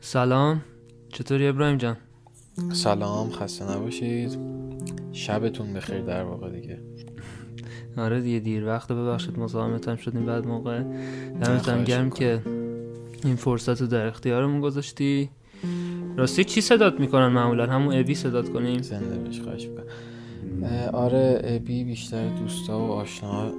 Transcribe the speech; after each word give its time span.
سلام. 0.00 0.62
چطوری 1.08 1.48
ابراهیم 1.48 1.76
جان؟ 1.76 1.96
سلام 2.72 3.30
خسته 3.30 3.70
نباشید. 3.70 4.38
شبتون 5.12 5.74
بخیر 5.74 6.00
در 6.00 6.22
واقع 6.22 6.50
دیگه. 6.50 6.78
آره 8.04 8.20
دیگه 8.20 8.38
دیر 8.38 8.66
وقت 8.66 8.92
ببخشید 8.92 9.38
مزاحمتم 9.38 9.96
شدیم 9.96 10.26
بعد 10.26 10.46
موقع. 10.46 10.82
دمتم 11.42 11.84
گرم 11.84 12.10
که 12.10 12.42
این 13.24 13.36
فرصت 13.36 13.80
رو 13.80 13.86
در 13.86 14.06
اختیارمون 14.06 14.60
گذاشتی. 14.60 15.30
راستی 16.16 16.44
چی 16.44 16.60
صدات 16.60 17.00
می‌کنن 17.00 17.28
معمولا؟ 17.28 17.66
همون 17.66 17.94
ابی 17.94 18.14
صدات 18.14 18.48
کنیم. 18.52 18.82
زنده 18.82 19.28
بش 19.28 19.40
خواهش 19.40 19.68
آره 20.92 21.40
ابی 21.44 21.84
بیشتر 21.84 22.28
دوستا 22.28 22.78
و 22.78 22.92
آشنا 22.92 23.50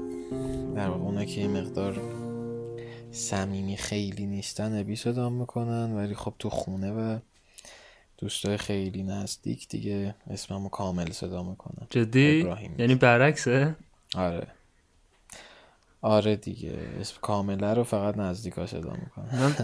در 0.76 0.90
واقع 0.90 1.04
اونا 1.04 1.26
که 1.26 1.48
مقدار 1.48 2.02
صمیمی 3.12 3.78
خیلی 3.78 4.26
نیستن 4.26 4.80
ابی 4.80 4.96
صدا 4.96 5.30
می‌کنن 5.30 5.94
ولی 5.96 6.16
خب 6.16 6.34
تو 6.40 6.50
خونه 6.50 6.92
و 6.92 7.20
دوستای 8.18 8.58
خیلی 8.58 9.04
نزدیک 9.04 9.68
دیگه 9.68 10.16
اسممو 10.30 10.70
کامل 10.70 11.12
صدا 11.12 11.44
می‌کنن. 11.44 11.88
جدی؟ 11.90 12.48
یعنی 12.78 12.96
برعکسه؟ 12.96 13.76
آره. 14.16 14.48
آره 16.02 16.36
دیگه. 16.36 16.80
اسم 17.00 17.16
کامله 17.22 17.74
رو 17.74 17.84
فقط 17.84 18.18
نزدیکا 18.18 18.68
صدا 18.68 18.94
می‌کنن. 18.94 19.56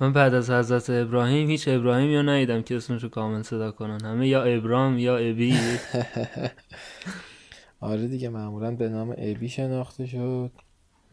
من 0.00 0.12
بعد 0.12 0.34
از 0.34 0.50
حضرت 0.50 0.90
ابراهیم 0.90 1.50
هیچ 1.50 1.68
ابراهیم 1.68 2.10
یا 2.10 2.22
ندیدم 2.22 2.62
که 2.62 2.76
اسمشو 2.76 3.08
کامل 3.08 3.42
صدا 3.42 3.72
کنن. 3.72 4.04
همه 4.04 4.28
یا 4.28 4.42
ابرام 4.42 4.98
یا 4.98 5.16
ابی. 5.16 5.58
آره 7.80 8.06
دیگه 8.08 8.28
معمولا 8.28 8.70
به 8.70 8.88
نام 8.88 9.14
ابی 9.18 9.48
شناخته 9.48 10.06
شد. 10.06 10.50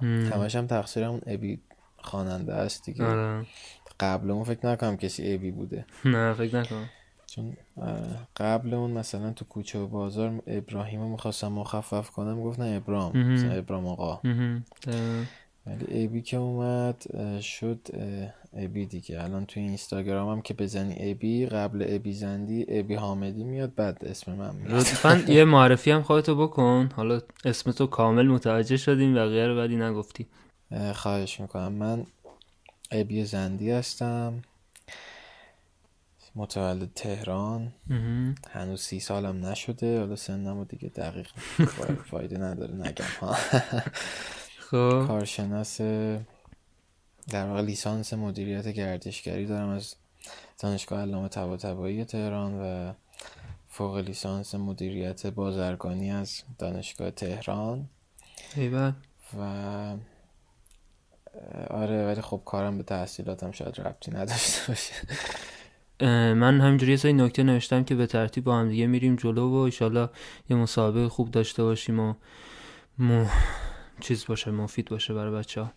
همش 0.02 0.56
هم 0.56 0.68
تقصیر 0.68 1.04
اون 1.04 1.22
ابی 1.28 1.60
خواننده 1.98 2.54
است 2.54 2.86
دیگه. 2.86 3.06
آره. 3.06 3.46
قبل 4.00 4.32
اون 4.32 4.44
فکر 4.44 4.68
نکنم 4.68 4.98
کسی 4.98 5.34
ابی 5.34 5.52
بوده. 5.52 5.86
نه 6.06 6.34
فکر 6.34 6.60
نکنم. 6.60 6.90
چون 7.26 7.58
قبل 8.38 8.74
اون 8.74 8.92
مثلا 8.92 9.32
تو 9.34 9.46
کوچه 9.46 9.80
و 9.80 9.88
بازار 9.88 10.44
ابراهیم 10.48 11.02
رو 11.02 11.10
می‌خواستم 11.10 11.52
مخفف 11.52 12.10
کنم 12.10 12.44
گفت 12.44 12.60
نه 12.60 12.78
ابرام. 12.78 13.18
مثلا 13.18 13.52
ابرام 13.52 13.88
آقا. 13.88 14.20
ولی 15.66 16.06
ابی 16.06 16.22
که 16.22 16.38
اومد 16.38 17.04
شد 17.42 17.88
ابی 18.58 18.86
دیگه. 18.86 19.24
الان 19.24 19.46
توی 19.46 19.64
اینستاگرام 19.64 20.30
هم 20.30 20.42
که 20.42 20.54
بزنی 20.54 20.96
ابی 21.12 21.46
قبل 21.46 21.86
ابی 21.88 22.14
زندی 22.14 22.66
ابی 22.70 22.96
حامدی 22.96 23.44
میاد 23.44 23.76
بعد 23.76 24.06
اسم 24.06 24.32
من 24.34 24.56
میاد. 24.56 24.72
لطفا 24.72 25.24
یه 25.28 25.44
معرفی 25.44 25.92
هم 25.92 26.04
خودتو 26.04 26.36
بکن. 26.48 26.90
حالا 26.96 27.22
اسم 27.46 27.72
تو 27.72 27.88
کامل 27.88 28.28
متوجه 28.28 28.78
شدیم 28.78 29.16
بقیه 29.16 29.48
رو 29.48 29.58
ولی 29.58 29.76
نگفتی 29.76 30.26
خواهش 30.94 31.40
می‌کنم. 31.40 31.72
من 31.72 32.06
ابی 32.92 33.26
زندی 33.26 33.72
هستم. 33.72 34.42
متولد 36.36 36.90
تهران. 36.96 37.74
هنوز 38.52 38.82
سی 38.82 39.00
سالم 39.00 39.46
نشده. 39.46 40.00
حالا 40.00 40.16
سنمو 40.16 40.66
دیگه 40.66 40.90
دقیق 40.90 41.28
فایده 42.12 42.38
نداره 42.38 42.74
نگم. 42.74 43.06
ها 43.22 43.34
خب. 44.72 45.06
کارشناس 45.08 45.82
در 47.30 47.48
واقع 47.48 47.62
لیسانس 47.62 48.14
مدیریت 48.14 48.68
گردشگری 48.68 49.46
دارم 49.46 49.70
از 49.70 49.96
دانشگاه 50.60 51.02
علامه 51.02 51.28
طباطبایی 51.28 52.06
تهران 52.06 52.62
و 52.62 52.94
فوق 53.68 53.98
لیسانس 53.98 54.56
مدیریت 54.56 55.28
بازرگانی 55.28 56.12
از 56.12 56.42
دانشگاه 56.58 57.12
تهران. 57.12 57.90
ایوان 58.56 58.96
و 59.40 59.98
آره 61.70 62.06
ولی 62.06 62.22
خب 62.22 62.42
کارم 62.46 62.78
به 62.78 62.84
تحصیلاتم 62.84 63.52
شاید 63.52 63.82
ربطی 63.82 64.12
نداشته 64.12 64.68
باشه. 64.68 64.94
من 66.34 66.62
همینجوری 66.62 66.92
یه 66.92 66.98
سری 66.98 67.14
نکته 67.14 67.44
نوشتم 67.44 67.84
که 67.84 67.96
به 67.96 68.08
ترتیب 68.08 68.44
با 68.44 68.56
هم 68.56 68.70
دیگه 68.70 68.88
میریم 68.88 69.16
جلو 69.16 69.50
و 69.50 69.56
ایشالله 69.56 70.10
یه 70.50 70.58
مسابقه 70.58 71.10
خوب 71.10 71.32
داشته 71.32 71.64
باشیم 71.64 72.00
و 72.00 72.14
مو... 72.98 73.26
چیز 74.00 74.26
باشه 74.26 74.52
مفید 74.52 74.90
باشه 74.90 75.14
برای 75.14 75.32
بچه 75.32 75.62
ها 75.62 75.72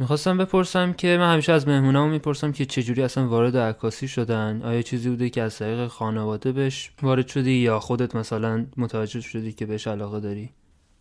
می‌خواستم 0.00 0.38
بپرسم 0.38 0.92
که 0.92 1.16
من 1.20 1.32
همیشه 1.32 1.52
از 1.52 1.68
مهمونامو 1.68 2.12
می‌پرسم 2.12 2.52
که 2.52 2.66
چجوری 2.66 3.02
اصلا 3.02 3.28
وارد 3.28 3.56
عکاسی 3.56 4.08
شدن؟ 4.08 4.62
آیا 4.62 4.82
چیزی 4.82 5.10
بوده 5.10 5.30
که 5.30 5.42
از 5.42 5.58
طریق 5.58 5.86
خانواده 5.86 6.52
بهش 6.52 6.92
وارد 7.02 7.26
شدی 7.26 7.50
یا 7.50 7.80
خودت 7.80 8.16
مثلا 8.16 8.66
متوجه 8.76 9.20
شدی 9.20 9.52
که 9.52 9.66
بهش 9.66 9.86
علاقه 9.86 10.20
داری؟ 10.20 10.50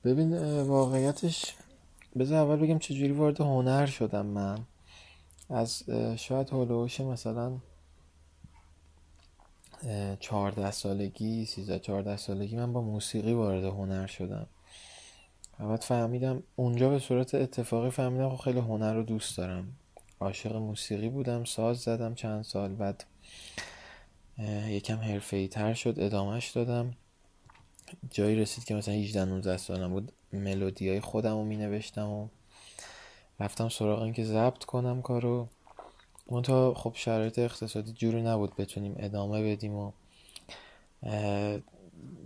ببین 0.04 0.62
واقعیتش 0.62 1.56
بذار 2.20 2.38
اول 2.38 2.56
بگم 2.56 2.80
چجوری 2.80 3.12
وارد 3.12 3.42
هنر 3.42 3.86
شدم 3.86 4.26
من. 4.26 4.60
از 5.50 5.84
شاید 6.18 6.50
هولوش 6.50 7.00
مثلا 7.02 7.52
چهارده 10.20 10.72
سالگی 10.72 11.46
سیزده 11.46 11.80
چهارده 11.80 12.18
سالگی 12.18 12.56
من 12.56 12.74
با 12.74 12.82
موسیقی 12.82 13.34
وارد 13.34 13.64
هنر 13.64 14.08
شدم. 14.08 14.48
و 15.60 15.68
بعد 15.68 15.82
فهمیدم 15.82 16.44
اونجا 16.56 16.90
به 16.90 17.00
صورت 17.00 17.36
اتفاقی 17.36 17.90
فهمیدم 17.90 18.30
خب 18.30 18.44
خیلی 18.44 18.60
هنر 18.60 18.94
رو 18.94 19.04
دوست 19.04 19.38
دارم. 19.38 19.74
عاشق 20.20 20.56
موسیقی 20.56 21.10
بودم 21.10 21.44
ساز 21.44 21.78
زدم 21.78 22.16
چند 22.16 22.44
سال 22.44 22.76
بعد 22.76 23.04
یکم 24.68 24.98
حرفه 24.98 25.48
تر 25.48 25.74
شد 25.74 25.96
ادامهش 25.98 26.50
دادم. 26.50 26.94
جایی 28.12 28.36
رسید 28.36 28.64
که 28.64 28.76
مثلا 28.76 28.94
18 28.94 29.26
19 29.26 29.58
سالم 29.58 29.90
بود 29.90 30.12
ملودی 30.34 30.90
های 30.90 31.00
خودم 31.00 31.34
رو 31.34 31.44
می 31.44 31.58
نوشتم 31.58 32.10
و 32.10 32.28
رفتم 33.40 33.70
سراغ 33.70 34.02
این 34.02 34.14
که 34.14 34.24
ضبط 34.24 34.64
کنم 34.64 35.02
کارو. 35.02 35.48
تا 36.44 36.74
خب 36.74 36.92
شرایط 36.96 37.40
اقتصادی 37.40 37.94
جوری 37.94 38.22
نبود 38.22 38.56
بتونیم 38.56 38.96
ادامه 38.98 39.52
بدیم 39.52 39.74
و 39.74 39.92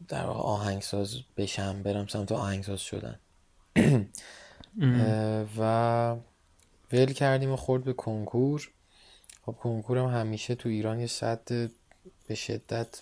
در 0.07 0.25
واقع 0.25 0.39
آهنگساز 0.39 1.17
بشم 1.37 1.83
برم 1.83 2.07
سمت 2.07 2.31
آهنگساز 2.31 2.81
شدن. 2.81 3.19
و 5.57 6.15
ول 6.91 7.13
کردیم 7.13 7.51
و 7.51 7.55
خورد 7.55 7.83
به 7.83 7.93
کنکور. 7.93 8.69
خب 9.45 9.51
کنکورم 9.51 10.09
همیشه 10.09 10.55
تو 10.55 10.69
ایران 10.69 10.99
یه 10.99 11.07
صد 11.07 11.69
به 12.27 12.35
شدت 12.35 13.01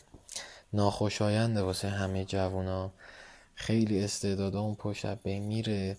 ناخوشاینده 0.73 1.61
واسه 1.61 1.89
همه 1.89 2.25
جوونا. 2.25 2.91
خیلی 3.55 4.03
استعداد 4.03 4.55
اون 4.55 4.75
پشت 4.75 5.05
به 5.05 5.39
میره 5.39 5.97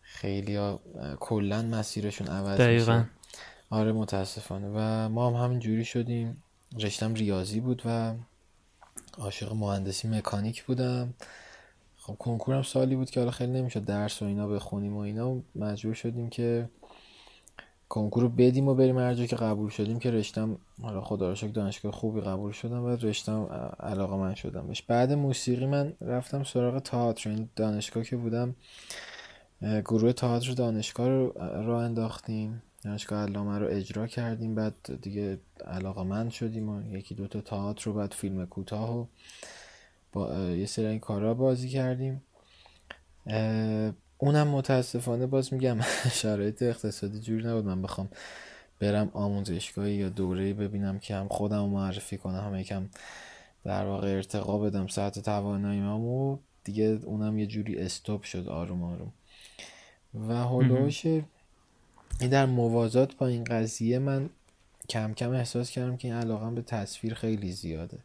خیلی 0.00 0.56
ها 0.56 0.80
کلا 1.20 1.62
مسیرشون 1.62 2.26
عوض 2.26 2.60
دقیقا. 2.60 3.04
آره 3.70 3.92
متاسفانه. 3.92 4.68
و 4.74 5.08
ما 5.08 5.30
هم 5.30 5.44
همین 5.44 5.58
جوری 5.58 5.84
شدیم. 5.84 6.42
رشتم 6.78 7.14
ریاضی 7.14 7.60
بود 7.60 7.82
و 7.84 8.14
عاشق 9.18 9.52
مهندسی 9.52 10.08
مکانیک 10.08 10.64
بودم. 10.64 11.14
خب 11.96 12.14
کنکورم 12.14 12.62
سالی 12.62 12.96
بود 12.96 13.10
که 13.10 13.20
حالا 13.20 13.32
خیلی 13.32 13.52
نمی‌شد 13.52 13.84
درس 13.84 14.22
و 14.22 14.24
اینا 14.24 14.48
بخونیم 14.48 14.96
و 14.96 15.00
اینا. 15.00 15.36
مجبور 15.56 15.94
شدیم 15.94 16.30
که 16.30 16.68
کنکور 17.88 18.22
رو 18.22 18.28
بدیم 18.28 18.68
و 18.68 18.74
بریم 18.74 18.98
هر 18.98 19.14
که 19.14 19.36
قبول 19.36 19.70
شدیم 19.70 19.98
که 19.98 20.10
رشتم 20.10 20.58
حالا 20.82 21.00
خدا 21.00 21.28
رو 21.28 21.34
شکر 21.34 21.50
دانشگاه 21.52 21.92
خوبی 21.92 22.20
قبول 22.20 22.52
شدم 22.52 22.84
و 22.84 22.88
رشتم 22.88 23.44
علاقه 23.80 24.16
من 24.16 24.34
شدم 24.34 24.66
بهش. 24.66 24.82
بعد 24.82 25.12
موسیقی 25.12 25.66
من 25.66 25.92
رفتم 26.00 26.44
سراغ 26.44 26.78
تئاتر 26.78 27.30
این 27.30 27.48
دانشگاه 27.56 28.04
که 28.04 28.16
بودم 28.16 28.54
گروه 29.62 30.12
تئاتر 30.12 30.52
دانشگاه 30.52 31.08
رو 31.08 31.32
راه 31.38 31.82
انداختیم. 31.82 32.62
دانشگاه 32.82 33.22
علامه 33.26 33.58
رو 33.58 33.66
اجرا 33.70 34.06
کردیم. 34.06 34.54
بعد 34.54 35.00
دیگه 35.02 35.38
علاقه 35.66 36.02
من 36.02 36.30
شدیم 36.30 36.68
و 36.68 36.96
یکی 36.96 37.14
دوتا 37.14 37.40
تئاتر 37.40 37.84
رو 37.84 37.92
بعد 37.92 38.12
فیلم 38.12 38.46
کوتاه 38.46 38.98
و 38.98 39.06
با 40.12 40.38
یه 40.38 40.66
سری 40.66 40.86
این 40.86 41.00
کارا 41.00 41.34
بازی 41.34 41.68
کردیم. 41.68 42.22
اونم 44.18 44.48
متاسفانه 44.48 45.26
باز 45.26 45.52
میگم 45.52 45.80
شرایط 46.22 46.62
اقتصادی 46.62 47.20
جوری 47.20 47.46
نبود. 47.46 47.64
من 47.64 47.82
بخوام 47.82 48.08
برم 48.80 49.10
آموزشگاهی 49.12 49.94
یا 49.94 50.08
دوره 50.08 50.54
ببینم 50.54 50.98
که 50.98 51.14
هم 51.14 51.28
خودم 51.28 51.64
معرفی 51.64 52.18
کنم 52.18 52.40
هم 52.40 52.56
یکم 52.56 52.88
در 53.64 53.86
واقع 53.86 54.08
ارتقا 54.08 54.58
بدم 54.58 54.86
ساعت 54.86 55.18
توانایی 55.18 55.82
و 55.82 56.38
دیگه 56.64 56.98
اونم 57.04 57.38
یه 57.38 57.46
جوری 57.46 57.78
استوب 57.78 58.22
شد 58.22 58.48
آروم 58.48 58.82
آروم. 58.82 59.12
و 60.28 60.34
هلوش 60.34 61.06
در 62.28 62.46
موازات 62.46 63.16
با 63.16 63.26
این 63.26 63.44
قضیه 63.44 63.98
من 63.98 64.30
کم 64.88 65.14
کم 65.14 65.30
احساس 65.30 65.70
کردم 65.70 65.96
که 65.96 66.08
این 66.08 66.16
علاقم 66.16 66.54
به 66.54 66.62
تصویر 66.62 67.14
خیلی 67.14 67.52
زیاده. 67.52 67.98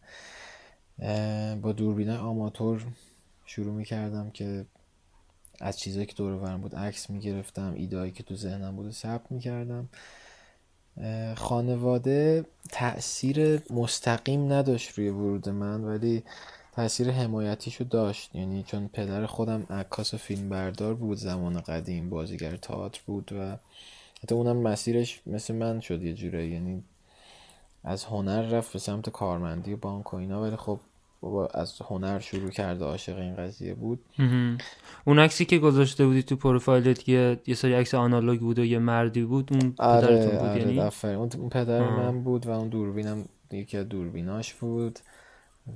با 1.61 1.71
دوربین 1.71 2.09
آماتور 2.09 2.85
شروع 3.45 3.73
می 3.73 3.85
کردم 3.85 4.29
که 4.31 4.65
از 5.59 5.79
چیزایی 5.79 6.05
که 6.05 6.13
دور 6.13 6.37
برم 6.37 6.61
بود 6.61 6.75
عکس 6.75 7.09
می 7.09 7.19
گرفتم 7.19 7.73
ایدهایی 7.73 8.11
که 8.11 8.23
تو 8.23 8.35
ذهنم 8.35 8.75
بود 8.75 8.91
ثبت 8.91 9.31
می 9.31 9.39
کردم 9.39 9.89
خانواده 11.35 12.45
تاثیر 12.71 13.61
مستقیم 13.69 14.53
نداشت 14.53 14.91
روی 14.91 15.09
ورود 15.09 15.49
من 15.49 15.83
ولی 15.83 16.23
تاثیر 16.75 17.11
حمایتیشو 17.11 17.83
داشت. 17.83 18.35
یعنی 18.35 18.63
چون 18.63 18.87
پدر 18.87 19.25
خودم 19.25 19.63
عکاس 19.69 20.13
و 20.13 20.17
فیلم 20.17 20.49
بردار 20.49 20.93
بود 20.93 21.17
زمان 21.17 21.61
قدیم 21.61 22.09
بازیگر 22.09 22.55
تئاتر 22.55 23.01
بود 23.05 23.31
و 23.33 23.57
حتی 24.23 24.35
اونم 24.35 24.57
مسیرش 24.57 25.21
مثل 25.25 25.55
من 25.55 25.79
شد 25.79 26.03
یه 26.03 26.13
جوره 26.13 26.47
یعنی 26.47 26.83
از 27.83 28.05
هنر 28.05 28.41
رفت 28.41 28.73
به 28.73 28.79
سمت 28.79 29.09
کارمندی 29.09 29.75
بانک 29.75 30.13
و 30.13 30.17
اینا 30.17 30.41
ولی 30.41 30.55
خب 30.55 30.79
بابا 31.21 31.47
از 31.47 31.81
هنر 31.81 32.19
شروع 32.19 32.49
کرده 32.49 32.85
عاشق 32.85 33.17
این 33.17 33.35
قضیه 33.35 33.73
بود 33.73 33.99
اون 35.05 35.19
عکسی 35.19 35.45
که 35.45 35.57
گذاشته 35.57 36.05
بودی 36.05 36.23
تو 36.23 36.35
پروفایلت 36.35 37.03
که 37.03 37.39
یه 37.47 37.55
سری 37.55 37.73
عکس 37.73 37.93
آنالوگ 37.93 38.39
بود 38.39 38.59
و 38.59 38.65
یه 38.65 38.79
مردی 38.79 39.23
بود 39.23 39.49
اون 39.53 39.73
آره 39.77 40.07
پدرتون 40.07 40.31
بود 40.31 40.49
آره 40.49 40.61
یعنی 40.61 40.79
اون 41.03 41.29
اون 41.37 41.49
پدر 41.49 41.81
آه. 41.81 41.99
من 41.99 42.23
بود 42.23 42.45
و 42.45 42.49
اون 42.49 42.69
دوربینم 42.69 43.25
یکی 43.51 43.77
از 43.77 43.89
دوربیناش 43.89 44.53
بود 44.53 44.99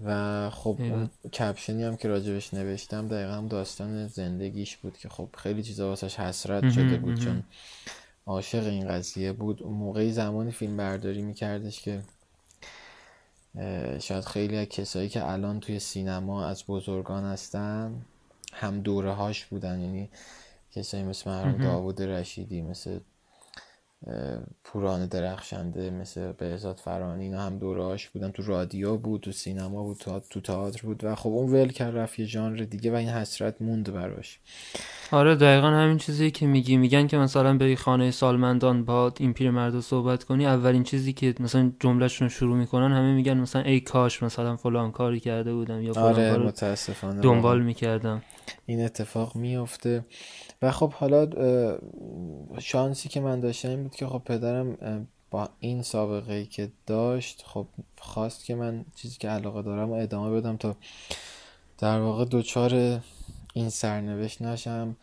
و 0.05 0.49
خب 0.49 0.75
ایوه. 0.79 0.97
اون 0.97 1.09
کپشنی 1.33 1.83
هم 1.83 1.97
که 1.97 2.07
راجبش 2.07 2.53
نوشتم 2.53 3.07
دقیقا 3.07 3.33
هم 3.33 3.47
داستان 3.47 4.07
زندگیش 4.07 4.77
بود 4.77 4.97
که 4.97 5.09
خب 5.09 5.29
خیلی 5.37 5.63
چیزا 5.63 5.87
واسش 5.87 6.19
حسرت 6.19 6.71
شده 6.71 6.97
بود. 6.97 7.19
چون 7.19 7.43
عاشق 8.25 8.67
این 8.67 8.87
قضیه 8.87 9.33
بود 9.33 9.63
اون 9.63 9.73
موقعی 9.73 10.11
زمانی 10.11 10.51
فیلم 10.51 10.77
برداری 10.77 11.21
میکردش 11.21 11.81
که 11.81 12.01
شاید 13.99 14.25
خیلی 14.25 14.57
از 14.57 14.65
کسایی 14.65 15.09
که 15.09 15.29
الان 15.31 15.59
توی 15.59 15.79
سینما 15.79 16.45
از 16.45 16.63
بزرگان 16.67 17.23
هستن 17.23 18.05
هم 18.53 18.81
دوره 18.81 19.11
هاش 19.11 19.45
بودن 19.45 19.81
یعنی 19.81 20.09
کسایی 20.71 21.03
مثل 21.03 21.29
مرحوم. 21.29 21.61
داوود 21.63 22.01
رشیدی 22.01 22.61
مثل 22.61 22.99
پوران 24.63 25.05
درخشنده 25.05 25.89
مثل 25.89 26.31
بهزاد 26.31 26.77
فرانی 26.77 27.23
اینا 27.23 27.41
هم 27.41 27.57
دوره 27.57 27.83
هاش 27.83 28.09
بودن. 28.09 28.31
تو 28.31 28.43
رادیو 28.43 28.97
بود 28.97 29.21
تو 29.21 29.31
سینما 29.31 29.83
بود 29.83 29.97
تو, 29.97 30.19
تو 30.29 30.41
تئاتر 30.41 30.81
بود 30.81 31.03
و 31.03 31.15
خب 31.15 31.29
اون 31.29 31.51
ول 31.53 31.67
کرد 31.67 31.97
رفت 31.97 32.19
یه 32.19 32.25
ژانر 32.25 32.63
دیگه 32.63 32.91
و 32.91 32.95
این 32.95 33.09
حسرت 33.09 33.61
موند 33.61 33.93
براش. 33.93 34.39
آره 35.11 35.35
دقیقا 35.35 35.67
همین 35.67 35.97
چیزی 35.97 36.31
که 36.31 36.47
میگی. 36.47 36.77
میگن 36.77 37.07
که 37.07 37.17
مثلا 37.17 37.57
بری 37.57 37.75
خانه 37.75 38.11
سالمندان 38.11 38.85
با 38.85 39.13
این 39.19 39.33
پیرمرد 39.33 39.73
رو 39.73 39.81
صحبت 39.81 40.23
کنی 40.23 40.45
اولین 40.45 40.83
چیزی 40.83 41.13
که 41.13 41.35
مثلا 41.39 41.71
جملهشون 41.79 42.27
رو 42.27 42.29
شروع 42.29 42.57
می‌کنن 42.57 42.91
همه 42.91 43.13
میگن 43.13 43.37
مثلا 43.37 43.61
ای 43.61 43.79
کاش 43.79 44.23
مثلا 44.23 44.55
فلان 44.55 44.91
کاری 44.91 45.19
کرده 45.19 45.53
بودم 45.53 45.81
یا 45.81 45.93
فلان 45.93 46.07
آره 46.07 46.37
متاسفانه 46.37 47.21
دنبال 47.21 47.61
می‌کردم. 47.61 48.21
این 48.65 48.85
اتفاق 48.85 49.35
میفته 49.35 50.05
و 50.61 50.71
خب 50.71 50.93
حالا 50.93 51.27
شانسی 52.59 53.09
که 53.09 53.19
من 53.19 53.39
داشتم 53.39 53.87
بود 53.91 53.99
که 53.99 54.07
خب 54.07 54.21
پدرم 54.25 55.07
با 55.31 55.49
این 55.59 55.81
سابقه 55.81 56.33
ای 56.33 56.45
که 56.45 56.71
داشت 56.85 57.43
خب 57.45 57.67
خواست 57.97 58.45
که 58.45 58.55
من 58.55 58.85
چیزی 58.95 59.17
که 59.17 59.29
علاقه 59.29 59.61
دارم 59.61 59.89
و 59.89 59.93
ادامه 59.93 60.41
بدم 60.41 60.57
تا 60.57 60.75
در 61.77 61.99
واقع 61.99 62.25
دچار 62.31 63.01
این 63.53 63.69
سرنوشت 63.69 64.41
نشم. 64.41 64.95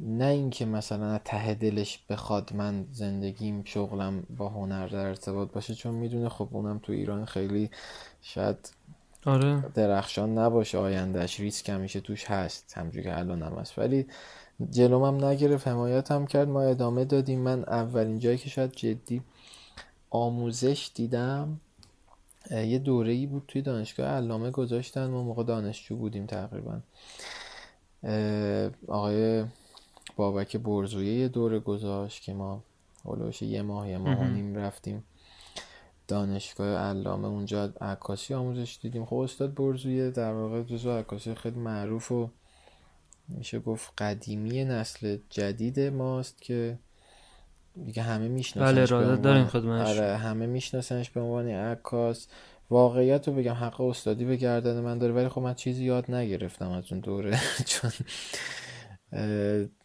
نه 0.00 0.24
اینکه 0.24 0.66
مثلا 0.66 1.18
ته 1.18 1.54
دلش 1.54 1.98
بخواد 2.08 2.52
من 2.52 2.86
زندگیم 2.92 3.62
شغلم 3.64 4.22
با 4.36 4.48
هنر 4.48 4.86
در 4.86 5.06
ارتباط 5.06 5.52
باشه 5.52 5.74
چون 5.74 5.94
می‌دونه 5.94 6.28
خب 6.28 6.48
اونم 6.50 6.78
تو 6.78 6.92
ایران 6.92 7.24
خیلی 7.24 7.70
شاید 8.22 8.72
آره. 9.26 9.64
درخشان 9.74 10.38
نباشه 10.38 10.78
آیندهش 10.78 11.40
ریسک 11.40 11.68
همیشه 11.68 12.00
توش 12.00 12.24
هست 12.24 12.74
همجور 12.76 13.02
که 13.02 13.18
الان 13.18 13.42
هم 13.42 13.52
هست. 13.52 13.78
ولی 13.78 14.06
جلومم 14.70 15.24
نگرفت 15.24 15.68
حمایت 15.68 16.12
هم 16.12 16.26
کرد. 16.26 16.48
ما 16.48 16.62
ادامه 16.62 17.04
دادیم. 17.04 17.38
من 17.38 17.64
اولین 17.64 18.18
جایی 18.18 18.38
که 18.38 18.48
شاید 18.48 18.72
جدی 18.72 19.22
آموزش 20.10 20.90
دیدم 20.94 21.60
یه 22.50 22.78
دوره 22.78 23.12
ای 23.12 23.26
بود 23.26 23.44
توی 23.48 23.62
دانشگاه 23.62 24.06
علامه 24.06 24.50
گذاشتن. 24.50 25.06
ما 25.06 25.22
موقع 25.22 25.42
دانشجو 25.42 25.96
بودیم 25.96 26.26
تقریبا. 26.26 26.80
آقای 28.88 29.44
بابک 30.16 30.56
برزویه 30.56 31.12
یه 31.12 31.28
دوره 31.28 31.58
گذاشت 31.58 32.22
که 32.22 32.32
ما 32.32 32.62
هلوش 33.04 33.42
یه 33.42 33.62
ماه 33.62 33.88
یه 33.88 33.98
ماه. 33.98 34.28
نیم 34.28 34.56
رفتیم 34.56 35.04
دانشگاه 36.08 36.76
علامه. 36.78 37.28
اونجا 37.28 37.72
عکاسی 37.80 38.34
آموزش 38.34 38.78
دیدیم. 38.82 39.06
خب 39.06 39.16
استاد 39.16 39.54
برزویه 39.54 40.10
در 40.10 40.32
واقع 40.32 40.62
جزو 40.62 40.90
عکاسی 40.90 41.34
خیلی 41.34 41.60
معروف 41.60 42.12
و 42.12 42.30
میشه 43.28 43.58
گفت 43.58 43.92
قدیمی 43.98 44.64
نسل 44.64 45.18
جدید 45.30 45.80
ماست 45.80 46.42
که 46.42 46.78
دیگه 47.84 48.02
همه 48.02 48.18
بله 48.18 48.28
میشناسنش 48.28 48.92
ارادت 48.92 49.22
داریم 49.22 49.42
عنوان 49.42 49.62
خدمتش. 49.62 49.98
آره 49.98 50.16
همه 50.16 50.46
میشناسنش 50.46 51.10
به 51.10 51.20
عنوان 51.20 51.48
عکاس. 51.48 52.26
واقعیت 52.70 53.28
رو 53.28 53.34
بگم 53.34 53.52
حق 53.52 53.80
استادی 53.80 54.24
به 54.24 54.36
گردن 54.36 54.80
من 54.80 54.98
داره 54.98 55.12
ولی 55.12 55.28
خب 55.28 55.40
من 55.40 55.54
چیزی 55.54 55.84
یاد 55.84 56.10
نگرفتم 56.10 56.70
از 56.70 56.92
اون 56.92 57.00
دوره. 57.00 57.38
چون 57.66 57.90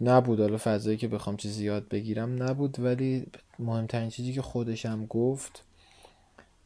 نبود. 0.01 0.39
حالا 0.39 0.57
فضایی 0.57 0.97
که 0.97 1.07
بخوام 1.07 1.37
چیزی 1.37 1.65
یاد 1.65 1.87
بگیرم 1.87 2.43
نبود 2.43 2.79
ولی 2.79 3.25
مهمترین 3.59 4.09
چیزی 4.09 4.33
که 4.33 4.41
خودشم 4.41 5.05
گفت 5.05 5.63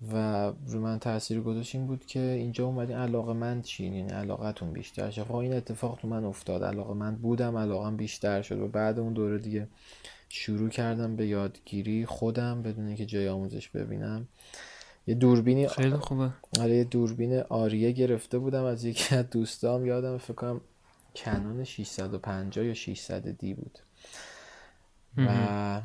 و 0.02 0.46
رو 0.68 0.82
من 0.82 1.00
تاثیر 1.00 1.42
گذاشت 1.42 1.76
این 1.76 1.88
بود 1.88 2.06
که 2.06 2.20
اینجا 2.20 2.66
اومدین 2.66 2.96
علاقه 2.98 3.34
من 3.34 3.62
چین 3.62 3.94
یعنی 3.94 4.10
علاقتون 4.10 4.74
بیشتر 4.74 5.12
خب 5.12 5.36
این 5.36 5.54
اتفاق 5.54 6.00
تو 6.02 6.08
من 6.08 6.26
افتاد. 6.26 6.64
علاقه 6.64 6.94
من 6.94 7.16
بودم 7.16 7.58
علاقم 7.58 7.98
بیشتر 7.98 8.42
شد. 8.42 8.60
و 8.60 8.68
بعد 8.68 9.00
اون 9.00 9.14
دوره 9.14 9.38
دیگه 9.38 9.68
شروع 10.30 10.70
کردم 10.70 11.16
به 11.16 11.28
یادگیری 11.28 12.06
خودم 12.06 12.62
بدون 12.62 12.88
اینکه 12.88 13.06
جای 13.06 13.30
آموزش 13.30 13.70
ببینم. 13.70 14.28
یه 15.08 15.16
دوربینی 15.16 15.68
خیلی 15.68 15.98
خوبه. 15.98 16.30
آره 16.60 16.76
یه 16.76 16.84
دوربین 16.84 17.40
آریه 17.40 17.92
گرفته 17.92 18.40
بودم. 18.40 18.64
از 18.64 18.86
یکی 18.86 19.16
از 19.16 19.30
دوستام 19.30 19.86
یادم 19.86 20.18
فکر 20.18 20.34
کنم 20.34 20.62
کنون 21.16 21.64
650 21.64 22.66
یا 22.66 22.74
600 22.74 23.28
دی 23.28 23.54
بود. 23.54 23.80
و. 25.18 25.82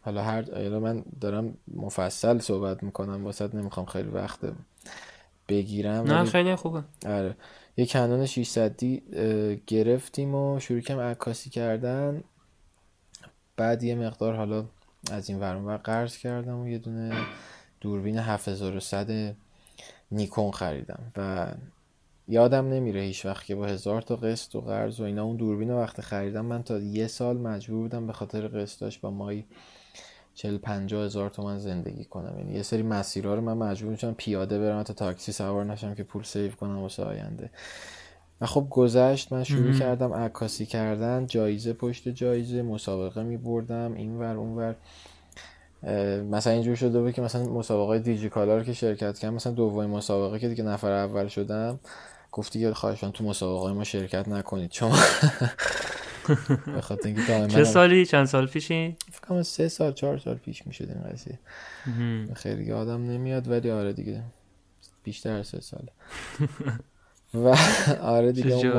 حالا 0.00 0.22
هر 0.22 0.54
حالا 0.54 0.80
من 0.80 1.04
دارم 1.20 1.54
مفصل 1.74 2.38
صحبت 2.38 2.82
می‌کنم 2.82 3.24
واسه 3.24 3.56
نمی‌خوام 3.56 3.86
خیلی 3.86 4.08
وقت 4.08 4.40
بگیرم 5.48 6.12
نه 6.12 6.24
خیلی 6.24 6.56
خوبه. 6.56 6.84
آره. 7.06 7.36
یه 7.76 7.86
کنون 7.86 8.26
600 8.26 8.76
دی 8.76 9.02
گرفتیم 9.66 10.34
و 10.34 10.60
شروع 10.60 10.80
کردم 10.80 11.00
عکاسی 11.00 11.50
کردن. 11.50 12.22
بعد 13.56 13.82
یه 13.82 13.94
مقدار 13.94 14.34
حالا 14.34 14.64
از 15.10 15.30
این 15.30 15.40
ور 15.40 15.56
اون 15.56 15.64
ور 15.64 15.76
قرض 15.76 16.18
کردم 16.18 16.58
و 16.58 16.68
یه 16.68 16.78
دونه 16.78 17.12
دوربین 17.80 18.18
7100 18.18 19.36
نیکون 20.10 20.50
خریدم. 20.50 21.12
و 21.16 21.46
یادم 22.28 22.68
نمیره 22.68 23.00
هیچ 23.00 23.26
وقت 23.26 23.46
که 23.46 23.54
با 23.54 23.66
هزار 23.66 24.02
تا 24.02 24.16
قسط 24.16 24.54
و 24.54 24.60
قرض 24.60 25.00
و 25.00 25.04
اینا 25.04 25.24
اون 25.24 25.36
دوربین 25.36 25.70
رو 25.70 25.78
وقتی 25.78 26.02
خریدم 26.02 26.46
من 26.46 26.62
تا 26.62 26.78
یه 26.78 27.06
سال 27.06 27.36
مجبور 27.36 27.82
بودم 27.82 28.06
به 28.06 28.12
خاطر 28.12 28.48
قسطاش 28.48 28.98
با 28.98 29.10
مایی 29.10 29.44
چل 30.40 30.58
پنجاه 30.58 31.04
هزار 31.04 31.30
تومن 31.30 31.58
زندگی 31.58 32.04
کنم. 32.04 32.38
یعنی 32.38 32.52
یه 32.52 32.62
سری 32.62 32.82
مسیرها 32.82 33.34
رو 33.34 33.40
من 33.40 33.52
مجبور 33.52 33.90
میشم 33.90 34.12
پیاده 34.12 34.58
برم 34.58 34.82
تا 34.82 34.92
تاکسی 34.92 35.32
سوار 35.32 35.64
نشم 35.64 35.94
که 35.94 36.02
پول 36.02 36.22
سیو 36.22 36.50
کنم 36.50 36.78
واسه 36.78 37.04
آینده. 37.04 37.50
و 38.40 38.46
خب 38.46 38.66
گذشت 38.70 39.32
من 39.32 39.44
شروع 39.44 39.68
مهم. 39.68 39.78
کردم 39.78 40.12
عکاسی 40.12 40.66
کردن. 40.66 41.26
جایزه 41.26 41.72
پشت 41.72 42.08
جایزه 42.08 42.62
مسابقه 42.62 43.22
می 43.22 43.36
بردم 43.36 43.92
این 43.94 44.18
ور 44.18 44.36
اون 44.36 44.56
ور. 44.56 44.76
مثلا 46.22 46.52
اینجور 46.52 46.74
شده 46.74 47.00
بود 47.00 47.12
که 47.12 47.22
مثلا 47.22 47.44
مسابقه 47.44 47.98
دیجی 47.98 48.28
کالا 48.28 48.56
رو 48.56 48.64
که 48.64 48.72
شرکت 48.72 49.18
کردم 49.18 49.34
مثلا 49.34 49.52
دومین 49.52 49.90
مسابقه 49.90 50.38
که 50.38 50.48
دیگه 50.48 50.64
نفر 50.64 50.92
اول 50.92 51.28
شدم 51.28 51.80
گفتی 52.32 52.60
که 52.60 52.74
خواهشان 52.74 53.12
تو 53.12 53.24
مسابقه 53.24 53.72
ما 53.72 53.84
شرکت 53.84 54.28
نکنید. 54.28 54.70
چون 54.70 54.92
به 56.66 56.80
خاطر 56.80 57.06
اینکه 57.06 57.22
دائما 57.28 57.46
چه 57.46 57.64
سالی؟ 57.64 58.06
چند 58.06 58.26
سال 58.26 58.46
پیشی؟ 58.46 58.96
فکر 59.12 59.20
کنم 59.20 59.42
سه 59.42 59.68
سال 59.68 59.92
چهار 59.92 60.18
سال 60.18 60.34
پیش 60.34 60.66
می‌شد 60.66 60.88
این 60.90 61.12
قضیه. 61.12 61.38
خیلی 62.34 62.64
یادم 62.64 63.10
نمیاد 63.10 63.48
ولی 63.48 63.70
آره 63.70 63.92
دیگه. 63.92 64.22
بیشتر 65.02 65.32
از 65.32 65.46
سه 65.46 65.60
ساله 65.60 65.92
و 67.44 67.56
آره 68.02 68.32
دیگه 68.32 68.72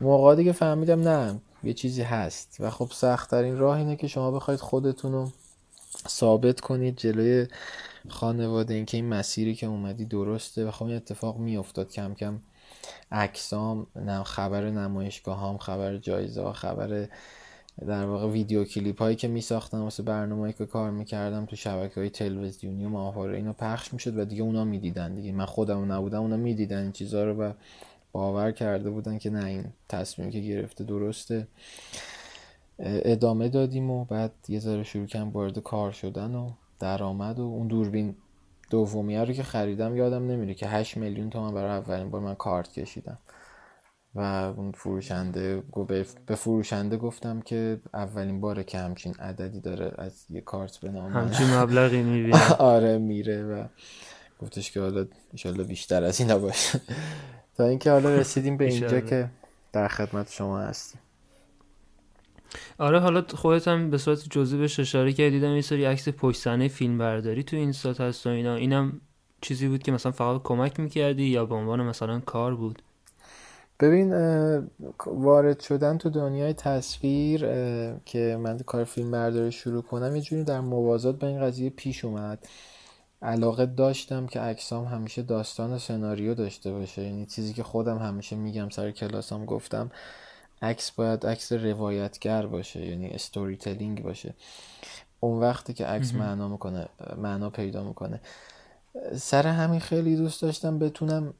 موقع 0.00 0.34
دیگه 0.34 0.52
فهمیدم 0.52 1.08
نه 1.08 1.40
یه 1.64 1.72
چیزی 1.72 2.02
هست. 2.02 2.56
و 2.60 2.70
خب 2.70 2.90
سختترین 2.92 3.58
راه 3.58 3.78
اینه 3.78 3.96
که 3.96 4.06
شما 4.06 4.30
بخواید 4.30 4.60
خودتون 4.60 5.12
رو 5.12 5.32
ثابت 6.08 6.60
کنید 6.60 6.96
جلوی 6.96 7.46
خانواده 8.08 8.74
اینکه 8.74 8.96
این 8.96 9.08
مسیری 9.08 9.54
که 9.54 9.66
اومدی 9.66 10.04
درسته. 10.04 10.66
و 10.66 10.70
خب 10.70 10.86
این 10.86 10.96
اتفاق 10.96 11.38
میافتاد 11.38 11.92
کم 11.92 12.14
کم. 12.14 12.38
عکسام 13.12 13.86
نه 13.96 14.22
خبر 14.22 14.70
نمایشگاه 14.70 15.48
هم 15.48 15.58
خبر 15.58 15.96
جایزه 15.96 16.42
ها 16.42 16.52
خبر 16.52 17.08
در 17.86 18.06
واقع 18.06 18.26
ویدیو 18.26 18.64
کلیپ 18.64 18.98
هایی 18.98 19.16
که 19.16 19.28
می 19.28 19.40
ساختم 19.40 19.82
واسه 19.82 20.02
برنامه‌ای 20.02 20.52
که 20.52 20.66
کار 20.66 20.90
می‌کردم 20.90 21.46
تو 21.46 21.56
شبکه 21.56 22.00
های 22.00 22.10
تلویزیونی 22.10 22.84
و 22.84 22.88
ماهواره 22.88 23.36
اینا 23.36 23.52
پخش 23.52 23.92
می‌شد 23.92 24.18
و 24.18 24.24
دیگه 24.24 24.42
اونا 24.42 24.64
می‌دیدن 24.64 25.14
دیگه. 25.14 25.32
من 25.32 25.44
خودم 25.44 25.92
نبودم 25.92 26.20
اونا 26.20 26.36
می‌دیدن 26.36 26.82
این 26.82 26.92
چیزها 26.92 27.24
رو 27.24 27.34
و 27.34 27.52
باور 28.12 28.52
کرده 28.52 28.90
بودن 28.90 29.18
که 29.18 29.30
نه 29.30 29.44
این 29.44 29.64
تصمیمی 29.88 30.32
که 30.32 30.40
گرفته 30.40 30.84
درسته. 30.84 31.48
ادامه 32.78 33.48
دادیم 33.48 33.90
و 33.90 34.04
بعد 34.04 34.32
یه 34.48 34.60
ذره 34.60 34.82
شروع 34.82 35.06
کردم 35.06 35.30
وارد 35.30 35.58
کار 35.58 35.92
شدن 35.92 36.34
و 36.34 36.50
درآمد 36.80 37.38
و 37.38 37.42
اون 37.42 37.68
دوربین 37.68 38.16
دومیه 38.70 39.24
رو 39.24 39.32
که 39.32 39.42
خریدم 39.42 39.96
یادم 39.96 40.26
نمیره 40.26 40.54
که 40.54 40.68
8 40.68 40.96
میلیون 40.96 41.30
تومن 41.30 41.54
برای 41.54 41.70
اولین 41.70 42.10
بار 42.10 42.20
من 42.20 42.34
کارت 42.34 42.72
کشیدم. 42.72 43.18
و 44.14 44.20
اون 44.56 44.72
فروشنده 44.72 45.62
به 46.26 46.34
فروشنده 46.34 46.96
گفتم 46.96 47.40
که 47.40 47.80
اولین 47.94 48.40
باره 48.40 48.64
که 48.64 48.78
همچین 48.78 49.14
عددی 49.14 49.60
داره 49.60 49.92
از 49.98 50.26
یه 50.30 50.40
کارت 50.40 50.76
به 50.76 50.88
نام 50.88 51.12
همچین 51.12 51.54
مبلغی 51.54 52.02
می‌بینه. 52.02 52.52
آره 52.74 52.98
میره 52.98 53.44
و 53.44 53.64
گفتش 54.38 54.70
که 54.70 54.80
حالا 54.80 55.06
انشالله 55.32 55.64
بیشتر 55.64 56.04
از 56.04 56.20
اینا 56.20 56.38
باشه. 56.38 56.80
تا 57.56 57.64
اینکه 57.64 57.90
حالا 57.90 58.16
رسیدیم 58.16 58.56
به 58.56 58.64
اینجا 58.64 59.00
که 59.00 59.30
در 59.72 59.88
خدمت 59.88 60.30
شما 60.30 60.60
هستیم. 60.60 61.00
آره 62.78 63.00
حالا 63.00 63.24
خودت 63.34 63.68
هم 63.68 63.90
به 63.90 63.98
صورت 63.98 64.28
جزئی 64.30 64.58
بهش 64.58 64.80
اشاره 64.80 65.12
کردی 65.12 65.30
دیدم 65.30 65.54
یه 65.54 65.60
سری 65.60 65.84
عکس 65.84 66.08
پشت 66.08 66.40
صحنه 66.40 66.68
فیلم 66.68 66.98
برداری 66.98 67.42
تو 67.42 67.56
اینستا 67.56 68.04
هست 68.04 68.26
و 68.26 68.30
اینا. 68.30 68.54
اینم 68.54 69.00
چیزی 69.40 69.68
بود 69.68 69.82
که 69.82 69.92
مثلا 69.92 70.12
فقط 70.12 70.42
کمک 70.44 70.80
می‌کردی 70.80 71.24
یا 71.24 71.46
به 71.46 71.54
عنوان 71.54 71.82
مثلا 71.82 72.20
کار 72.20 72.54
بود؟ 72.54 72.82
ببین 73.80 74.12
وارد 75.06 75.60
شدن 75.60 75.98
تو 75.98 76.10
دنیای 76.10 76.52
تصویر 76.52 77.40
که 78.04 78.38
من 78.40 78.58
کار 78.58 78.84
فیلم 78.84 79.10
برداری 79.10 79.52
شروع 79.52 79.82
کنم 79.82 80.16
یه 80.16 80.22
جوری 80.22 80.44
در 80.44 80.60
موازات 80.60 81.18
به 81.18 81.26
این 81.26 81.40
قضیه 81.40 81.70
پیش 81.70 82.04
اومد. 82.04 82.48
علاقه 83.22 83.66
داشتم 83.66 84.26
که 84.26 84.40
عکسام 84.40 84.84
همیشه 84.84 85.22
داستان 85.22 85.72
و 85.72 85.78
سناریو 85.78 86.34
داشته 86.34 86.72
باشه. 86.72 87.02
یعنی 87.02 87.26
چیزی 87.26 87.52
که 87.52 87.62
خودم 87.62 87.98
همیشه 87.98 88.36
میگم 88.36 88.68
سر 88.68 88.90
کلاسام 88.90 89.44
گفتم. 89.44 89.90
عکس 90.62 90.90
باید 90.90 91.26
عکس 91.26 91.52
روایتگر 91.52 92.46
باشه 92.46 92.86
یعنی 92.86 93.08
استوری 93.08 93.56
تلینگ 93.56 94.02
باشه. 94.02 94.34
اون 95.20 95.40
وقتی 95.40 95.72
که 95.72 95.86
عکس 95.86 96.14
معنا 96.14 96.48
می‌کنه 96.48 96.88
معنا 97.16 97.50
پیدا 97.50 97.84
می‌کنه. 97.84 98.20
سر 99.16 99.46
همین 99.46 99.80
خیلی 99.80 100.16
دوست 100.16 100.42
داشتم 100.42 100.78
بتونم 100.78 101.34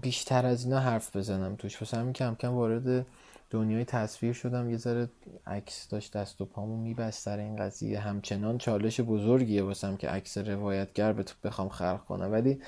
بیشتر 0.00 0.46
از 0.46 0.64
اینا 0.64 0.80
حرف 0.80 1.16
بزنم 1.16 1.56
توش. 1.56 1.82
پس 1.82 1.94
همین 1.94 2.12
کم 2.12 2.34
کم 2.34 2.54
وارد 2.54 3.06
دنیای 3.50 3.84
تصویر 3.84 4.32
شدم. 4.32 4.70
یه 4.70 4.76
ذره 4.76 5.08
عکس 5.46 5.88
داشت 5.88 6.16
دست 6.16 6.40
و 6.40 6.44
پامو 6.44 6.76
میبست 6.76 7.22
سر 7.22 7.38
این 7.38 7.56
قضیه. 7.56 7.98
همچنان 7.98 8.58
چالش 8.58 9.00
بزرگیه 9.00 9.62
واسم 9.62 9.96
که 9.96 10.08
عکس 10.08 10.38
روایتگر 10.38 11.14
بخوام 11.44 11.68
خلق 11.68 12.04
کنم. 12.04 12.32
ولی 12.32 12.60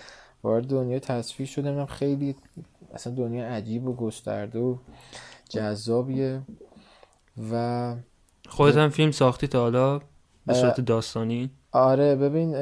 وارد 0.42 0.66
دنیای 0.66 1.00
تصویر 1.00 1.48
شدم. 1.48 1.86
خیلی 1.86 2.36
اصلا 2.94 3.14
دنیا 3.14 3.48
عجیب 3.48 3.88
و 3.88 3.96
گسترده 3.96 4.58
و 4.58 4.76
جذابیه 5.48 6.42
و 7.52 7.94
خودت 8.48 8.76
هم 8.76 8.88
فیلم 8.88 9.10
ساختی 9.10 9.46
تا 9.46 9.60
حالا 9.60 10.00
به 10.46 10.54
صورت 10.54 10.80
داستانی؟ 10.80 11.50
آره 11.72 12.16
ببین 12.16 12.54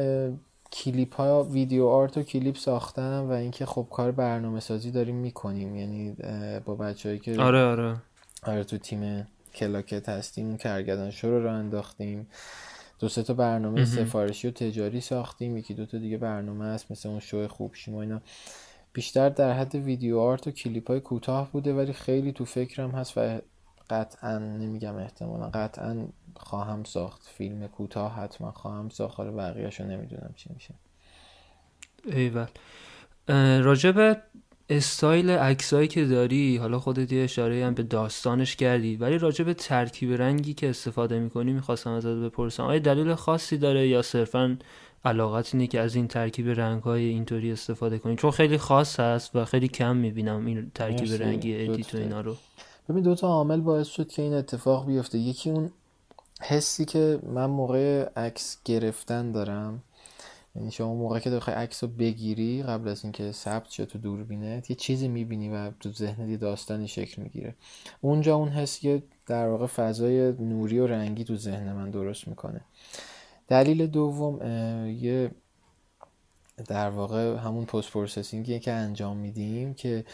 کلیپ 0.73 1.15
ها 1.15 1.45
ویدیو 1.45 1.87
آرت 1.87 2.17
و 2.17 2.23
کلیپ 2.23 2.57
ساختم 2.57 3.27
و 3.29 3.33
اینکه 3.33 3.67
خب 3.67 3.87
کار 3.91 4.11
برنامه 4.11 4.61
سازی 4.61 4.91
داریم 4.91 5.17
می‌کنیم. 5.17 5.77
یعنی 5.77 6.17
با 6.65 6.75
بچههایی 6.75 7.19
که 7.19 7.41
آره 7.41 7.65
آره. 7.65 7.97
آره 8.43 8.65
تو 8.65 8.79
تیم 8.79 9.27
کلاکت 9.55 10.09
هستیم 10.09 10.57
کرگدن 10.57 11.11
شو 11.11 11.31
رو 11.41 11.53
انداختیم. 11.53 12.27
دو 12.99 13.09
سه 13.09 13.23
تا 13.23 13.35
برنامه 13.35 13.85
سفارشی 13.85 14.49
و 14.49 14.51
تجاری 14.51 15.01
ساختیم. 15.01 15.57
یکی 15.57 15.75
دو 15.75 15.87
تا 15.87 15.99
دیگه 15.99 16.19
برنامه 16.19 16.65
هست 16.65 16.91
مثل 16.91 17.09
اون 17.09 17.21
شو 17.21 17.49
خوب 17.49 17.75
شیما 17.75 18.03
اینا. 18.03 18.21
بیشتر 18.97 19.29
در 19.29 19.53
حد 19.53 19.75
ویدیو 19.75 20.19
آرت 20.19 20.47
و 20.47 20.51
کلیپ 20.51 20.89
های 20.89 21.01
کوتاه 21.01 21.53
بوده 21.53 21.75
ولی 21.75 21.93
خیلی 21.93 22.33
تو 22.33 22.45
فکرم 22.45 22.91
هست 22.91 23.19
و 23.19 23.41
قطعا 23.91 24.39
نمیگم 24.39 24.97
احتمالا 24.97 25.51
قطعا 25.51 26.09
خواهم 26.37 26.85
ساخت. 26.85 27.23
فیلم 27.23 27.67
کوتاه 27.67 28.15
حتما 28.15 28.53
خواهم 28.53 28.89
ساخت. 28.89 29.17
حالا 29.19 29.33
بقیهشو 29.33 29.85
نمی‌دونم 29.85 30.35
چی 30.37 30.51
میشه. 30.55 30.75
ایول. 32.05 32.47
راجب 33.63 34.17
استایل 34.71 35.31
عکسایی 35.31 35.89
که 35.89 36.05
داری 36.05 36.57
حالا 36.57 36.79
خودت 36.79 37.13
یه 37.13 37.25
اشاره 37.25 37.65
هم 37.65 37.75
به 37.75 37.83
داستانش 37.83 38.57
کردی 38.57 38.97
ولی 38.97 39.19
راجب 39.19 39.53
ترکیب 39.53 40.13
رنگی 40.13 40.55
که 40.55 40.71
استفاده 40.71 41.19
می‌کنی 41.19 41.53
می‌خواستم 41.53 41.91
ازت 41.91 42.07
بپرسم. 42.07 42.63
آیا 42.63 42.79
دلیل 42.79 43.15
خاصی 43.15 43.59
داره 43.59 43.89
یا 43.89 44.03
صرفا 44.03 44.59
علاقت 45.07 45.55
اینه 45.55 45.67
که 45.67 45.81
از 45.81 45.95
این 45.95 46.09
ترکیب 46.09 46.49
رنگ 46.49 46.83
های 46.83 47.05
اینطوری 47.05 47.53
استفاده 47.53 47.99
کنی. 47.99 48.17
چون 48.17 48.31
خیلی 48.31 48.59
خاص 48.59 49.01
هست 49.01 49.37
و 49.37 49.45
خیلی 49.45 49.69
کم 49.69 49.97
می‌بینم 49.97 50.47
این 50.47 50.71
ترکیب 50.75 51.23
رنگی 51.23 51.57
edit 51.57 51.95
و 51.95 51.99
اینا 51.99 52.21
رو. 52.21 52.37
ببین 52.89 53.03
دو 53.03 53.15
تا 53.15 53.29
عامل 53.29 53.61
باعث 53.61 53.87
شد 53.87 54.09
که 54.09 54.23
این 54.23 54.35
اتفاق 54.35 54.87
بیفته. 54.87 55.19
یکی 55.19 55.51
اون 55.51 55.71
حسی 56.41 56.85
که 56.85 57.19
من 57.23 57.47
موقع 57.47 58.09
عکس 58.17 58.59
گرفتن 58.65 59.33
دارم. 59.33 59.83
یعنی 60.57 60.71
شما 60.71 60.95
موقع 60.95 61.19
که 61.19 61.31
می‌خوای 61.31 61.57
عکس 61.57 61.85
رو 61.85 61.91
بگیری 61.99 62.63
قبل 62.63 62.89
از 62.89 63.05
اینکه 63.05 63.33
ثبت 63.33 63.71
شه 63.71 63.87
تو 63.87 63.99
دوربینت 63.99 64.71
یه 64.71 64.77
چیزی 64.77 65.09
می‌بینی 65.09 65.49
و 65.49 65.71
تو 65.81 65.93
ذهنت 65.93 66.29
یه 66.29 66.37
داستانی 66.37 66.89
شکل 66.89 67.23
می‌گیره. 67.23 67.55
اونجا 68.01 68.37
اون 68.37 68.49
حس 68.49 68.79
که 68.79 69.03
در 69.27 69.49
واقع 69.49 69.67
فضای 69.67 70.33
نوری 70.33 70.79
و 70.79 70.87
رنگی 70.87 71.25
تو 71.25 71.37
ذهن 71.37 71.73
من 71.73 71.91
درست 71.91 72.29
می‌کنه. 72.29 72.61
دلیل 73.49 73.87
دوم 73.87 74.47
یه 74.87 75.31
در 76.67 76.91
واقع 76.91 77.37
همون 77.37 77.65
post 77.65 77.91
processing 77.91 78.54
ی 78.54 78.61
که 78.61 78.73
انجام 78.73 79.17
میدیم 79.17 79.75
که 79.75 80.05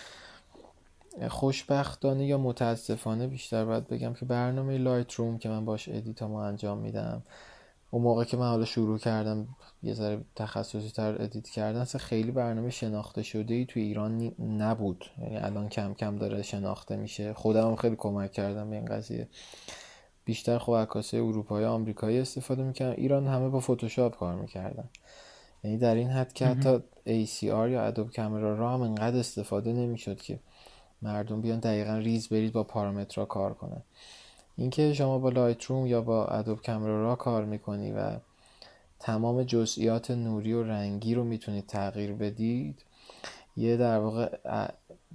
خوشبختانه 1.28 2.26
یا 2.26 2.38
متاسفانه 2.38 3.26
بیشتر 3.26 3.64
باید 3.64 3.88
بگم 3.88 4.14
که 4.14 4.24
برنامه 4.24 4.78
Lightroom 4.78 5.38
که 5.38 5.48
من 5.48 5.64
باش 5.64 5.88
edit 5.88 6.20
امو 6.20 6.36
انجام 6.36 6.78
میدم 6.78 7.22
اون 7.94 8.02
موقع 8.02 8.24
که 8.24 8.36
من 8.36 8.48
حالا 8.48 8.64
شروع 8.64 8.98
کردم 8.98 9.48
یه 9.82 9.94
ذره 9.94 10.20
تخصصی 10.36 10.90
تر 10.90 11.22
edit 11.22 11.48
کردن 11.48 11.80
اصلا 11.80 12.00
خیلی 12.00 12.30
برنامه 12.30 12.70
شناخته 12.70 13.22
شده 13.22 13.54
ای 13.54 13.64
تو 13.66 13.80
ایران 13.80 14.32
نبود. 14.38 15.04
یعنی 15.18 15.36
الان 15.36 15.68
کم 15.68 15.94
کم 15.94 16.16
داره 16.16 16.42
شناخته 16.42 16.96
میشه. 16.96 17.34
خودم 17.34 17.68
هم 17.68 17.76
خیلی 17.76 17.96
کمک 17.96 18.32
کردم 18.32 18.70
به 18.70 18.76
این 18.76 18.84
قضیه. 18.84 19.28
بیشتر 20.24 20.58
خب 20.58 20.72
عکاسای 20.72 21.20
اروپایی 21.20 21.66
آمریکایی 21.66 22.18
استفاده 22.18 22.62
می‌کردن. 22.62 22.92
ایران 22.92 23.26
همه 23.26 23.48
با 23.48 23.60
فتوشاپ 23.60 24.16
کار 24.16 24.34
می‌کردن. 24.34 24.88
یعنی 25.64 25.78
در 25.78 25.94
این 25.94 26.08
حد 26.08 26.32
که 26.32 26.46
حتی 26.46 26.78
ACR 27.06 27.42
یا 27.42 27.82
Adobe 27.82 28.10
Camera 28.10 28.54
Raw 28.54 28.70
هم 28.70 28.82
انقدر 28.82 29.18
استفاده 29.18 29.72
نمی‌شد 29.72 30.20
که 30.20 30.38
مردم 31.02 31.40
بیان 31.40 31.58
دقیقا 31.58 31.96
ریز 31.96 32.28
به 32.28 32.38
ریز 32.38 32.52
با 32.52 32.64
پارامترها 32.64 33.26
کار 33.26 33.54
کنن. 33.54 33.82
اینکه 34.56 34.92
شما 34.92 35.18
با 35.18 35.28
Lightroom 35.28 35.86
یا 35.86 36.00
با 36.00 36.26
Adobe 36.26 36.62
Camera 36.62 37.02
Raw 37.02 37.16
کار 37.16 37.44
می‌کنی 37.44 37.92
و 37.92 38.16
تمام 39.00 39.42
جزئیات 39.42 40.10
نوری 40.10 40.52
و 40.52 40.62
رنگی 40.62 41.14
رو 41.14 41.24
می‌تونید 41.24 41.66
تغییر 41.66 42.12
بدید 42.12 42.84
یه 43.56 43.76
در 43.76 43.98
واقع 43.98 44.38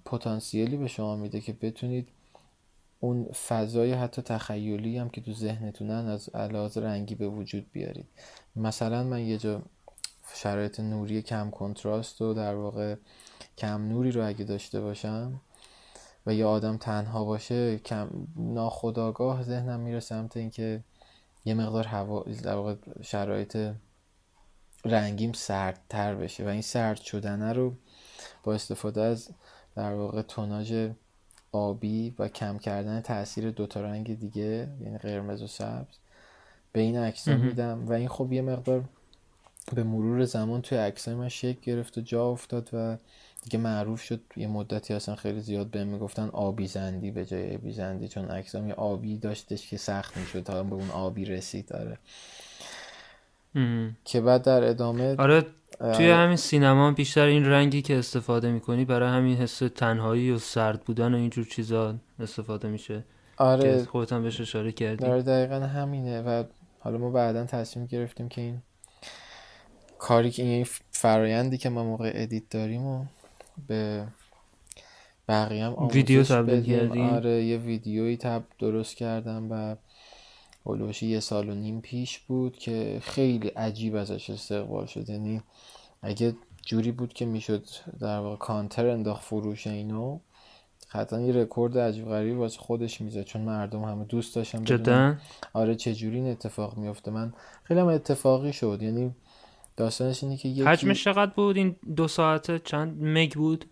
پتانسیلی 0.05 0.77
به 0.77 0.87
شما 0.87 1.15
میده 1.15 1.41
که 1.41 1.53
بتونید 1.53 2.07
اون 2.99 3.25
فضای 3.47 3.93
حتی 3.93 4.21
تخیلی 4.21 4.97
هم 4.97 5.09
که 5.09 5.21
تو 5.21 5.33
ذهنتونن 5.33 6.07
از 6.07 6.29
علاوه 6.29 6.71
رنگی 6.75 7.15
به 7.15 7.27
وجود 7.27 7.71
بیارید. 7.71 8.07
مثلا 8.55 9.03
من 9.03 9.21
یه 9.21 9.37
جا 9.37 9.61
شرایط 10.33 10.79
نوری 10.79 11.21
کم 11.21 11.49
کنتراست 11.49 12.21
و 12.21 12.33
در 12.33 12.55
واقع 12.55 12.95
کم 13.57 13.87
نوری 13.87 14.11
رو 14.11 14.27
اگه 14.27 14.45
داشته 14.45 14.81
باشم 14.81 15.41
و 16.25 16.33
یه 16.33 16.45
آدم 16.45 16.77
تنها 16.77 17.25
باشه 17.25 17.77
کم 17.77 18.09
ناخداگاه 18.35 19.43
ذهنم 19.43 19.79
میره 19.79 19.99
سمت 19.99 20.37
اینکه 20.37 20.83
یه 21.45 21.53
مقدار 21.53 21.87
هوا 21.87 22.23
در 22.43 22.55
واقع 22.55 22.75
شرایط 23.01 23.57
رنگیم 24.85 25.33
سردتر 25.33 26.15
بشه. 26.15 26.45
و 26.45 26.47
این 26.47 26.61
سرد 26.61 27.01
شدنه 27.01 27.53
رو 27.53 27.73
با 28.43 28.53
استفاده 28.53 29.01
از 29.01 29.29
در 29.75 29.93
واقع 29.93 30.21
توناژ 30.21 30.89
آبی 31.51 32.13
و 32.19 32.27
کم 32.27 32.57
کردن 32.57 33.01
تاثیر 33.01 33.51
دوتا 33.51 33.81
رنگ 33.81 34.19
دیگه 34.19 34.67
یعنی 34.81 34.97
قرمز 34.97 35.41
و 35.41 35.47
سبز. 35.47 35.95
به 36.71 36.79
این 36.79 36.97
عکس 36.97 37.27
میدم. 37.27 37.87
و 37.87 37.93
این 37.93 38.07
خب 38.07 38.33
یه 38.33 38.41
مقدار 38.41 38.83
به 39.75 39.83
مرور 39.83 40.25
زمان 40.25 40.61
توی 40.61 40.77
عکسای 40.77 41.15
من 41.15 41.29
شکل 41.29 41.59
گرفت 41.61 41.97
و 41.97 42.01
جا 42.01 42.29
افتاد 42.29 42.69
و 42.73 42.97
دیگه 43.43 43.59
معروف 43.59 44.01
شد. 44.01 44.21
یه 44.35 44.47
مدتی 44.47 44.93
اصلا 44.93 45.15
خیلی 45.15 45.39
زیاد 45.39 45.69
بهم 45.69 45.87
می‌گفتن 45.87 46.29
آبی 46.29 46.67
زندی 46.67 47.11
به 47.11 47.25
جای 47.25 47.55
آبی 47.55 47.71
زندی 47.71 48.07
چون 48.07 48.25
عکسام 48.25 48.67
یه 48.67 48.73
آبی 48.73 49.17
داشتش 49.17 49.69
که 49.69 49.77
سخت 49.77 50.17
می‌شد. 50.17 50.43
تا 50.43 50.63
به 50.63 50.75
اون 50.75 50.89
آبی 50.89 51.25
رسید. 51.25 51.65
داره 51.65 51.97
که 54.05 54.21
بعد 54.21 54.43
در 54.43 54.63
ادامه 54.63 55.15
آره 55.15 55.45
توی 55.79 56.09
همین 56.09 56.35
سینما 56.35 56.91
بیشتر 56.91 57.25
این 57.25 57.45
رنگی 57.45 57.81
که 57.81 57.97
استفاده 57.97 58.51
می‌کنی 58.51 58.85
برای 58.85 59.09
همین 59.09 59.37
حس 59.37 59.57
تنهایی 59.57 60.31
و 60.31 60.37
سرد 60.37 60.81
بودن 60.81 61.13
و 61.13 61.17
اینجور 61.17 61.45
چیزا 61.45 61.95
استفاده 62.19 62.67
میشه. 62.67 63.03
آره. 63.37 63.61
که 63.61 63.85
خودت 63.85 64.13
هم 64.13 64.23
بهش 64.23 64.41
اشاره 64.41 64.71
کردی. 64.71 65.05
آره 65.05 65.21
دقیقا 65.21 65.59
همینه. 65.59 66.21
و 66.21 66.43
حالا 66.79 66.97
ما 66.97 67.09
بعدا 67.09 67.45
تصمیم 67.45 67.85
گرفتیم 67.85 68.29
که 68.29 68.41
این 68.41 68.61
کاری 69.99 70.31
که 70.31 70.43
این 70.43 70.67
فرایندی 70.91 71.57
که 71.57 71.69
ما 71.69 71.83
موقع 71.83 72.11
ادیت 72.15 72.49
داریم 72.49 72.85
و 72.85 73.05
به 73.67 74.07
بقیه 75.27 75.65
هم 75.65 75.87
ویدیو 75.87 76.23
تبدیل 76.23 76.63
کردیم. 76.63 77.05
آره 77.05 77.43
یه 77.43 77.57
ویدیویی 77.57 78.17
تب 78.17 78.43
درست 78.59 78.95
کردم 78.95 79.47
و 79.51 79.75
هلوشی 80.67 81.07
یه 81.07 81.19
سال 81.19 81.49
و 81.49 81.55
نیم 81.55 81.81
پیش 81.81 82.19
بود 82.19 82.57
که 82.57 82.99
خیلی 83.01 83.47
عجیب 83.47 83.95
ازش 83.95 84.29
استقبال 84.29 84.85
شد. 84.85 85.09
یعنی 85.09 85.41
اگه 86.01 86.35
جوری 86.65 86.91
بود 86.91 87.13
که 87.13 87.25
می‌شد 87.25 87.63
در 87.99 88.19
واقع 88.19 88.35
کانتر 88.35 88.87
انداخت 88.87 89.23
فروش 89.23 89.67
اینو 89.67 90.19
حتی 90.89 91.21
یه 91.23 91.33
رکورد 91.33 91.77
عجیب 91.77 92.05
غریبی 92.05 92.35
واسه 92.35 92.59
خودش 92.59 93.01
میزه 93.01 93.23
چون 93.23 93.41
مردم 93.41 93.83
همه 93.83 94.05
دوست 94.05 94.35
داشتن 94.35 94.63
جدا؟ 94.63 95.15
آره 95.53 95.75
چجوری 95.75 96.15
این 96.15 96.27
اتفاق 96.27 96.77
میفته 96.77 97.11
من 97.11 97.33
خیلی 97.63 97.79
هم 97.79 97.87
اتفاقی 97.87 98.53
شد. 98.53 98.79
یعنی 98.81 99.15
داستانش 99.77 100.23
اینه 100.23 100.37
که 100.37 100.49
یکی 100.49 100.63
حجمش 100.63 101.03
چقدر 101.03 101.31
بود؟ 101.31 101.57
این 101.57 101.75
دو 101.95 102.07
ساعته 102.07 102.59
چند 102.59 103.03
مگ 103.03 103.33
بود؟ 103.33 103.65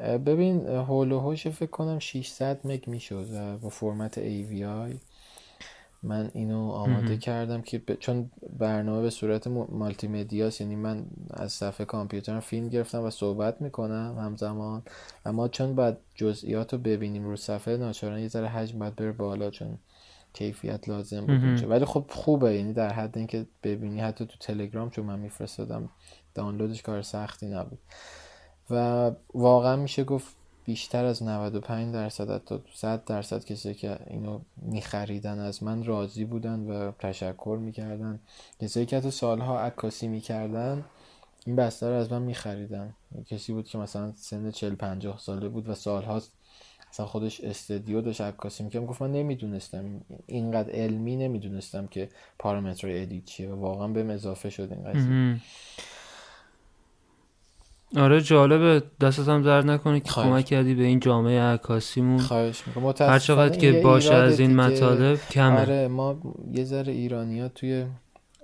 ببین 0.00 0.66
هول 0.66 1.12
و 1.12 1.18
هوش 1.20 1.48
فکر 1.48 1.70
کنم 1.70 1.98
600 1.98 2.60
مگ 2.64 2.88
می‌شد 2.88 3.26
و 3.34 3.58
با 3.58 3.68
فرمت 3.68 4.20
AVI 4.20 4.94
من 6.02 6.30
اینو 6.34 6.70
آماده. 6.70 7.16
کردم 7.16 7.62
که 7.62 7.78
ب- 7.78 7.94
چون 7.94 8.30
برنامه 8.58 9.02
به 9.02 9.10
صورت 9.10 9.46
مالتی 9.46 10.08
مدیاست 10.08 10.60
یعنی 10.60 10.76
من 10.76 11.06
از 11.30 11.52
صفحه 11.52 11.84
کامپیوترم 11.84 12.40
فیلم 12.40 12.68
گرفتم 12.68 13.02
و 13.02 13.10
صحبت 13.10 13.60
می‌کنم 13.62 14.16
همزمان 14.18 14.82
اما 15.26 15.48
چون 15.48 15.74
باید 15.74 15.96
جزئیات 16.14 16.72
رو 16.72 16.78
ببینیم 16.78 17.24
رو 17.24 17.36
صفحه 17.36 17.76
ناچارن 17.76 18.18
یه 18.18 18.28
ذره 18.28 18.48
حجم 18.48 18.78
باید 18.78 18.96
بره 18.96 19.12
بالا 19.12 19.50
چون 19.50 19.78
کیفیت 20.32 20.88
لازم 20.88 21.20
بود. 21.20 21.30
اونجا 21.30 21.68
ولی 21.68 21.84
خب 21.84 22.04
خوبه 22.08 22.54
یعنی 22.54 22.72
در 22.72 22.92
حد 22.92 23.18
اینکه 23.18 23.46
ببینی 23.62 24.00
حتی 24.00 24.26
تو 24.26 24.36
تلگرام 24.40 24.90
چون 24.90 25.04
من 25.06 25.18
میفرستادم 25.18 25.88
دانلودش 26.34 26.82
کار 26.82 27.02
سختی 27.02 27.46
نبود 27.46 27.78
و 28.70 29.10
واقعا 29.34 29.76
میشه 29.76 30.04
گفت 30.04 30.36
بیشتر 30.64 31.04
از 31.04 31.22
95 31.22 31.94
درصد 31.94 32.30
حتی 32.30 32.58
100 32.74 33.04
درصد 33.04 33.44
کسی 33.44 33.74
که 33.74 33.98
اینو 34.06 34.40
میخریدن 34.56 35.38
از 35.38 35.62
من 35.62 35.84
راضی 35.84 36.24
بودن 36.24 36.60
و 36.60 36.92
تشکر 36.98 37.58
می‌کردن. 37.60 38.20
کسایی 38.60 38.86
که 38.86 38.96
حتی 38.96 39.10
سالها 39.10 39.60
عکاسی 39.60 40.08
می‌کردن 40.08 40.84
این 41.46 41.56
بسته 41.56 41.88
رو 41.88 41.94
از 41.94 42.12
من 42.12 42.22
میخریدن. 42.22 42.94
کسی 43.26 43.52
بود 43.52 43.68
که 43.68 43.78
مثلا 43.78 44.12
سن 44.12 44.50
40 44.50 44.74
50 44.74 45.18
ساله 45.18 45.48
بود 45.48 45.68
و 45.68 45.74
سالها 45.74 46.22
اصلا 46.90 47.06
خودش 47.06 47.40
استدیو 47.40 48.00
داشت 48.00 48.20
عکاسی 48.20 48.64
می‌کرد. 48.64 48.86
گفت 48.86 49.02
من 49.02 49.12
نمی‌دونستم. 49.12 50.00
اینقدر 50.26 50.70
علمی 50.70 51.16
نمی‌دونستم 51.16 51.86
که 51.86 52.08
پارامتر 52.38 52.88
ادیت 52.90 53.24
چیه 53.24 53.50
و 53.50 53.60
واقعا 53.60 53.88
بهم 53.88 54.10
اضافه 54.10 54.50
شد 54.50 54.72
این 54.72 54.84
قضیه. 54.84 55.40
آره 57.96 58.20
جالبه. 58.20 58.82
دستت 59.00 59.28
هم 59.28 59.42
درد 59.42 59.70
نکنه 59.70 60.00
که 60.00 60.10
خواهش. 60.10 60.28
کمک 60.28 60.44
کردی 60.44 60.74
به 60.74 60.82
این 60.82 61.00
جامعه 61.00 61.40
عکاسیمون. 61.40 62.18
خواهش 62.18 62.62
می‌کنم. 62.66 62.94
هر 62.98 63.18
چقدر 63.18 63.58
که 63.58 63.80
باشه 63.84 64.14
از 64.14 64.40
این. 64.40 64.56
مطالب 64.56 65.18
کمه. 65.30 65.60
آره 65.60 65.88
ما 65.88 66.20
یه 66.52 66.64
ذره 66.64 66.92
ایرانی 66.92 67.40
ها 67.40 67.48
توی 67.48 67.86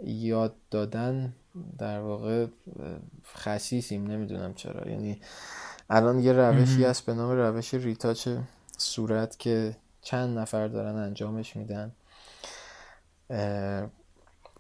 یاد 0.05 0.55
دادن 0.71 1.33
در 1.79 2.01
واقع 2.01 2.43
اه، 2.43 2.49
خسیسیم 3.35 4.07
نمی‌دونم 4.07 4.55
چرا. 4.55 4.91
یعنی 4.91 5.21
الان 5.91 6.19
یه 6.19 6.33
روشی. 6.33 6.85
هست 6.85 7.07
به 7.07 7.15
نام 7.15 7.31
روش 7.31 7.75
ریتاچ 7.75 8.29
صورت 8.79 9.39
که 9.39 9.77
چند 10.03 10.39
نفر 10.39 10.69
دارن 10.69 10.97
انجامش 10.97 11.57
میدن. 11.57 11.93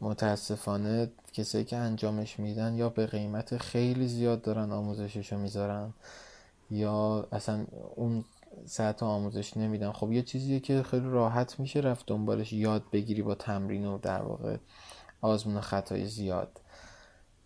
متاسفانه 0.00 1.10
کسایی 1.36 1.64
که 1.64 1.76
انجامش 1.76 2.38
میدن 2.38 2.74
یا 2.74 2.88
به 2.88 3.06
قیمت 3.06 3.56
خیلی 3.56 4.08
زیاد 4.08 4.42
دارن 4.42 4.72
آموزششو 4.72 5.38
می‌ذارن 5.38 5.94
یا 6.70 7.28
اصلا 7.32 7.66
اون 7.94 8.24
ساعت 8.64 9.02
آموزش 9.02 9.56
نمیدن. 9.56 9.92
خب 9.92 10.12
یه 10.12 10.22
چیزیه 10.22 10.60
که 10.60 10.82
خیلی 10.82 11.08
راحت 11.08 11.60
میشه 11.60 11.80
رفت 11.80 12.06
دنبالش 12.06 12.52
یاد 12.52 12.82
بگیری 12.92 13.22
با 13.22 13.34
تمرین 13.34 13.86
و 13.86 13.98
در 13.98 14.22
واقع 14.22 14.56
آزمون 15.20 15.60
خطای 15.60 16.06
زیاد. 16.06 16.60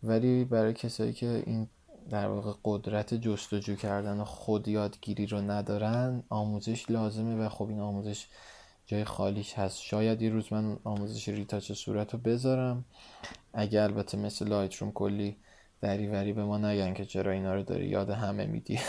ولی 0.03 0.45
برای 0.45 0.73
کسایی 0.73 1.13
که 1.13 1.43
این 1.47 1.69
در 2.11 2.29
واقع 2.29 2.53
قدرت 2.65 3.15
جستجو 3.15 3.75
کردن 3.75 4.21
و 4.21 4.25
خود 4.25 4.69
یادگیری 4.69 5.27
رو 5.27 5.41
ندارن 5.41 6.23
آموزش 6.29 6.91
لازمه 6.91 7.47
و 7.47 7.49
خب 7.49 7.69
این 7.69 7.81
آموزش 7.81 8.27
جای 8.91 9.05
خالیش 9.05 9.55
هست. 9.55 9.83
شاید 9.83 10.23
یه 10.23 10.31
روز 10.31 10.53
من 10.53 10.77
آموزش 10.85 11.29
ریتاچ 11.29 11.73
صورت 11.73 12.13
رو 12.13 12.19
بذارم. 12.19 12.85
اگه 13.55 13.83
البته 13.83 14.19
مثل 14.19 14.49
لایتروم 14.49 14.93
کلی 14.93 15.37
دریوری 15.81 16.33
به 16.33 16.45
ما 16.45 16.59
نگن 16.59 16.95
که 16.95 17.05
چرا 17.05 17.33
اینا 17.33 17.55
رو 17.55 17.63
داری 17.63 17.87
یاد 17.89 18.11
همه 18.11 18.47
میدی. 18.47 18.79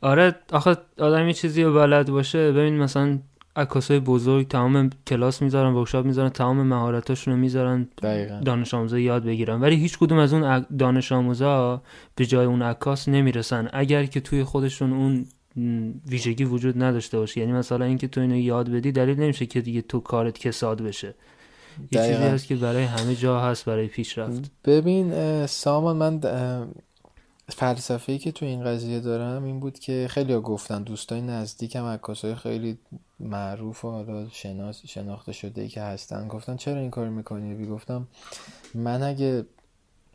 آره 0.00 0.36
آخه 0.52 0.76
آدم 0.98 1.26
یه 1.26 1.32
چیزی 1.32 1.62
رو 1.62 1.74
بلد 1.74 2.10
باشه. 2.10 2.52
ببین 2.52 2.78
مثلا 2.78 3.18
عکاسای 3.56 4.00
بزرگ 4.00 4.48
تمام 4.48 4.90
کلاس 5.06 5.42
می‌ذارن 5.42 5.72
ورکشاپ 5.72 6.06
می‌ذارن 6.06 6.28
تمام 6.28 6.62
مهارتاشون 6.62 7.34
رو 7.34 7.40
می‌ذارن 7.40 7.88
دانش 8.44 8.74
آموزا 8.74 8.98
یاد 8.98 9.24
بگیرن. 9.24 9.60
ولی 9.60 9.76
هیچ 9.76 9.98
کدوم 9.98 10.18
از 10.18 10.32
اون 10.32 10.66
دانش 10.78 11.12
آموزا 11.12 11.82
به 12.14 12.26
جای 12.26 12.46
اون 12.46 12.62
عکاس 12.62 13.08
نمی‌رسن. 13.08 13.68
اگر 13.72 14.04
که 14.04 14.20
توی 14.20 14.44
خودشون 14.44 14.92
اون 14.92 15.26
ویژگی 16.06 16.44
وجود 16.44 16.82
نداشته 16.82 17.18
باشه. 17.18 17.40
یعنی 17.40 17.52
مثلا 17.52 17.84
اینکه 17.84 18.08
تو 18.08 18.20
اینو 18.20 18.36
یاد 18.36 18.70
بدی 18.70 18.92
دلیل 18.92 19.20
نمیشه 19.20 19.46
که 19.46 19.60
دیگه 19.60 19.82
تو 19.82 20.00
کارت 20.00 20.38
کساد 20.38 20.82
بشه. 20.82 21.14
یه 21.92 22.00
چیزی. 22.00 22.12
هست 22.12 22.46
که 22.46 22.56
برای 22.56 22.84
همه 22.84 23.14
جا 23.14 23.40
هست 23.40 23.64
برای 23.64 23.86
پیشرفت 23.86 24.50
ببین 24.64 25.46
سامان 25.46 25.96
من 25.96 26.20
فلسفه‌ای 27.48 28.18
که 28.18 28.32
تو 28.32 28.46
این 28.46 28.64
قضیه 28.64 29.00
دارم 29.00 29.44
این 29.44 29.60
بود 29.60 29.78
که 29.78 30.06
خیلی 30.10 30.32
ها 30.32 30.40
گفتن 30.40 30.82
دوستای 30.82 31.20
نزدیکم 31.20 31.84
عکاسای 31.84 32.34
خیلی 32.34 32.78
معروف 33.20 33.84
و 33.84 33.90
حالا 33.90 34.28
شناس 34.28 34.82
شناخته 34.86 35.32
شده 35.32 35.62
ای 35.62 35.68
که 35.68 35.80
هستن 35.80 36.28
گفتن 36.28 36.56
چرا 36.56 36.80
این 36.80 36.90
کار 36.90 37.08
می‌کنی؟ 37.08 37.54
بی 37.54 37.66
گفتم 37.66 38.08
من 38.74 39.02
اگه 39.02 39.44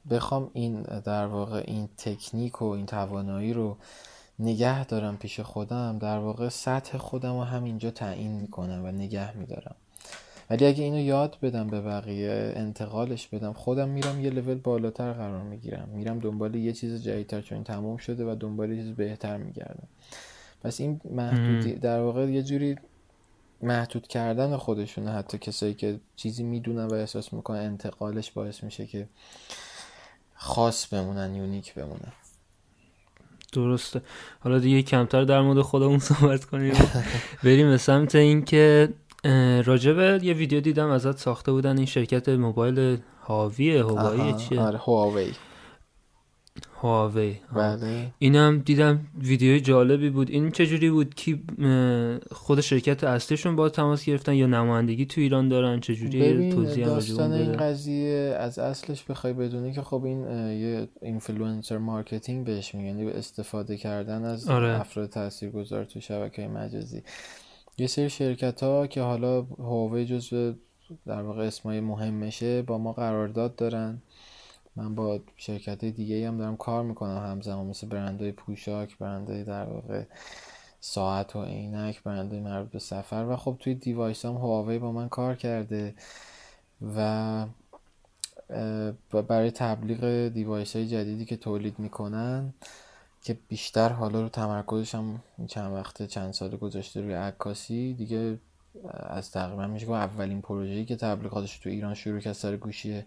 بخوام 0.09 0.49
این 0.53 0.81
در 0.81 1.25
واقع 1.25 1.63
این 1.67 1.89
تکنیک 1.97 2.61
و 2.61 2.65
این 2.65 2.85
توانایی 2.85 3.53
رو 3.53 3.77
نگه 4.39 4.85
دارم 4.85 5.17
پیش 5.17 5.39
خودم 5.39 5.97
در 5.97 6.17
واقع 6.17 6.49
سطح 6.49 6.97
خودم 6.97 7.33
رو 7.33 7.43
همینجا 7.43 7.91
تعیین 7.91 8.31
می‌کنم 8.31 8.85
و 8.85 8.91
نگه 8.91 9.37
میدارم. 9.37 9.75
ولی 10.49 10.65
اگه 10.65 10.83
اینو 10.83 10.99
یاد 10.99 11.37
بدم 11.41 11.67
به 11.67 11.81
بقیه 11.81 12.53
انتقالش 12.55 13.27
بدم 13.27 13.53
خودم 13.53 13.89
میرم 13.89 14.21
یه 14.21 14.29
لول 14.29 14.55
بالاتر 14.55 15.13
قرار 15.13 15.41
می‌گیرم. 15.41 15.89
میرم 15.93 16.19
دنبال 16.19 16.55
یه 16.55 16.73
چیز 16.73 17.03
جدیدتر 17.03 17.41
چون 17.41 17.63
تموم 17.63 17.97
شده 17.97 18.31
و 18.31 18.35
دنبال 18.35 18.71
یه 18.71 18.83
چیز 18.83 18.95
بهتر 18.95 19.37
میگردم. 19.37 19.87
پس 20.63 20.79
این 20.79 21.01
محدودی 21.11 21.73
در 21.73 21.99
واقع 21.99 22.29
یه 22.29 22.43
جوری 22.43 22.75
محدود 23.61 24.07
کردن 24.07 24.57
خودشونه. 24.57 25.11
حتی 25.11 25.37
کسایی 25.37 25.73
که 25.73 25.99
چیزی 26.15 26.43
می‌دونن 26.43 26.85
و 26.85 26.93
احساس 26.93 27.33
می‌کنن 27.33 27.59
انتقالش 27.59 28.31
باعث 28.31 28.63
میشه 28.63 28.85
که 28.85 29.07
خاص 30.35 30.93
بمونن 30.93 31.35
یونیک 31.35 31.73
بمونن. 31.73 32.13
درسته. 33.55 34.01
حالا 34.39 34.59
دیگه 34.59 34.81
کمتر 34.81 35.23
در 35.23 35.41
مورد 35.41 35.61
خودمون 35.61 35.99
صحبت 36.09 36.45
کنیم. 36.45 36.73
بریم 37.43 37.69
به 37.69 37.77
سمت 37.77 38.15
اینکه 38.15 38.89
اه، 39.23 39.61
راجبه 39.61 40.19
یه 40.23 40.33
ویدیو 40.33 40.59
دیدم 40.59 40.89
ازت 40.89 41.17
ساخته 41.17 41.51
بودن 41.51 41.77
این 41.77 41.85
شرکت 41.85 42.29
موبایل 42.29 42.97
هاویه 43.21 43.83
هوایی 43.83 44.33
چیه؟ 44.33 44.61
آره 44.61 44.77
هواوی 44.77 45.31
هواوی. 46.85 47.35
بله. 47.55 48.13
اینم 48.19 48.59
دیدم 48.59 48.99
ویدیوی 49.17 49.59
جالبی 49.59 50.09
بود. 50.09 50.29
این 50.29 50.51
چجوری 50.51 50.89
بود 50.89 51.15
کی 51.15 51.43
خود 52.31 52.61
شرکت 52.61 53.03
اصلیشون 53.03 53.55
باهات 53.55 53.69
تماس 53.69 54.05
گرفتن 54.05 54.33
یا 54.33 54.47
نمایندگی 54.47 55.05
تو 55.05 55.21
ایران 55.21 55.49
دارن؟ 55.49 55.79
چجوری 55.79 56.51
توضیح 56.51 56.85
داستان 56.85 57.31
این 57.31 57.51
قضیه 57.57 58.35
از 58.39 58.59
اصلش 58.59 59.03
بخوای 59.03 59.33
بدونی 59.33 59.73
که 59.73 59.81
خب 59.81 60.03
این 60.03 60.21
یه 60.59 60.87
influencer 61.01 61.77
marketing 61.77 62.45
بهش 62.45 62.75
میگن. 62.75 62.87
یعنی 62.87 63.11
استفاده 63.11 63.77
کردن 63.77 64.23
از 64.23 64.49
آره. 64.49 64.79
افراد 64.79 65.09
تاثیرگذار 65.09 65.85
تو 65.85 66.01
شبکه 66.01 66.47
مجازی. 66.47 67.03
یه 67.77 67.87
سری 67.87 68.09
شرکت 68.09 68.63
ها 68.63 68.87
که 68.87 69.01
حالا 69.01 69.41
هواوی 69.41 70.05
جزو 70.05 70.53
در 71.05 71.21
واقع 71.21 71.43
اسمای 71.43 71.79
مهمشه 71.79 72.61
با 72.61 72.77
ما 72.77 72.93
قرارداد 72.93 73.55
دارن. 73.55 74.01
من 74.75 74.95
با 74.95 75.19
شرکت 75.38 75.85
دیگه 75.85 76.27
هم 76.27 76.38
دارم 76.38 76.57
کار 76.57 76.83
می‌کنم 76.83 77.17
همزمان 77.17 77.65
مثل 77.65 77.88
برندهای 77.88 78.31
پوشاک 78.31 78.97
برندهای 78.97 79.43
در 79.43 79.65
واقع 79.65 80.03
ساعت 80.79 81.35
و 81.35 81.43
عینک 81.43 82.03
برندهای 82.03 82.39
مربوط 82.39 82.71
به 82.71 82.79
سفر. 82.79 83.25
و 83.29 83.35
خب 83.35 83.57
توی 83.59 83.75
device 83.75 84.25
هم 84.25 84.33
هواوی 84.33 84.79
با 84.79 84.91
من 84.91 85.09
کار 85.09 85.35
کرده 85.35 85.95
و 86.97 87.45
برای 89.11 89.51
تبلیغ 89.51 90.27
device 90.27 90.75
های 90.75 90.88
جدیدی 90.88 91.25
که 91.25 91.38
تولید 91.38 91.79
می‌کنن 91.79 92.53
که 93.21 93.38
بیشتر 93.47 93.89
حالا 93.89 94.21
رو 94.21 94.29
تمرکزش 94.29 94.95
هم 94.95 95.23
چند 95.47 95.73
وقته 95.73 96.07
چند 96.07 96.33
سال 96.33 96.57
گذاشته 96.57 97.01
روی 97.01 97.13
عکاسی 97.13 97.93
دیگه 97.93 98.39
از 98.89 99.31
تقریبا 99.31 99.67
میشه 99.67 99.85
گفت 99.85 99.95
اولین 99.95 100.41
پروژه‌ای 100.41 100.85
که 100.85 100.95
تبلیغاتش 100.95 101.59
تو 101.59 101.69
ایران 101.69 101.93
شروع 101.93 102.19
کرد 102.19 102.33
سر 102.33 102.57
گوشی 102.57 103.03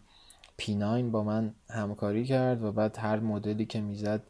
P9 0.62 0.82
با 1.12 1.24
من 1.24 1.54
همکاری 1.70 2.24
کرد 2.24 2.62
و 2.62 2.72
بعد 2.72 2.98
هر 2.98 3.20
مدلی 3.20 3.66
که 3.66 3.80
می‌زد 3.80 4.22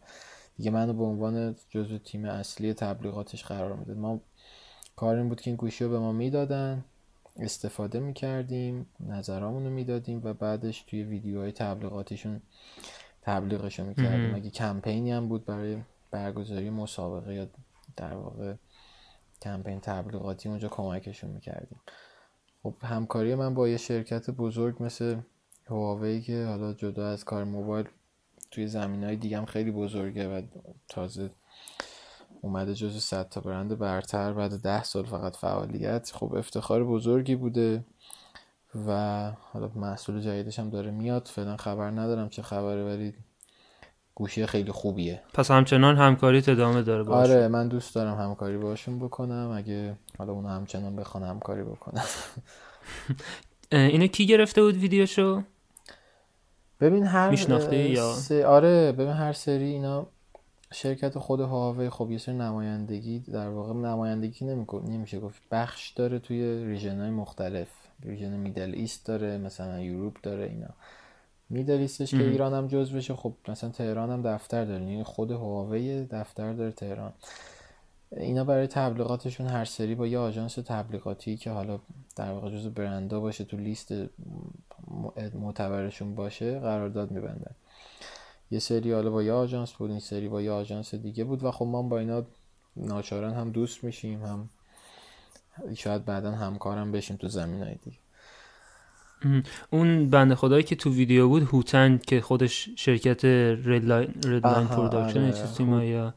دیگه 0.56 0.70
منو 0.70 0.92
به 0.92 1.04
عنوان 1.04 1.56
جزو 1.70 1.98
تیم 1.98 2.24
اصلی 2.24 2.74
تبلیغاتش 2.74 3.44
قرار 3.44 3.76
می‌داد. 3.76 3.96
ما 3.96 4.20
کار 4.96 5.16
این 5.16 5.28
بود 5.28 5.40
که 5.40 5.50
این 5.50 5.56
گوشی 5.56 5.84
رو 5.84 5.90
به 5.90 5.98
ما 5.98 6.12
می‌دادن 6.12 6.84
استفاده 7.36 8.00
می‌کردیم 8.00 8.86
نظرامون 9.00 9.64
رو 9.64 9.70
می‌دادیم 9.70 10.20
و 10.24 10.32
بعدش 10.32 10.82
توی 10.82 11.02
ویدیوهای 11.02 11.52
تبلیغاتیشون 11.52 12.40
تبلیغشو 13.22 13.84
می‌کردیم. 13.84 14.20
مهم. 14.20 14.34
اگه 14.34 14.50
کمپینی 14.50 15.12
هم 15.12 15.28
بود 15.28 15.44
برای 15.44 15.76
برگزاری 16.10 16.70
مسابقه 16.70 17.34
یا 17.34 17.46
در 17.96 18.14
واقع 18.14 18.54
کمپین 19.42 19.80
تبلیغاتی 19.80 20.48
اونجا 20.48 20.68
کمکشون 20.68 21.30
می‌کردیم. 21.30 21.80
خب 22.62 22.74
همکاری 22.82 23.34
من 23.34 23.54
با 23.54 23.68
یه 23.68 23.76
شرکت 23.76 24.30
بزرگ 24.30 24.82
مثل 24.82 25.16
هواوی 25.70 26.20
که 26.20 26.44
حالا 26.44 26.72
جدا 26.72 27.08
از 27.08 27.24
کار 27.24 27.44
موبایل 27.44 27.86
توی 28.50 28.66
زمین 28.66 29.04
های 29.04 29.16
دیگه 29.16 29.38
هم 29.38 29.46
خیلی 29.46 29.70
بزرگه 29.70 30.28
و 30.28 30.42
تازه 30.88 31.30
اومده 32.40 32.74
جز 32.74 33.02
100 33.02 33.28
تا 33.28 33.40
برند 33.40 33.78
برتر 33.78 34.32
بعد 34.32 34.62
ده 34.62 34.82
سال 34.82 35.04
فقط 35.04 35.36
فعالیت. 35.36 36.10
خب 36.14 36.34
افتخار 36.34 36.84
بزرگی 36.84 37.36
بوده 37.36 37.84
و 38.86 38.92
حالا 39.52 39.70
محصول 39.74 40.20
جدیدش 40.20 40.58
هم 40.58 40.70
داره 40.70 40.90
میاد. 40.90 41.28
فعلا 41.28 41.56
خبر 41.56 41.90
ندارم 41.90 42.28
چه 42.28 42.42
خبره 42.42 42.84
ولی 42.84 43.14
گوشی 44.14 44.46
خیلی 44.46 44.72
خوبیه. 44.72 45.22
پس 45.34 45.50
همچنان 45.50 45.96
همکاری 45.96 46.38
ادامه 46.38 46.82
داره 46.82 47.02
باشه 47.02 47.32
آره 47.32 47.48
من 47.48 47.68
دوست 47.68 47.94
دارم 47.94 48.18
همکاری 48.18 48.56
باشون 48.56 48.98
بکنم. 48.98 49.52
اگه 49.54 49.96
حالا 50.18 50.32
اونو 50.32 50.48
همچنان 50.48 50.96
بخوان 50.96 51.24
همکاری 51.24 51.62
بکنم. 51.62 52.04
اینو 53.72 54.06
کی 54.06 54.26
گرفته 54.26 54.62
بود 54.62 54.76
ویدیوشو؟ 54.76 55.42
ببین 56.80 57.04
هر 57.04 57.30
میشناخته 57.30 57.76
یا؟ 57.76 58.14
آره 58.46 58.92
ببین 58.92 59.12
هر 59.12 59.32
سری 59.32 59.64
اینا 59.64 60.06
شرکت 60.72 61.18
خود 61.18 61.40
هواوی 61.40 61.90
خب 61.90 62.10
یه 62.10 62.18
سری 62.18 62.34
نمایندگی 62.34 63.18
در 63.18 63.48
واقع 63.48 63.72
نمایندگی 63.72 64.44
نمیشه 64.72 65.20
گفت. 65.20 65.42
بخش 65.50 65.90
داره 65.90 66.18
توی 66.18 66.64
ریژن 66.64 67.00
های 67.00 67.10
مختلف. 67.10 67.68
ریژن 68.02 68.36
میدل 68.36 68.72
ایست 68.74 69.06
داره 69.06 69.38
مثلا 69.38 69.80
یوروپ 69.80 70.16
داره 70.22 70.44
اینا. 70.44 70.70
میدل 71.50 71.78
ایستش 71.78 72.10
که 72.10 72.22
ایران 72.22 72.54
هم 72.54 72.66
جز 72.66 72.92
بشه 72.92 73.14
خب 73.14 73.34
مثلا 73.48 73.70
تهران 73.70 74.10
هم 74.10 74.22
دفتر 74.22 74.64
داره. 74.64 74.84
یعنی 74.84 75.04
خود 75.04 75.30
هواوی 75.30 76.04
دفتر 76.04 76.52
داره 76.52 76.72
تهران. 76.72 77.12
اینا 78.16 78.44
برای 78.44 78.66
تبلیغاتشون 78.66 79.46
هر 79.46 79.64
سری 79.64 79.94
با 79.94 80.06
یه 80.06 80.18
آژانس 80.18 80.54
تبلیغاتی 80.54 81.36
که 81.36 81.50
حالا 81.50 81.78
در 82.16 82.32
واقع 82.32 82.50
جز 82.50 82.66
برندا 82.66 83.20
باشه 83.20 83.44
تو 83.44 83.56
لیست 83.56 83.94
معتبرشون 85.34 86.14
باشه 86.14 86.58
قرارداد 86.58 87.10
میبندن. 87.10 87.54
یه 88.50 88.58
سری 88.58 88.92
حالا 88.92 89.10
با 89.10 89.22
یه 89.22 89.32
آژانس 89.32 89.72
بود 89.72 89.90
این 89.90 90.00
سری 90.00 90.28
با 90.28 90.42
یه 90.42 90.50
آژانس 90.50 90.94
دیگه 90.94 91.24
بود 91.24 91.44
و 91.44 91.50
خب 91.50 91.66
ما 91.66 91.82
با 91.82 91.98
اینا 91.98 92.22
ناچارا 92.76 93.34
هم 93.34 93.50
دوست 93.50 93.84
میشیم 93.84 94.22
هم 94.22 94.48
شاید 95.74 96.04
بعدا 96.04 96.30
همکارم 96.30 96.92
بشیم 96.92 97.16
تو 97.16 97.28
زمین 97.28 97.62
های 97.62 97.74
دیگه 97.84 97.98
اون 99.70 100.10
بنده 100.10 100.34
خدایی 100.34 100.62
که 100.62 100.76
تو 100.76 100.90
ویدیو 100.90 101.28
بود 101.28 101.42
هوتن 101.42 101.98
که 102.06 102.20
خودش 102.20 102.68
شرکت 102.76 103.24
Redline 103.24 104.68
Production 104.68 105.32
آره. 105.72 105.86
یا 105.86 106.14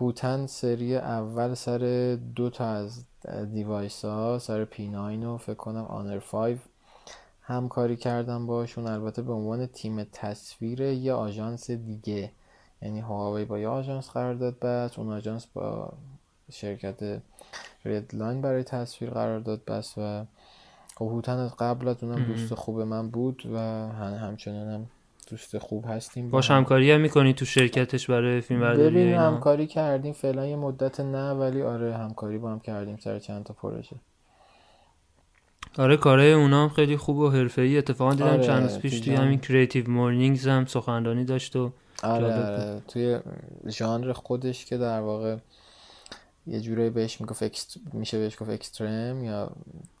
هوتن 0.00 0.46
سری 0.46 0.96
اول 0.96 1.54
سر 1.54 2.14
دو 2.34 2.50
تا 2.50 2.64
از 2.64 3.04
device 3.52 4.04
ها 4.04 4.38
سر 4.38 4.64
P9 4.64 5.26
و 5.26 5.36
فکر 5.36 5.54
کنم 5.54 5.84
Honor 5.84 6.18
5 6.18 6.58
همکاری 7.42 7.96
کردم 7.96 8.46
باشون. 8.46 8.86
البته 8.86 9.22
به 9.22 9.32
عنوان 9.32 9.66
تیم 9.66 10.04
تصویر 10.04 10.80
یه 10.80 11.12
آژانس 11.12 11.70
دیگه. 11.70 12.32
یعنی 12.82 13.00
هواوی 13.00 13.44
با 13.44 13.58
یه 13.58 13.68
آژانس 13.68 14.10
قرارداد 14.10 14.58
بست 14.58 14.98
اون 14.98 15.12
آژانس 15.12 15.46
با 15.46 15.92
شرکت 16.52 17.22
Redline 17.84 18.40
برای 18.40 18.64
تصویر 18.64 19.10
قرارداد 19.10 19.64
بست 19.64 19.98
و 19.98 20.24
خب 20.96 21.06
هوتن 21.06 21.48
قبل 21.48 21.88
از 21.88 22.04
اونم 22.04 22.24
دوست 22.24 22.54
خوب 22.54 22.80
من 22.80 23.10
بود 23.10 23.42
و 23.54 23.58
همچنان 23.98 24.68
هم 24.68 24.86
دوست 25.30 25.58
خوب 25.58 25.84
هستیم 25.88 26.30
باش 26.30 26.50
همکاری 26.50 26.90
هم 26.90 27.00
می‌کنی 27.00 27.34
تو 27.34 27.44
شرکتش 27.44 28.10
برای 28.10 28.40
فیلم 28.40 28.60
برداری 28.60 28.94
ببین 28.94 29.14
همکاری 29.14 29.66
کردیم. 29.66 30.12
فعلا 30.12 30.46
یه 30.46 30.56
مدت 30.56 31.00
نه 31.00 31.30
ولی 31.32 31.62
آره 31.62 31.96
همکاری 31.96 32.38
با 32.38 32.52
هم 32.52 32.60
کردیم 32.60 32.96
سر 32.96 33.18
چند 33.18 33.44
تا 33.44 33.54
پروژه. 33.54 33.96
آره 35.78 35.96
کاره 35.96 36.24
اونا 36.24 36.62
هم 36.62 36.68
خیلی 36.68 36.96
خوب 36.96 37.16
و 37.16 37.30
حرفه‌ای. 37.30 37.78
اتفاقا 37.78 38.14
دیدم 38.14 38.26
آره 38.26 38.42
چند 38.42 38.62
روز 38.62 38.78
پیش 38.78 39.00
توی 39.00 39.14
همین 39.14 39.40
CreativeMornings 39.40 40.48
هم 40.48 40.66
سخنرانی 40.66 41.24
داشت 41.24 41.56
و 41.56 41.72
آره, 42.02 42.24
آره. 42.24 42.82
توی 42.88 43.20
ژانر 43.68 44.12
خودش 44.12 44.64
که 44.64 44.76
در 44.76 45.00
واقع 45.00 45.36
یه 46.46 46.60
جورایی 46.60 46.90
بهش 46.90 47.20
می‌گفت 47.20 47.78
میشه 47.92 48.18
بهش 48.18 48.36
گفت 48.40 48.50
اکستریم 48.50 49.24
یا 49.24 49.50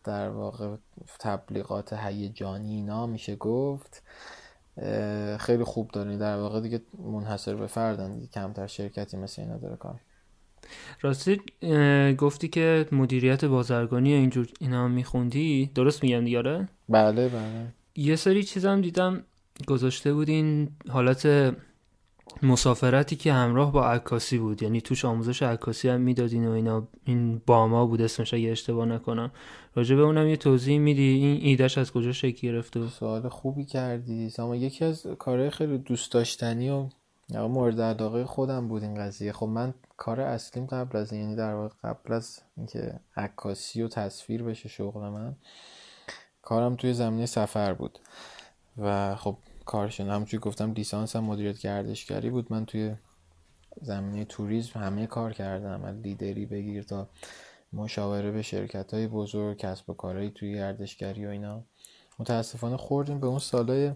در 0.04 0.28
واقع 0.28 0.76
تبلیغات 1.18 1.92
هیجانی 1.92 2.74
اینا 2.74 3.06
میشه 3.06 3.36
گفت. 3.36 4.02
خیلی 5.38 5.64
خوب 5.64 5.90
داره 5.90 6.16
در 6.16 6.36
واقع 6.36 6.60
دیگه 6.60 6.80
منحصر 6.98 7.54
به 7.54 7.66
فردن. 7.66 8.14
دیگه 8.14 8.26
کمتر 8.26 8.66
شرکتی 8.66 9.16
مثل 9.16 9.42
اینا 9.42 9.56
داره 9.56 9.76
کار 9.76 10.00
راستی 11.00 11.40
گفتی 12.18 12.48
که 12.48 12.86
مدیریت 12.92 13.44
بازرگانی 13.44 14.12
اینجور 14.12 14.46
اینا 14.60 14.88
میخوندی؟ 14.88 15.70
درست 15.74 16.02
میگم 16.02 16.24
دیگه؟ 16.24 16.42
بله 16.88 17.28
بله. 17.28 17.72
یه 17.96 18.16
سری 18.16 18.42
چیزم 18.42 18.80
دیدم 18.80 19.22
گذاشته 19.66 20.14
بودین 20.14 20.68
حالت 20.88 21.54
مسافرتی 22.42 23.16
که 23.16 23.32
همراه 23.32 23.72
با 23.72 23.86
عکاسی 23.86 24.38
بود. 24.38 24.62
یعنی 24.62 24.80
توش 24.80 25.04
آموزش 25.04 25.42
عکاسی 25.42 25.88
هم 25.88 26.00
می‌دادین 26.00 26.48
و 26.48 26.50
اینا. 26.50 26.88
این 27.04 27.42
باما 27.46 27.86
بود 27.86 28.02
اسمش 28.02 28.34
اگه 28.34 28.50
اشتباه 28.50 28.86
نکنم. 28.86 29.30
راجع 29.74 29.96
به 29.96 30.02
اونم 30.02 30.28
یه 30.28 30.36
توضیح 30.36 30.78
میدی. 30.78 31.02
این 31.02 31.40
ایدهش 31.42 31.78
از 31.78 31.92
کجا 31.92 32.12
شکل 32.12 32.48
گرفته 32.48 32.88
سوال 32.88 33.28
خوبی 33.28 33.64
کردی. 33.64 34.32
اما 34.38 34.56
یکی 34.56 34.84
از 34.84 35.06
کارهای 35.18 35.50
خیلی 35.50 35.78
دوست 35.78 36.12
داشتنی 36.12 36.70
و 36.70 36.86
مورد 37.34 37.80
علاقه 37.80 38.24
خودم 38.24 38.68
بود 38.68 38.82
این 38.82 38.94
قضیه. 38.94 39.32
خب 39.32 39.46
من 39.46 39.74
کار 39.96 40.20
اصلیم 40.20 40.66
قبل 40.66 40.98
از 40.98 41.12
یعنی 41.12 41.36
در 41.36 41.54
واقع 41.54 41.74
قبل 41.84 42.12
از 42.12 42.40
اینکه 42.56 43.00
عکاسی 43.16 43.82
و 43.82 43.88
تصویر 43.88 44.42
بشه 44.42 44.68
شغل 44.68 45.08
من 45.08 45.36
کارم 46.42 46.76
توی 46.76 46.94
زمینه 46.94 47.26
سفر 47.26 47.72
بود. 47.72 47.98
و 48.78 49.16
خب 49.16 49.36
کارشون. 49.70 50.08
همونجوری 50.08 50.40
گفتم 50.40 50.72
لیسانس 50.72 51.16
هم 51.16 51.24
مدیریت 51.24 51.58
گردشگری 51.58 52.30
بود. 52.30 52.52
من 52.52 52.66
توی 52.66 52.94
زمینه 53.82 54.24
توریسم 54.24 54.80
همه 54.80 55.06
کار 55.06 55.32
کردم. 55.32 55.84
از 55.84 55.96
لیدری 55.96 56.46
بگیر 56.46 56.82
تا 56.82 57.08
مشاوره 57.72 58.30
به 58.30 58.42
شرکت 58.42 58.94
های 58.94 59.06
بزرگ 59.06 59.56
کسب 59.56 59.90
و 59.90 59.94
کارهایی 59.94 60.30
توی 60.30 60.54
گردشگری 60.54 61.26
و 61.26 61.28
اینا. 61.28 61.62
متاسفانه 62.18 62.76
خوردیم 62.76 63.20
به 63.20 63.26
اون 63.26 63.38
سالای 63.38 63.92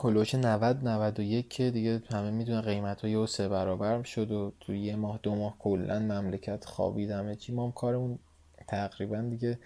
هلوش 0.00 0.34
90 0.34 0.88
91 0.88 1.48
که 1.48 1.70
دیگه 1.70 2.02
همه 2.10 2.30
می‌دونن 2.30 2.60
قیمت 2.60 3.00
ها 3.00 3.08
یه 3.08 3.26
سه 3.26 3.48
برابر 3.48 4.02
شد 4.02 4.30
و 4.30 4.52
توی 4.60 4.80
یه 4.80 4.96
ماه 4.96 5.20
دو 5.22 5.34
ماه 5.34 5.56
کلا 5.58 5.98
مملکت 5.98 6.64
خوابید. 6.64 7.10
همه 7.10 7.36
چی. 7.36 7.52
ما 7.52 7.70
کارمون 7.70 8.18
تقریبا 8.68 9.20
دیگه 9.20 9.58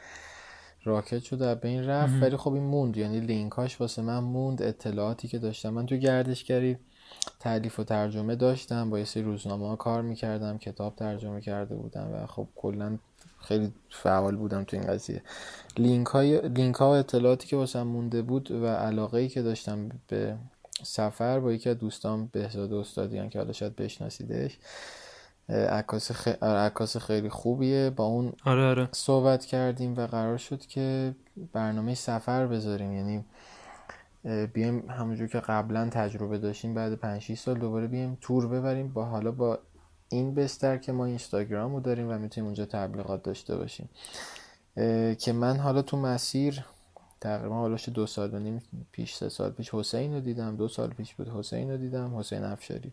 راکت 0.84 1.22
شد 1.22 1.60
به 1.60 1.68
این 1.68 1.84
رفت. 1.84 2.12
ولی 2.22 2.36
خب 2.36 2.52
این 2.52 2.62
موند 2.62 2.96
یعنی 2.96 3.20
لینکاش 3.20 3.80
واسه 3.80 4.02
من 4.02 4.18
موند 4.18 4.62
اطلاعاتی 4.62 5.28
که 5.28 5.38
داشتم. 5.38 5.70
من 5.70 5.86
تو 5.86 5.96
گردشگری 5.96 6.76
تعلیف 7.40 7.80
و 7.80 7.84
ترجمه 7.84 8.36
داشتم 8.36 8.90
با 8.90 8.98
یه 8.98 9.04
سری 9.04 9.22
روزنامه 9.22 9.68
ها 9.68 9.76
کار 9.76 10.02
می‌کردم 10.02 10.58
کتاب 10.58 10.96
ترجمه 10.96 11.40
کرده 11.40 11.74
بودم 11.74 12.10
و 12.12 12.26
خب 12.26 12.48
کلا 12.56 12.98
خیلی 13.40 13.72
فعال 13.90 14.36
بودم 14.36 14.64
تو 14.64 14.76
این 14.76 14.86
قضیه. 14.86 15.22
لینک, 15.78 16.06
های، 16.06 16.48
لینک 16.48 16.74
ها 16.74 16.90
و 16.90 16.94
اطلاعاتی 16.94 17.48
که 17.48 17.56
واسم 17.56 17.82
مونده 17.82 18.22
بود 18.22 18.50
و 18.50 18.66
علاقه 18.66 19.18
ای 19.18 19.28
که 19.28 19.42
داشتم 19.42 19.88
به 20.08 20.36
سفر 20.82 21.40
با 21.40 21.52
یکی 21.52 21.68
از 21.70 21.78
دوستان 21.78 22.28
بهزاد 22.32 22.72
استادیان 22.72 23.28
که 23.28 23.38
حالا 23.38 23.52
شاید 23.52 23.76
بشناسیدش 23.76 24.58
عکاس 25.50 26.12
خ... 26.12 26.28
عکاس 26.42 26.96
خیلی 26.96 27.28
خوبیه. 27.28 27.90
با 27.90 28.04
اون 28.04 28.32
آره 28.44 28.64
آره. 28.64 28.88
صحبت 28.92 29.44
کردیم 29.44 29.94
و 29.96 30.06
قرار 30.06 30.36
شد 30.36 30.66
که 30.66 31.14
برنامه 31.52 31.94
سفر 31.94 32.46
بذاریم. 32.46 32.92
یعنی 32.92 33.24
بیایم 34.46 34.90
همونجور 34.90 35.28
که 35.28 35.40
قبلا 35.40 35.88
تجربه 35.88 36.38
داشتیم 36.38 36.74
بعد 36.74 36.94
5 36.94 37.34
سال 37.34 37.58
دوباره 37.58 37.86
بیایم 37.86 38.18
تور 38.20 38.48
ببریم. 38.48 38.92
با 38.92 39.04
حالا 39.04 39.30
با 39.30 39.58
این 40.08 40.34
بستر 40.34 40.76
که 40.76 40.92
ما 40.92 41.04
اینستاگرام 41.04 41.74
رو 41.74 41.80
داریم 41.80 42.10
و 42.10 42.18
می‌تونیم 42.18 42.46
اونجا 42.46 42.66
تبلیغات 42.66 43.22
داشته 43.22 43.56
باشیم. 43.56 43.88
که 45.18 45.32
من 45.34 45.56
حالا 45.56 45.82
تو 45.82 45.96
مسیر 45.96 46.64
تقریبا 47.20 47.54
حالا 47.54 47.76
دو 47.94 48.06
سال 48.06 48.34
و 48.34 48.38
نیم 48.38 48.62
پیش 48.92 49.14
سه 49.14 49.28
سال 49.28 49.50
پیش 49.50 49.74
حسین 49.74 50.14
رو 50.14 50.20
دیدم 50.20 50.56
دو 50.56 50.68
سال 50.68 50.90
پیش 50.90 51.14
بود 51.14 51.28
حسین 51.28 51.70
رو 51.70 51.76
دیدم 51.76 52.18
حسین 52.18 52.44
افشاری. 52.44 52.92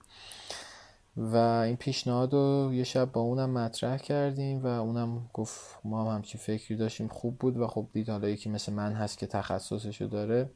و 1.17 1.37
این 1.37 1.75
پیشنهاد 1.75 2.33
رو 2.33 2.73
یه 2.73 2.83
شب 2.83 3.11
با 3.11 3.21
اونم 3.21 3.49
مطرح 3.49 3.97
کردیم 3.97 4.63
و 4.63 4.67
اونم 4.67 5.29
گفت 5.33 5.79
ما 5.83 6.03
هم 6.03 6.15
همچین 6.15 6.41
فکری 6.41 6.77
داشتیم 6.77 7.07
خوب 7.07 7.37
بود 7.37 7.57
و 7.57 7.67
خب 7.67 7.87
دید 7.93 8.09
حالا 8.09 8.29
یکی 8.29 8.49
مثل 8.49 8.73
من 8.73 8.93
هست 8.93 9.17
که 9.17 9.27
تخصصشو 9.27 10.05
داره. 10.05 10.49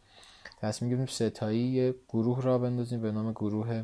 تصمیم 0.62 0.92
گرفتیم 0.92 1.28
ستایی 1.30 1.60
یه 1.60 1.96
گروه 2.10 2.42
را 2.42 2.58
بندازیم 2.58 3.02
به 3.02 3.12
نام 3.12 3.32
گروه 3.32 3.84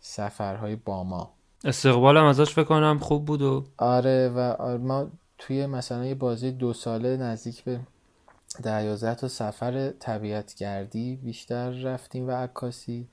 سفرهای 0.00 0.76
باما. 0.76 1.32
استقبالم 1.64 2.24
ازش 2.24 2.54
فکر 2.54 2.64
کنم 2.64 2.98
خوب 2.98 3.24
بود 3.24 3.42
و 3.42 3.64
آره 3.76 4.28
و 4.28 4.38
آره 4.38 4.78
ما 4.78 5.10
توی 5.38 5.66
مثلا 5.66 6.06
یه 6.06 6.14
بازی 6.14 6.52
دو 6.52 6.72
ساله 6.72 7.16
نزدیک 7.16 7.64
به 7.64 7.80
ده 8.62 9.14
تا 9.14 9.28
سفر 9.28 9.90
طبیعت 9.90 10.54
گردی 10.54 11.16
بیشتر 11.16 11.70
رفتیم 11.70 12.28
و 12.28 12.30
عکاسی. 12.30 13.08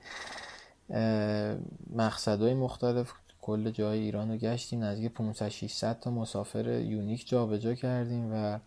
مقصدهای 1.96 2.54
مختلف 2.54 3.12
کل 3.42 3.70
جای 3.70 3.98
ایران 3.98 4.30
رو 4.30 4.36
گشتیم. 4.36 4.84
نزدیک 4.84 5.12
500 5.12 5.48
600 5.48 6.00
تا 6.00 6.10
مسافر 6.10 6.80
یونیک 6.80 7.28
جابجا 7.28 7.74
کردیم 7.74 8.30
و 8.32 8.58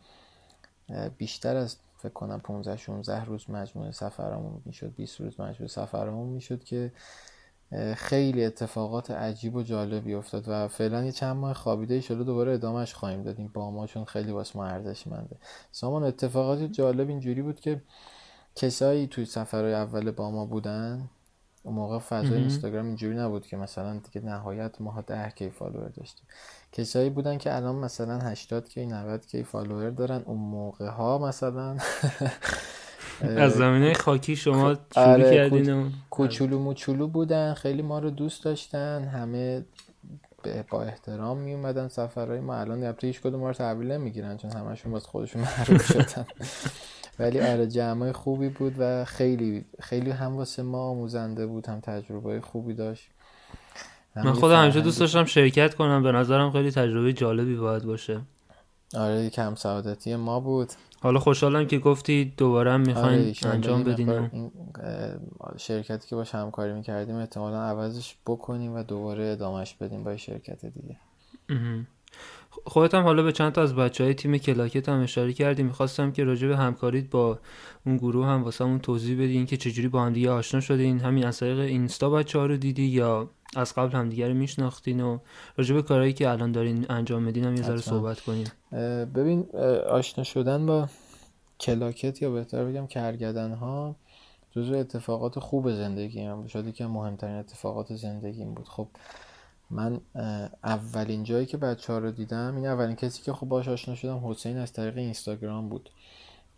بیشتر 1.17 1.55
از 1.55 1.75
فکر 1.97 2.13
کنم 2.13 2.39
15 2.39 2.77
16 2.77 3.25
روز 3.25 3.49
مجموعه 3.49 3.91
سفرمون 3.91 4.61
می‌شد 4.65 4.93
20 4.95 5.21
روز 5.21 5.39
مجموعه 5.39 5.67
سفرمون 5.67 6.27
می‌شد 6.27 6.63
که 6.63 6.91
خیلی 7.95 8.45
اتفاقات 8.45 9.11
عجیب 9.11 9.55
و 9.55 9.63
جالبی 9.63 10.13
افتاد 10.13 10.43
و 10.47 10.67
فعلا 10.67 11.03
یه 11.03 11.11
چند 11.11 11.35
ماه 11.35 11.53
خوابیده 11.53 12.01
شده 12.01 12.23
دوباره 12.23 12.53
ادامهش 12.53 12.93
خواهیم 12.93 13.23
دادیم. 13.23 13.51
با 13.53 13.71
ما 13.71 13.87
چون 13.87 14.05
خیلی 14.05 14.31
واسه 14.31 14.57
ما 14.57 14.65
ارزشمنده. 14.65 15.35
سامان 15.71 16.03
اتفاقات 16.03 16.63
جالب 16.63 17.09
اینجوری 17.09 17.41
بود 17.41 17.59
که 17.59 17.81
کسایی 18.55 19.07
توی 19.07 19.25
سفرهای 19.25 19.73
اول 19.73 20.11
با 20.11 20.31
ما 20.31 20.45
بودن 20.45 21.09
اون 21.67 21.75
موقع 21.75 21.99
فضای 21.99 22.37
اینستاگرام 22.37 22.85
اینجوری 22.85 23.17
نبود 23.17 23.47
که 23.47 23.57
مثلا 23.57 23.99
دیگه 23.99 24.25
نهایت 24.25 24.81
ما 24.81 25.03
10 25.07 25.29
K 25.29 25.49
فالوور 25.49 25.89
داشتیم. 25.89 26.25
کسایی 26.71 27.09
بودن 27.09 27.37
که 27.37 27.55
الان 27.55 27.75
مثلا 27.75 28.19
80 28.19 28.69
K 28.69 28.85
90 28.85 29.25
K 29.25 29.43
فالوور 29.43 29.89
دارن 29.89 30.21
اون 30.25 30.37
موقع 30.37 30.87
ها 30.87 31.17
مثلا 31.17 31.77
از 33.37 33.51
زمینه 33.51 33.93
خاکی 33.93 34.35
شما 34.35 34.73
شروع 34.93 35.05
آره 35.05 35.35
کردین 35.35 35.93
کوچولو 36.09 36.59
موچولو 36.59 37.07
بودن 37.07 37.53
خیلی 37.53 37.81
ما 37.81 37.99
رو 37.99 38.09
دوست 38.09 38.43
داشتن 38.45 39.03
همه 39.03 39.65
با 40.69 40.83
احترام 40.83 41.37
می 41.37 41.53
اومدن 41.53 41.87
سفرهای 41.87 42.39
ما. 42.39 42.55
الان 42.55 42.83
البته 42.83 43.07
هیچ 43.07 43.21
کدوم 43.21 43.39
ما 43.39 43.47
رو 43.47 43.53
تحویل 43.53 43.91
نمی‌گیرن 43.91 44.37
چون 44.37 44.51
همشون 44.51 44.91
باز 44.91 45.05
خودشون 45.05 45.41
معروف 45.41 45.85
شدن. 45.93 46.25
ولی 47.19 47.39
آره 47.39 47.67
جمعای 47.67 48.11
خوبی 48.11 48.49
بود 48.49 48.75
و 48.79 49.05
خیلی 49.05 49.65
خیلی 49.79 50.11
هم 50.11 50.35
واسه 50.35 50.63
ما 50.63 50.79
آموزنده 50.79 51.47
بود 51.47 51.67
هم 51.67 51.79
تجربه 51.79 52.41
خوبی 52.41 52.73
داشت. 52.73 53.09
من 54.15 54.33
خودم 54.33 54.63
همیشه 54.63 54.81
دوست 54.81 54.99
داشتم 54.99 55.25
شرکت 55.25 55.75
کنم. 55.75 56.03
به 56.03 56.11
نظرم 56.11 56.51
خیلی 56.51 56.71
تجربه 56.71 57.13
جالبی 57.13 57.55
باید 57.55 57.83
باشه. 57.83 58.21
آره 58.95 59.29
کم 59.29 59.55
سعادتی 59.55 60.15
ما 60.15 60.39
بود. 60.39 60.69
حالا 61.01 61.19
خوشحالم 61.19 61.67
که 61.67 61.79
گفتی 61.79 62.33
دوباره 62.37 62.71
هم 62.71 62.81
می‌خواین 62.81 63.19
آره 63.19 63.53
انجام 63.53 63.83
بدین 63.83 64.51
شرکتی 65.57 66.07
که 66.07 66.15
باش 66.15 66.35
همکاری 66.35 66.73
می‌کردیم 66.73 67.15
احتمالا 67.15 67.63
عوضش 67.63 68.15
بکنیم 68.25 68.75
و 68.75 68.83
دوباره 68.83 69.25
ادامهش 69.25 69.73
بدیم 69.73 70.03
با 70.03 70.17
شرکت 70.17 70.65
دیگه. 70.65 70.97
خودت 72.65 72.93
هم 72.93 73.03
حالا 73.03 73.23
به 73.23 73.31
چند 73.31 73.51
تا 73.51 73.61
از 73.61 73.75
بچه 73.75 74.03
های 74.03 74.13
تیم 74.13 74.37
کلاکت 74.37 74.89
هم 74.89 75.03
اشاره 75.03 75.33
کردی 75.33 75.63
می‌خواستم 75.63 76.11
که 76.11 76.23
راجع 76.23 76.47
به 76.47 76.57
همکاریت 76.57 77.09
با 77.09 77.39
اون 77.85 77.97
گروه 77.97 78.25
هم 78.25 78.43
واسه 78.43 78.77
توضیح 78.77 79.23
بدین 79.23 79.45
که 79.45 79.57
چجوری 79.57 79.87
با 79.87 80.01
هم 80.01 80.13
دیگه 80.13 80.29
آشنا 80.29 80.59
شدین 80.59 80.99
همین 80.99 81.25
از 81.25 81.39
طریق 81.39 81.59
اینستا 81.59 82.09
بچه 82.09 82.39
ها 82.39 82.45
رو 82.45 82.57
دیدی 82.57 82.83
یا 82.83 83.29
از 83.55 83.73
قبل 83.73 83.97
هم 83.97 84.09
دیگه 84.09 84.27
رو 84.27 84.33
میشناختین 84.33 85.01
و 85.01 85.17
راجع 85.57 85.75
به 85.75 85.81
کارهایی 85.81 86.13
که 86.13 86.29
الان 86.29 86.51
دارین 86.51 86.85
انجام 86.89 87.23
میدین 87.23 87.43
هم 87.43 87.55
یه 87.55 87.61
ذره 87.61 87.81
صحبت 87.81 88.19
کنیم. 88.19 88.47
ببین 89.15 89.45
آشنا 89.89 90.23
شدن 90.23 90.65
با 90.65 90.87
کلاکت 91.59 92.21
یا 92.21 92.31
بهتر 92.31 92.65
بگم 92.65 92.87
کرگدن 92.87 93.53
ها 93.53 93.95
جزو 94.51 94.75
اتفاقات 94.75 95.39
خوب 95.39 95.71
زندگی 95.71 96.21
هم 96.21 96.47
شده 96.47 96.71
که 96.71 96.85
مهمترین 96.85 97.35
اتفاقات 97.35 97.95
زندگیم 97.95 98.53
بود. 98.53 98.67
خب 98.67 98.87
من 99.69 100.01
اولین 100.63 101.23
جایی 101.23 101.45
که 101.45 101.57
بچه 101.57 101.93
ها 101.93 101.99
رو 101.99 102.11
دیدم 102.11 102.55
این 102.55 102.65
اولین 102.65 102.95
کسی 102.95 103.23
که 103.23 103.33
خب 103.33 103.47
باش 103.47 103.67
آشنا 103.67 103.95
شدم 103.95 104.29
حسین 104.29 104.57
از 104.57 104.73
طریق 104.73 104.97
اینستاگرام 104.97 105.69
بود 105.69 105.89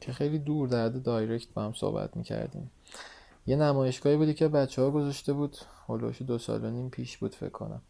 که 0.01 0.13
خیلی 0.13 0.39
دور 0.39 0.67
درد 0.67 1.03
دایرکت 1.03 1.53
با 1.53 1.63
هم 1.63 1.73
صحبت 1.73 2.17
می‌کردیم. 2.17 2.71
یه 3.47 3.55
نمایشگاهی 3.55 4.17
بودی 4.17 4.33
که 4.33 4.47
بچه 4.47 4.81
ها 4.81 4.91
گذاشته 4.91 5.33
بود 5.33 5.57
هلوش 5.87 6.21
دو 6.21 6.37
سال 6.37 6.65
و 6.65 6.69
نیم 6.69 6.89
پیش 6.89 7.17
بود 7.17 7.35
فکر 7.35 7.49
کنم 7.49 7.81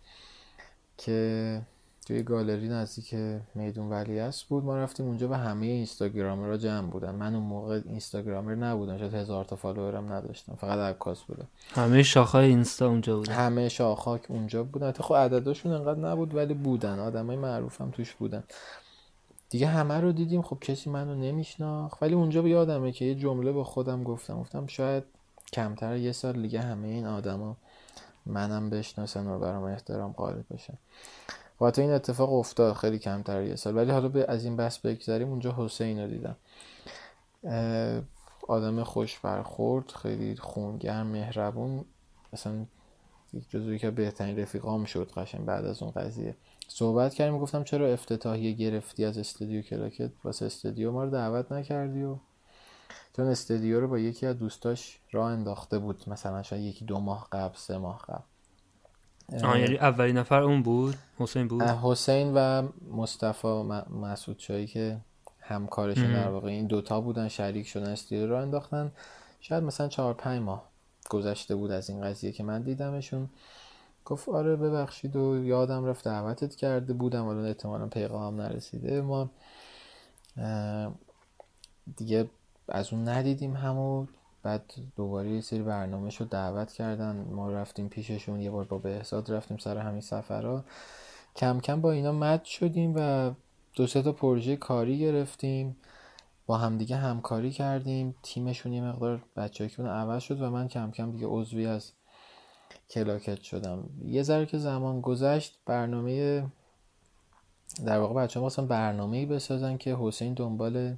که 0.98 1.62
توی 2.10 2.24
گالری 2.24 2.70
نزدیک 2.70 3.16
میدون 3.56 3.94
است 3.94 4.44
بود. 4.44 4.64
ما 4.64 4.78
رفتیم 4.78 5.06
اونجا 5.06 5.30
و 5.30 5.34
همه 5.34 5.66
اینستاگرامرها 5.66 6.58
جمع 6.58 6.90
بودن. 6.90 7.16
من 7.16 7.36
اون 7.36 7.44
موقع 7.44 7.82
اینستاگرامر 7.86 8.56
نبودم. 8.56 8.98
شاید 8.98 9.14
هزار 9.14 9.46
تا 9.46 9.56
فالوورم 9.56 10.14
نداشتم. 10.14 10.56
فقط 10.56 10.80
عکاس 10.80 11.24
بودم. 11.24 11.48
همه 11.72 12.04
شاخهای 12.04 12.46
اینستا 12.46 12.88
اونجا 12.88 13.18
بودن. 13.18 13.34
همه 13.34 13.70
شاخها 13.70 14.20
اونجا 14.28 14.64
بودن. 14.64 14.92
خب 14.92 15.16
عددشون 15.16 15.72
انقدر 15.72 16.00
نبود 16.00 16.36
ولی 16.36 16.54
بودن. 16.54 17.00
آدمای 17.00 17.38
معروفم 17.38 17.92
توش 17.92 18.14
بودن. 18.14 18.44
دیگه 19.50 19.68
همه 19.68 20.00
رو 20.00 20.12
دیدیم. 20.12 20.42
خب 20.42 20.58
کسی 20.62 20.90
منو 20.90 21.16
نمیشناخت. 21.16 22.04
ولی 22.04 22.14
اونجا 22.14 22.42
به 22.42 22.50
یادمه 22.50 22.92
که 22.92 23.06
یه 23.06 23.16
جمله 23.16 23.52
با 23.52 23.64
خودم 23.64 24.04
گفتم. 24.04 24.40
گفتم 24.40 24.68
شاید 24.68 25.04
کمتر 25.54 25.98
یه 25.98 26.12
سال 26.12 26.42
دیگه 26.42 26.62
همه 26.62 26.88
این 26.88 27.06
آدما 27.06 27.58
منم 28.26 28.70
بشناسن 28.70 29.28
و 29.28 29.40
برام 29.40 29.64
احترام 29.64 30.12
قائل 30.12 30.42
بشن. 30.52 30.78
خاطر 31.60 31.82
این 31.82 31.92
اتفاق 31.92 32.34
افتاد 32.34 32.74
خیلی 32.74 33.00
کمتر 33.00 33.44
یه 33.44 33.56
سال. 33.56 33.78
ولی 33.78 33.92
حالا 33.92 34.10
به 34.10 34.26
از 34.28 34.46
این 34.46 34.56
بحث 34.56 34.78
بگذاریم 34.78 35.30
اونجا 35.30 35.56
حسین 35.58 36.00
رو 36.00 36.08
دیدم. 36.08 36.36
آدم 38.48 38.84
خوش 38.84 39.20
برخورد 39.20 39.92
خیلی 39.92 40.36
خونگرم 40.36 41.08
مهربون. 41.08 41.86
مثلا 42.34 42.66
جزوی 43.50 43.80
که 43.80 43.92
بهترین 43.92 44.40
رفیقام 44.40 44.86
شد 44.86 45.12
قشنگ 45.12 45.46
بعد 45.46 45.66
از 45.66 45.84
اون 45.84 45.92
قضیه. 45.92 46.36
صحبت 46.68 47.14
کردیم 47.14 47.40
گفتم 47.40 47.64
چرا 47.64 47.88
افتتاحیه 47.88 48.52
گرفتی 48.52 49.06
از 49.06 49.18
استودیو 49.18 49.62
کلاکت؟ 49.62 50.12
واسه 50.24 50.46
استودیو 50.46 50.92
ما 50.92 51.04
رو 51.04 51.10
دعوت 51.10 51.52
نکردی 51.52 52.04
و 52.04 52.16
چون 53.16 53.28
استودیو 53.28 53.80
رو 53.80 53.88
با 53.88 54.00
یکی 54.00 54.26
از 54.26 54.38
دوستاش 54.38 55.00
راه 55.12 55.32
انداخته 55.32 55.80
بود. 55.80 56.04
مثلا 56.08 56.44
شاید 56.44 56.64
یکی 56.64 56.86
دو 56.86 57.00
ماه 57.00 57.28
قبل 57.32 57.58
سه 57.58 57.78
ماه 57.78 58.06
قبل. 58.08 58.24
آه 59.44 59.60
یعنی 59.60 59.78
اولین 59.78 60.18
نفر 60.18 60.42
اون 60.42 60.64
بود 60.64 60.96
حسین 61.18 61.48
بود؟ 61.48 61.62
حسین 61.62 62.34
و 62.36 62.68
مصطفی 62.92 63.48
مسعود 64.02 64.38
چایی 64.38 64.68
که 64.68 64.98
همکارشون 65.40 66.14
در 66.14 66.30
واقع 66.30 66.48
این 66.48 66.68
دوتا 66.68 67.02
بودن 67.02 67.28
شریک 67.28 67.68
شدن 67.68 67.90
استودیو 67.90 68.28
رو 68.28 68.36
انداختن. 68.36 68.92
شاید 69.42 69.64
مثلا 69.64 69.88
چهار 69.88 70.14
پنج 70.14 70.42
ماه 70.42 70.64
گذشته 71.10 71.56
بود 71.56 71.72
از 71.72 71.90
این 71.90 72.02
قضیه 72.02 72.32
که 72.32 72.44
من 72.44 72.62
دیدمشون. 72.62 73.30
گفت 74.06 74.30
آره 74.30 74.56
ببخشید 74.56 75.16
و 75.16 75.44
یادم 75.44 75.86
رفت 75.86 76.06
دعوتت 76.06 76.56
کرده 76.56 76.94
بودم 76.94 77.28
الان 77.28 77.46
احتمالا 77.46 77.88
پیغام 77.88 78.42
نرسیده. 78.42 79.02
ما 79.02 79.30
دیگه 81.98 82.30
از 82.70 82.94
اون 82.94 83.08
ندیدیم 83.08 83.56
همون 83.56 84.08
بعد 84.44 84.74
دوباره 84.96 85.30
یه 85.30 85.42
سری 85.42 85.62
برنامه 85.62 86.10
شو 86.10 86.26
دعوت 86.26 86.72
کردن. 86.72 87.28
ما 87.32 87.52
رفتیم 87.52 87.90
پیششون 87.90 88.42
یه 88.42 88.52
بار 88.52 88.66
با 88.66 88.78
بهزاد 88.78 89.32
رفتیم 89.32 89.58
سر 89.58 89.78
همین 89.78 90.02
سفرها 90.02 90.64
کم 91.36 91.60
کم 91.60 91.82
با 91.82 91.92
اینا 91.92 92.12
مد 92.12 92.44
شدیم 92.44 92.94
و 92.96 93.32
دو 93.74 93.88
سه 93.88 94.02
تا 94.02 94.12
پروژه 94.12 94.56
کاری 94.56 95.00
گرفتیم. 95.00 95.78
با 96.46 96.58
همدیگه 96.58 96.96
همکاری 96.96 97.52
کردیم. 97.52 98.16
تیمشون 98.24 98.74
یه 98.74 98.82
مقدار 98.82 99.24
بچه 99.36 99.70
که 99.70 99.84
عوض 99.84 100.24
شد 100.24 100.42
و 100.42 100.50
من 100.50 100.68
کم 100.68 100.92
کم 100.92 101.12
دیگه 101.12 101.28
عضوی 101.28 101.66
از 101.66 101.92
کلاکت 102.90 103.42
شدم. 103.42 103.90
یه 104.06 104.24
ذره 104.24 104.46
که 104.46 104.58
زمان 104.58 105.02
گذشت 105.02 105.60
برنامه 105.66 106.44
در 107.86 108.00
واقع 108.00 108.14
بچه 108.14 108.40
ها 108.40 108.50
برنامه 108.64 109.18
ای 109.18 109.26
بسازن 109.26 109.78
که 109.78 109.98
حسین 110.00 110.34
دنبال 110.34 110.96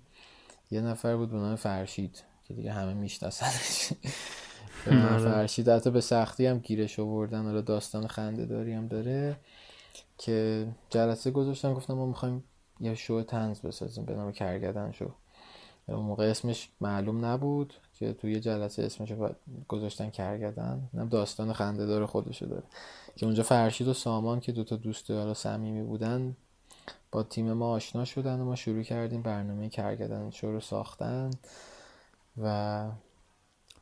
یه 0.71 0.81
نفر 0.81 1.15
بود 1.15 1.31
به 1.31 1.37
نام 1.37 1.55
فرشید. 1.55 2.23
که 2.51 2.57
دیگه 2.57 2.71
همه 2.71 2.93
میشناسنش. 2.93 3.93
آره. 4.87 5.17
فرشید 5.17 5.69
حتی 5.69 5.91
به 5.91 6.01
سختی 6.01 6.45
هم 6.45 6.59
گیرش 6.59 6.99
آوردن. 6.99 7.45
حالا 7.45 7.61
داستان 7.61 8.07
خنده 8.07 8.45
داری 8.45 8.73
هم 8.73 8.87
داره 8.87 9.35
که 10.17 10.67
جلسه 10.89 11.31
گذاشتن. 11.31 11.73
گفتم 11.73 11.93
ما 11.93 12.05
می‌خوایم 12.05 12.43
یه 12.79 12.95
شو 12.95 13.23
تنز 13.23 13.59
بسازیم 13.61 14.05
به 14.05 14.15
نام 14.15 14.31
کرگدن 14.31 14.91
شو. 14.91 15.11
اون 15.87 16.05
موقع 16.05 16.29
اسمش 16.29 16.69
معلوم 16.81 17.25
نبود 17.25 17.73
که 17.93 18.13
توی 18.13 18.39
جلسه 18.39 18.83
اسمش 18.83 19.13
گذاشتن 19.67 20.09
کرگدن. 20.09 20.89
نم 20.93 21.09
داستان 21.09 21.53
خنده 21.53 21.85
داره 21.85 22.05
خودشو 22.05 22.45
داره. 22.45 22.63
که 23.15 23.25
اونجا 23.25 23.43
فرشید 23.43 23.87
و 23.87 23.93
سامان 23.93 24.39
که 24.39 24.51
دوتا 24.51 24.75
دوست 24.75 25.11
حالا 25.11 25.33
صمیمی 25.33 25.83
بودن 25.83 26.35
با 27.11 27.23
تیم 27.23 27.53
ما 27.53 27.71
آشنا 27.71 28.05
شدن 28.05 28.39
و 28.39 28.45
ما 28.45 28.55
شروع 28.55 28.83
کردیم 28.83 29.21
برنامه 29.21 29.69
کرگدن 29.69 30.29
شو 30.29 30.51
رو 30.51 30.59
ساختن. 30.59 31.31
و 32.37 32.85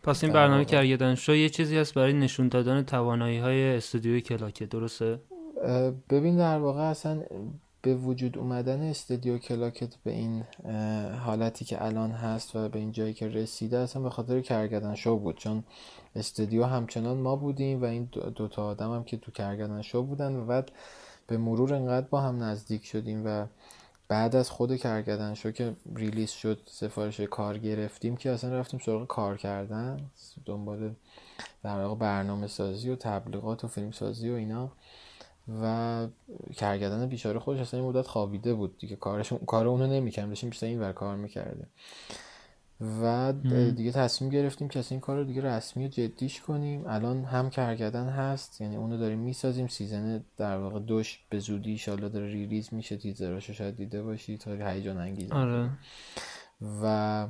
پس 0.04 0.24
این 0.24 0.34
برنامه 0.34 0.66
کرگدن 0.66 1.16
شو 1.16 1.36
یه 1.36 1.50
چیزی 1.50 1.78
هست 1.78 1.94
برای 1.94 2.14
نشون 2.14 2.48
دادن 2.48 2.84
توانایی 2.84 3.38
های 3.38 3.78
استودیوی 3.78 4.22
کلاکه 4.22 4.66
درسته؟ 4.66 5.20
ببین 6.10 6.38
در 6.38 6.60
واقع 6.60 6.82
اصلا 6.82 7.24
به 7.82 7.96
وجود 7.96 8.38
اومدن 8.38 8.82
استودیو 8.82 9.38
کلاکت 9.38 9.96
به 10.04 10.12
این 10.12 10.44
حالتی 11.26 11.66
که 11.66 11.86
الان 11.86 12.12
هست 12.12 12.56
و 12.56 12.70
به 12.70 12.80
این 12.80 12.92
جایی 12.92 13.14
که 13.14 13.28
رسیده 13.28 13.78
اصلا 13.78 14.02
به 14.02 14.10
خاطر 14.10 14.42
کرگدن 14.42 14.96
شو 14.96 15.18
بود 15.18 15.38
چون 15.38 15.64
استودیو 16.16 16.64
همچنان 16.64 17.18
ما 17.18 17.36
بودیم 17.36 17.82
و 17.82 17.86
این 17.86 18.10
دوتا 18.36 18.66
آدم 18.66 18.92
هم 18.92 19.04
که 19.04 19.18
تو 19.18 19.32
کرگدن 19.32 19.82
شو 19.82 20.04
بودن 20.04 20.36
و 20.36 20.46
بعد 20.46 20.72
به 21.28 21.38
مرور 21.38 21.74
انقدر 21.74 22.08
با 22.08 22.22
هم 22.22 22.44
نزدیک 22.44 22.86
شدیم 22.86 23.26
و 23.26 23.46
بعد 24.10 24.36
از 24.36 24.50
خود 24.50 24.76
کارگردن 24.78 25.34
شو 25.34 25.52
که 25.52 25.76
ریلیز 25.96 26.30
شد 26.32 26.60
سفارش 26.66 27.20
کار 27.20 27.58
گرفتیم 27.58 28.18
که 28.18 28.30
اصلا 28.30 28.60
رفتیم 28.60 28.80
سراغ 28.80 29.08
کار 29.08 29.38
کردن 29.38 30.00
دنبال 30.46 30.96
در 31.64 31.84
واقع 31.84 31.96
برنامه 31.96 32.48
سازی 32.48 32.90
و 32.90 32.96
تبلیغات 32.96 33.64
و 33.64 33.68
فیلم 33.68 33.92
سازی 33.92 34.30
و 34.30 34.34
اینا. 34.34 34.72
و 35.62 36.08
کارگردان 36.60 37.06
بیچاره 37.06 37.40
خودش 37.40 37.60
اصلا 37.60 37.80
این 37.80 37.90
مدت 37.90 38.08
خوابیده 38.08 38.54
بود 38.54 38.78
دیگه 38.78 38.96
کارش 38.96 39.34
کار 39.48 39.68
اونو 39.68 39.88
نمی‌کردیم 39.88 40.30
داشتیم 40.30 40.50
بیشتر 40.50 40.68
این 40.68 40.80
ور 40.80 40.92
کار 40.92 41.16
می‌کرده 41.16 41.68
و 42.82 43.34
دیگه 43.76 43.92
تصمیم 43.92 44.32
گرفتیم 44.32 44.68
که 44.68 44.84
این 44.92 45.00
کار 45.00 45.18
رو 45.18 45.24
دیگه 45.24 45.42
رسمی 45.42 45.86
و 45.86 45.88
جدیش 45.88 46.42
کنیم. 46.42 46.88
الان 46.88 47.24
هم 47.24 47.50
کارگردان 47.50 48.10
هست 48.10 48.62
یعنی 48.62 48.76
اونو 48.76 48.98
داریم 48.98 49.20
می‌سازیم. 49.20 49.68
season 49.68 50.24
در 50.38 50.58
واقع 50.58 50.80
دوش 50.80 51.20
به 51.30 51.40
زودی 51.40 51.72
ایشالله 51.72 52.10
داره 52.10 52.28
release 52.28 52.74
میشه. 52.74 52.98
تیزراشو 52.98 53.54
شاید 53.54 53.76
دیده 53.76 54.04
باشی 54.04 54.38
تا 54.38 54.52
هیجان 54.52 54.98
انگیز. 54.98 55.32
آره. 55.32 55.70
و 56.84 57.28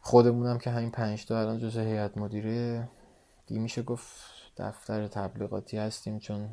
خودمونم 0.00 0.58
که 0.58 0.70
همین 0.70 0.90
پنج 0.90 1.26
تا 1.26 1.40
الان 1.40 1.58
جزء 1.58 1.80
هیئت 1.80 2.18
مدیره 2.18 2.88
دیگه 3.46 3.60
میشه 3.60 3.82
گفت 3.82 4.12
دفتر 4.56 5.06
تبلیغاتی 5.06 5.78
هستیم 5.78 6.18
چون 6.18 6.48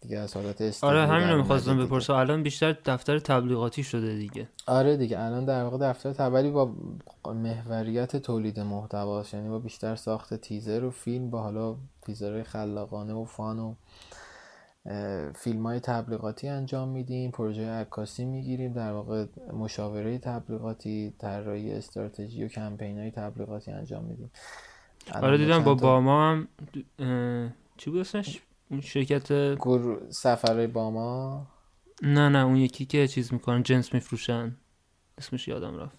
دیگه 0.00 0.18
از 0.18 0.36
حالت 0.36 0.84
آره 0.84 1.06
همین 1.06 1.28
رو 1.28 1.38
می‌خواستم 1.38 1.78
بپرسم. 1.78 2.12
الان 2.12 2.42
بیشتر 2.42 2.76
دفتر 2.84 3.18
تبلیغاتی 3.18 3.84
شده 3.84 4.14
دیگه. 4.14 4.48
آره 4.66 4.96
دیگه 4.96 5.20
الان 5.20 5.44
در 5.44 5.64
واقع 5.64 5.78
دفتر 5.78 6.12
تبلی 6.12 6.50
با 6.50 6.72
محوریت 7.26 8.16
تولید 8.16 8.60
محتواست. 8.60 9.34
یعنی 9.34 9.48
با 9.48 9.58
بیشتر 9.58 9.96
ساخت 9.96 10.34
تیزر 10.34 10.84
و 10.84 10.90
فیلم 10.90 11.30
با 11.30 11.42
حالا 11.42 11.76
تیزرهای 12.02 12.42
خلاقانه 12.42 13.12
و 13.14 13.24
فان 13.24 13.58
و 13.58 13.74
فیلم 15.34 15.66
های 15.66 15.80
تبلیغاتی 15.80 16.48
انجام 16.48 16.88
میدیم. 16.88 17.30
پروژه 17.30 17.68
عکاسی 17.70 18.24
می‌گیریم. 18.24 18.72
در 18.72 18.92
واقع 18.92 19.26
مشاوره 19.52 20.18
تبلیغاتی 20.18 21.14
طراحی 21.18 21.72
استراتژی 21.72 22.44
و 22.44 22.48
کمپین 22.48 22.98
های 22.98 23.10
تبلیغاتی 23.10 23.70
انجام 23.70 24.04
میدیم. 24.04 24.30
آره 25.22 25.38
دیدم 25.38 25.64
با 25.64 25.74
باما 25.74 26.30
هم 26.30 26.48
چی 27.76 27.90
بود 27.90 28.06
اون 28.70 28.80
شرکت 28.80 29.32
گر... 29.32 29.96
سفرهای 30.08 30.66
باما؟ 30.66 31.46
نه 32.02 32.28
نه 32.28 32.44
اون 32.44 32.56
یکی 32.56 32.84
که 32.84 33.08
چیز 33.08 33.32
می‌کنن 33.32 33.62
جنس 33.62 33.94
میفروشن. 33.94 34.56
اسمش 35.18 35.48
یادم 35.48 35.78
رفت. 35.78 35.98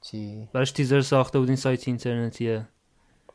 چی؟ 0.00 0.48
براش 0.52 0.72
تیزر 0.72 1.00
ساخته 1.00 1.38
بود 1.38 1.48
این 1.48 1.56
سایت 1.56 1.88
اینترنتیه. 1.88 2.68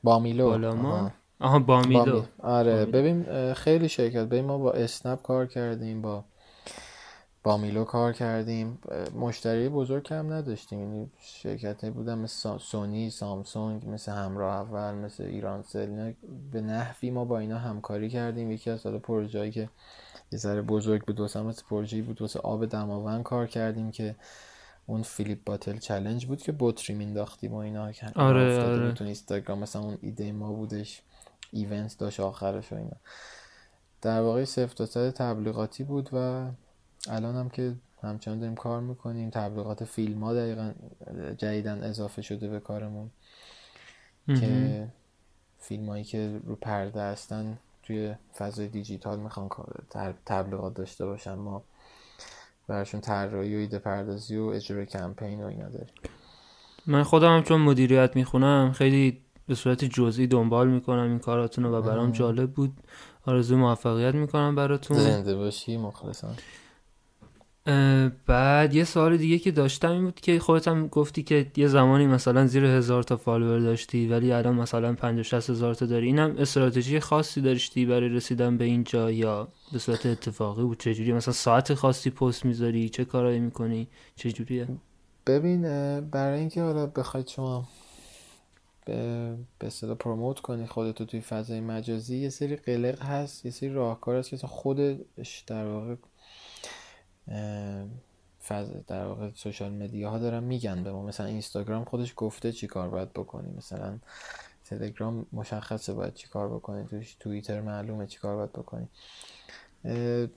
بامیلو. 0.04 0.46
بالا 0.46 0.76
ما؟ 0.76 1.12
آها. 1.40 1.60
بامیلو. 1.60 2.24
آره 2.40 2.86
ببین 2.86 3.54
خیلی 3.54 3.90
شرکت. 3.90 4.26
ببین 4.26 4.46
ما 4.46 4.58
با 4.58 4.72
اسنپ 4.72 5.22
کار 5.22 5.46
کردیم 5.46 6.02
با 6.02 6.26
با 7.48 7.58
میلو 7.58 7.84
کار 7.84 8.14
کردیم. 8.14 8.80
مشتری 9.16 9.70
بزرگ 9.70 10.14
هم 10.14 10.34
نداشتیم. 10.34 10.80
یعنی 10.80 11.10
شرکت 11.20 11.86
بودن 11.86 12.18
مثل 12.18 12.58
سونی 12.58 13.10
سامسونگ 13.10 13.90
مثل 13.90 14.12
همراه 14.12 14.56
اول 14.56 14.96
مثل 14.96 15.24
ایرانسل 15.24 16.14
به 16.52 16.62
نحوی 16.62 17.12
ما 17.12 17.26
با 17.26 17.40
اینا 17.40 17.58
همکاری 17.58 18.10
کردیم. 18.10 18.52
یکی 18.52 18.70
از 18.70 18.84
حالا 18.84 19.00
پروژه‌ای 19.00 19.52
که 19.52 19.70
یه 20.32 20.40
ذره 20.40 20.62
بزرگ 20.62 21.06
بود 21.06 21.20
واسه 21.20 21.42
مثل 21.42 21.64
پروژه‌ای 21.70 22.02
بود 22.02 22.22
واسه 22.22 22.40
آب 22.40 22.66
دماوند 22.66 23.24
کار 23.24 23.48
کردیم 23.48 23.92
که 23.92 24.16
اون 24.86 25.02
flip 25.02 25.40
bottle 25.46 25.78
challenge 25.78 26.26
بود 26.26 26.42
که 26.42 26.54
بطری 26.60 26.96
مینداختیم 26.96 27.54
و 27.54 27.58
اینا 27.58 27.92
آره 28.16 28.64
آره. 28.64 28.92
تو 28.92 29.04
اینستاگرام 29.04 29.60
مثلا 29.60 29.82
اون 29.82 29.98
ایده 30.02 30.32
ما 30.32 30.54
بودش 30.54 31.02
event 31.52 31.98
داشت 31.98 32.20
آخرش 32.20 32.74
و 32.74 32.76
اینا. 32.76 32.98
در 34.02 34.22
واقع 34.22 34.44
سفت 34.44 34.82
تبلیغاتی 34.98 35.84
بود 35.84 36.10
و 36.14 36.48
الان 37.10 37.36
هم 37.36 37.50
که 37.50 37.74
همچنان 38.04 38.40
داریم 38.40 38.56
کار 38.56 38.82
می‌کنیم 38.82 39.30
تبلیغات 39.30 39.84
فیلم 39.84 40.24
ها 40.24 40.34
دقیقا 40.34 40.72
جدیدن 41.38 41.84
اضافه 41.84 42.22
شده 42.22 42.48
به 42.48 42.60
کارمون 42.60 43.10
که 44.28 44.88
فیلم 45.60 45.90
هایی 45.90 46.04
که 46.04 46.40
رو 46.46 46.56
پرده 46.56 47.02
هستن 47.02 47.58
توی 47.84 48.16
فضای 48.38 48.68
دیجیتال 48.68 49.20
می‌خوان 49.20 49.50
تبلیغات 50.26 50.74
داشته 50.74 51.06
باشن. 51.06 51.34
ما 51.34 51.64
براشون 52.68 53.02
طراحی 53.02 53.56
و 53.56 53.60
ایده 53.60 53.80
پردازی 53.80 54.38
و 54.38 54.44
اجرای 54.44 54.86
کمپین 54.86 55.44
و 55.44 55.46
اینا 55.46 55.70
داریم. 55.70 55.94
من 56.88 57.04
خودم 57.04 57.36
هم 57.36 57.44
چون 57.44 57.62
مدیریت 57.62 58.16
می‌خونم 58.16 58.72
خیلی 58.72 59.22
به 59.48 59.56
صورت 59.56 59.86
جزئی 59.86 60.28
دنبال 60.28 60.68
می‌کنم 60.68 61.10
این 61.10 61.20
کاراتون 61.20 61.66
و 61.66 61.82
برام 61.82 62.12
جالب 62.12 62.52
بود. 62.52 62.74
آرزو 63.26 63.58
موفقیت 63.58 64.16
می‌کنم 64.16 64.56
براتون. 64.56 64.98
زنده 64.98 65.36
باشی 65.36 65.78
مخلصم. 65.78 66.36
بعد 68.26 68.76
یه 68.76 68.84
سوال 68.84 69.18
دیگه 69.18 69.40
که 69.40 69.52
داشتم 69.52 69.92
این 69.92 70.04
بود 70.04 70.20
که 70.20 70.40
خودت 70.40 70.68
هم 70.68 70.88
گفتی 70.88 71.24
که 71.24 71.52
یه 71.56 71.68
زمانی 71.68 72.08
مثلا 72.08 72.48
زیر 72.48 72.66
هزار 72.66 73.04
تا 73.04 73.18
فالوور 73.18 73.60
داشتی 73.60 74.08
ولی 74.08 74.32
الان 74.32 74.56
مثلا 74.56 74.94
50 74.94 75.24
60 75.24 75.50
هزار 75.50 75.74
تا 75.74 75.86
داری. 75.86 76.06
اینم 76.06 76.36
استراتژی 76.38 77.00
خاصی 77.00 77.42
داشتی 77.42 77.86
برای 77.86 78.10
رسیدن 78.10 78.58
به 78.58 78.66
اینجا 78.66 79.12
یا 79.12 79.48
به 79.74 79.80
صورت 79.80 80.06
اتفاقی 80.06 80.64
بود؟ 80.64 80.80
چجوری 80.80 81.14
مثلا 81.14 81.34
ساعت 81.34 81.74
خاصی 81.74 82.10
پست 82.10 82.46
می‌ذاری؟ 82.46 82.90
چه 82.90 83.06
کارایی 83.06 83.40
می‌کنی؟ 83.40 83.88
چجوریه 84.16 84.68
ببین 85.28 85.62
برای 86.02 86.40
اینکه 86.40 86.62
حالا 86.62 86.86
بخواید 86.86 87.28
شما 87.28 87.68
به 88.86 89.34
به 89.60 89.96
پروموت 90.00 90.40
کنی 90.40 90.68
خودتو 90.68 91.06
توی 91.06 91.22
فضای 91.22 91.62
مجازی 91.62 92.18
یه 92.18 92.30
سری 92.30 92.56
قلق 92.56 93.02
هست 93.02 93.46
یه 93.46 93.52
سری 93.52 93.70
راهکار 93.74 94.16
هست 94.16 94.30
که 94.30 94.38
خودش 94.38 95.44
در 95.48 95.66
واقع 95.66 95.96
فاز 98.40 98.86
در 98.88 99.06
واقع 99.06 99.32
سوشال 99.36 99.72
مدیا 99.72 100.10
ها 100.10 100.18
دارن 100.18 100.44
میگن 100.44 100.84
به 100.84 100.92
ما. 100.92 101.02
مثلا 101.02 101.26
اینستاگرام 101.26 101.86
خودش 101.86 102.14
گفته 102.16 102.52
چی 102.52 102.68
کار 102.68 102.90
باید 102.90 103.14
بکنی. 103.14 103.54
مثلا 103.58 103.98
تلگرام 104.66 105.26
مشخصه 105.34 105.94
باید 105.94 106.14
چی 106.14 106.28
کار 106.28 106.50
بکنی. 106.56 106.86
توش 106.86 107.16
توییتر 107.20 107.62
معلومه 107.62 108.08
چی 108.08 108.20
کار 108.20 108.36
باید 108.36 108.52
بکنی. 108.52 108.88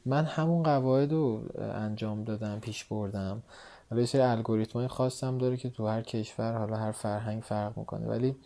من 0.06 0.24
همون 0.24 0.62
قواعد 0.62 1.12
رو 1.12 1.44
انجام 1.58 2.24
دادم 2.24 2.60
پیش 2.60 2.84
بردم. 2.84 3.42
حالا 3.90 4.06
سری 4.06 4.20
الگوریتم 4.20 4.86
خاصم 4.86 5.38
داره 5.38 5.56
که 5.56 5.70
تو 5.70 5.86
هر 5.86 6.02
کشور 6.02 6.58
حالا 6.58 6.76
هر 6.76 6.92
فرهنگ 6.92 7.42
فرق 7.42 7.78
می‌کنه. 7.78 8.06
ولی 8.06 8.36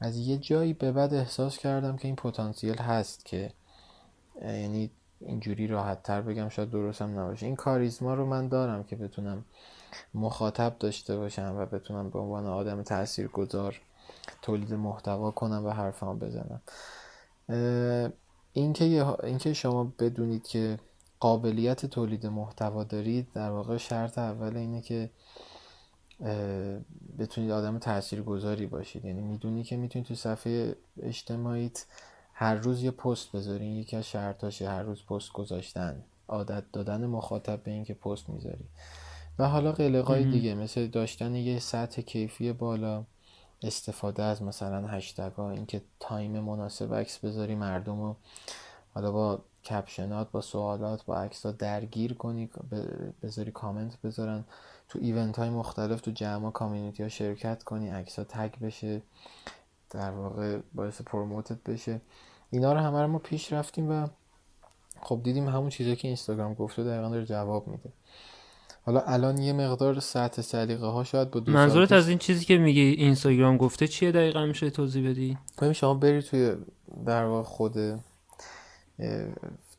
از 0.00 0.16
یه 0.16 0.36
جایی 0.36 0.72
به 0.72 0.92
بعد 0.92 1.14
احساس 1.14 1.58
کردم 1.58 1.96
که 1.96 2.08
این 2.08 2.16
پتانسیل 2.16 2.78
هست 2.78 3.24
که 3.24 3.50
یعنی 4.42 4.90
اینجوری 5.26 5.66
راحت 5.66 6.02
تر 6.02 6.20
بگم 6.20 6.48
شاید 6.48 6.70
درستم 6.70 7.18
نباشه. 7.18 7.46
این 7.46 7.56
کاریزما 7.56 8.14
رو 8.14 8.26
من 8.26 8.48
دارم 8.48 8.84
که 8.84 8.96
بتونم 8.96 9.44
مخاطب 10.14 10.76
داشته 10.78 11.16
باشم 11.16 11.54
و 11.58 11.66
بتونم 11.66 12.10
به 12.10 12.18
عنوان 12.18 12.46
آدم 12.46 12.82
تأثیر 12.82 13.28
گذار 13.28 13.80
تولید 14.42 14.74
محتوا 14.74 15.30
کنم 15.30 15.66
و 15.66 15.70
حرفام 15.70 16.18
بزنم. 16.18 16.62
اینکه 18.52 19.06
اینکه 19.22 19.52
شما 19.52 19.92
بدونید 19.98 20.46
که 20.46 20.78
قابلیت 21.20 21.86
تولید 21.86 22.26
محتوا 22.26 22.84
دارید 22.84 23.28
در 23.34 23.50
واقع 23.50 23.76
شرط 23.76 24.18
اول 24.18 24.56
اینه 24.56 24.80
که 24.80 25.10
بتونید 27.18 27.50
آدم 27.50 27.78
تاثیرگذاری 27.78 28.66
باشید. 28.66 29.04
یعنی 29.04 29.20
می‌دونی 29.20 29.64
که 29.64 29.76
می‌تونید 29.76 30.08
تو 30.08 30.14
صفحه 30.14 30.76
اجتماعیت 31.02 31.86
هر 32.42 32.54
روز 32.54 32.82
یه 32.82 32.90
پست 32.90 33.32
بذارین 33.32 33.76
یکی 33.76 33.96
از 33.96 34.06
شرطاشه 34.06 34.68
هر 34.68 34.82
روز 34.82 35.04
پست 35.04 35.32
گذاشتن. 35.32 36.02
عادت 36.28 36.64
دادن 36.72 37.06
مخاطب 37.06 37.62
به 37.62 37.70
اینکه 37.70 37.94
پست 37.94 38.28
می‌ذاری. 38.28 38.64
و 39.38 39.48
حالا 39.48 39.72
قلقای 39.72 40.24
دیگه 40.24 40.54
مثل 40.54 40.86
داشتن 40.86 41.34
یه 41.34 41.58
سطح 41.58 42.02
کیفی 42.02 42.52
بالا 42.52 43.04
استفاده 43.62 44.22
از 44.22 44.42
مثلا 44.42 44.86
هشتگ 44.86 45.32
ها 45.32 45.50
اینکه 45.50 45.82
time 46.00 46.40
مناسب 46.40 46.94
عکس 46.94 47.18
بذاری 47.18 47.54
مردم 47.54 48.00
رو 48.00 48.16
حالا 48.94 49.12
با 49.12 49.38
caption 49.64 50.22
ات 50.22 50.30
با 50.30 50.40
سوالات 50.40 51.04
با 51.04 51.16
عکس 51.16 51.46
ها 51.46 51.52
درگیر 51.52 52.14
کنی 52.14 52.50
بذاری 53.22 53.50
کامنت 53.50 54.00
بذارن. 54.00 54.44
تو 54.88 54.98
event 55.02 55.38
های 55.38 55.50
مختلف 55.50 56.00
تو 56.00 56.10
جمع 56.10 56.50
community 56.50 57.02
ها 57.02 57.08
شرکت 57.08 57.62
کنی 57.62 57.88
عکس 57.88 58.18
ها 58.18 58.24
tag 58.24 58.54
بشه 58.58 59.02
در 59.90 60.10
واقع 60.10 60.58
باعث 60.74 61.02
promote 61.02 61.55
ت 61.55 61.62
بشه. 61.62 62.00
اینا 62.52 62.72
رو 62.72 62.78
همه 62.78 63.02
رو 63.02 63.06
ما 63.08 63.18
پیش 63.18 63.52
رفتیم 63.52 63.90
و 63.90 64.06
خب 65.02 65.20
دیدیم 65.22 65.48
همون 65.48 65.70
چیزایی 65.70 65.96
که 65.96 66.08
اینستاگرام 66.08 66.54
گفته 66.54 66.84
دقیقا 66.84 67.08
داره 67.08 67.24
جواب 67.24 67.68
میده. 67.68 67.92
حالا 68.84 69.00
الان 69.00 69.38
یه 69.38 69.52
مقدار 69.52 70.00
سطح 70.00 70.42
سلیقه 70.42 70.86
ها 70.86 71.04
شاید 71.04 71.30
با 71.30 71.40
دو 71.40 71.52
منظورت 71.52 71.92
از 71.92 72.08
این 72.08 72.18
چیزی 72.18 72.44
که 72.44 72.58
میگی 72.58 72.80
اینستاگرام 72.80 73.56
گفته 73.56 73.88
چیه 73.88 74.12
دقیقا 74.12 74.46
میشه 74.46 74.70
توضیح 74.70 75.10
بدی؟ 75.10 75.38
ببین 75.58 75.72
شما 75.72 75.94
بری 75.94 76.22
توی 76.22 76.56
در 77.06 77.24
واقع 77.24 77.42
خود 77.42 78.00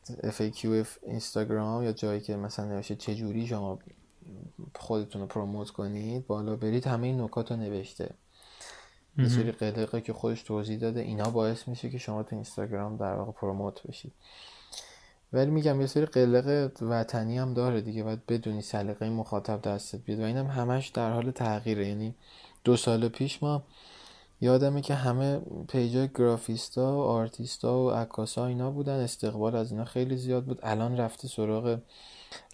FAQ 0.08 0.86
اینستاگرام 1.06 1.82
یا 1.82 1.92
جایی 1.92 2.20
که 2.20 2.36
مثلا 2.36 2.64
نوشته 2.64 2.96
چه 2.96 3.14
جوری 3.14 3.46
شما 3.46 3.78
خودتون 4.74 5.20
رو 5.20 5.26
پروموت 5.26 5.70
کنید 5.70 6.26
بالا 6.26 6.56
برید 6.56 6.86
همه 6.86 7.06
این 7.06 7.20
نکات 7.20 7.50
رو 7.50 7.56
نوشته. 7.56 8.14
یه 9.18 9.28
سری 9.28 9.52
قلقه 9.52 10.00
که 10.00 10.12
خودش 10.12 10.42
توضیح 10.42 10.78
داده 10.78 11.00
اینا 11.00 11.30
باعث 11.30 11.68
میشه 11.68 11.90
که 11.90 11.98
شما 11.98 12.22
تو 12.22 12.36
اینستاگرام 12.36 12.96
در 12.96 13.14
واقع 13.14 13.32
پروموت 13.32 13.82
بشید 13.82 14.12
ولی 15.34 15.50
میگم 15.50 15.80
یه 15.80 15.86
سری 15.86 16.06
قلق 16.06 16.70
وطنی 16.82 17.38
هم 17.38 17.54
داره 17.54 17.80
دیگه 17.80 18.02
باید 18.02 18.26
بدونی 18.26 18.62
سلیقه 18.62 19.10
مخاطب 19.10 19.62
دستت 19.62 20.04
بیاد. 20.04 20.20
و 20.20 20.22
اینم 20.22 20.46
همش 20.46 20.88
در 20.88 21.12
حال 21.12 21.30
تغییره. 21.30 21.88
یعنی 21.88 22.14
دو 22.64 22.76
سال 22.76 23.08
پیش 23.08 23.42
ما 23.42 23.62
یادمه 24.40 24.80
که 24.80 24.94
همه 24.94 25.40
page 25.68 26.00
ای 26.00 26.08
گرافیستا 26.14 26.92
و 26.92 27.00
آرتیستا 27.00 27.78
و 27.78 27.90
عکاسا 27.90 28.46
اینا 28.46 28.70
بودن. 28.70 29.00
استقبال 29.00 29.56
از 29.56 29.72
اینا 29.72 29.84
خیلی 29.84 30.16
زیاد 30.16 30.44
بود. 30.44 30.58
الان 30.62 30.96
رفته 30.96 31.28
سراغ 31.28 31.78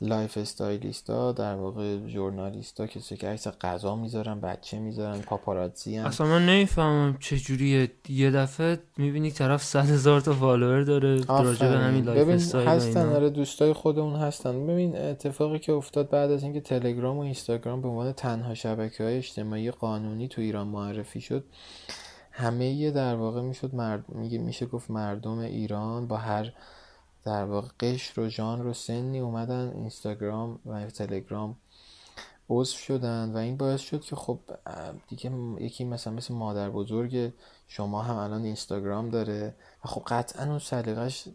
lifestylist 0.00 0.38
ا 0.38 1.32
در 1.32 1.54
واقع 1.54 2.06
ژورنالیستا 2.06 2.86
کسی 2.86 3.16
که 3.16 3.28
عکس 3.28 3.48
غذا 3.48 3.96
می‌ذارن 3.96 4.40
بچه 4.40 4.78
می‌ذارن 4.78 5.18
پاپاراتزی 5.18 5.96
هم. 5.96 6.06
اصلا 6.06 6.26
من 6.26 6.46
نمی‌فهمم 6.46 7.16
چه 7.20 7.38
جوریه 7.38 7.90
یه 8.08 8.30
دفعه 8.30 8.78
می‌بینی 8.96 9.30
طرف 9.30 9.62
صد 9.62 9.90
هزار 9.90 10.20
تا 10.20 10.32
follower 10.32 10.82
داره 10.82 11.24
راجع 11.28 11.68
به 11.68 11.78
همین 11.78 12.04
life 12.04 12.20
ببین 12.20 12.34
استایل 12.34 12.68
هستن. 12.68 13.12
آره 13.12 13.30
دوستای 13.30 13.72
خودمون 13.72 14.20
هستن 14.20 14.66
ببین 14.66 14.96
اتفاقی 14.96 15.58
که 15.58 15.72
افتاد 15.72 16.10
بعد 16.10 16.30
از 16.30 16.42
اینکه 16.42 16.60
تلگرام 16.60 17.16
و 17.16 17.20
اینستاگرام 17.20 17.82
به 17.82 17.88
عنوان 17.88 18.12
تنها 18.12 18.54
شبکه 18.54 19.04
های 19.04 19.16
اجتماعی 19.16 19.70
قانونی 19.70 20.28
تو 20.28 20.40
ایران 20.40 20.66
معرفی 20.66 21.20
شد 21.20 21.44
همه 22.32 22.66
یه 22.66 22.90
در 22.90 23.14
واقع 23.14 23.40
می‌شد 23.40 23.74
مرد... 23.74 24.04
میگه 24.08 24.38
میشه 24.38 24.66
گفت 24.66 24.90
مردم 24.90 25.38
ایران 25.38 26.06
با 26.06 26.16
هر 26.16 26.52
در 27.24 27.44
واقع 27.44 27.68
قشر 27.80 28.20
و 28.20 28.28
ژانر 28.28 28.66
و 28.66 28.72
سنی 28.72 29.18
اومدن 29.18 29.72
اینستاگرام 29.74 30.58
و 30.66 30.86
تلگرام 30.86 31.56
عضو 32.48 32.76
شدن 32.76 33.32
و 33.32 33.36
این 33.36 33.56
باعث 33.56 33.80
شد 33.80 34.00
که 34.00 34.16
خب 34.16 34.38
دیگه 35.08 35.32
یکی 35.58 35.84
مثلا 35.84 36.12
مثل 36.12 36.34
مادر 36.34 36.70
بزرگ 36.70 37.32
شما 37.68 38.02
هم 38.02 38.16
الان 38.16 38.44
اینستاگرام 38.44 39.10
داره 39.10 39.54
و 39.84 39.88
خب 39.88 40.02
قطعا 40.06 40.44
اون 40.44 40.58
سلیقش 40.58 41.28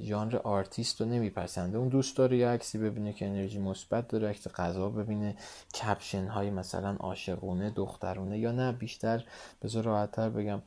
ژانر 0.00 0.36
آرتیست 0.36 1.00
رو 1.00 1.06
نمیپسنده. 1.06 1.78
اون 1.78 1.88
دوست 1.88 2.16
داره 2.16 2.36
یه 2.36 2.48
عکسی 2.48 2.78
ببینه 2.78 3.12
که 3.12 3.26
انرژی 3.26 3.58
مثبت 3.58 4.08
داره 4.08 4.28
عکس 4.28 4.48
غذا 4.48 4.88
ببینه 4.88 5.36
caption 5.74 6.26
های 6.26 6.50
مثلا 6.50 6.96
عاشقونه 7.00 7.70
دخترونه 7.70 8.38
یا 8.38 8.52
نه 8.52 8.72
بیشتر 8.72 9.24
بذار 9.62 9.84
راحتتر 9.84 10.28
بگم. 10.28 10.62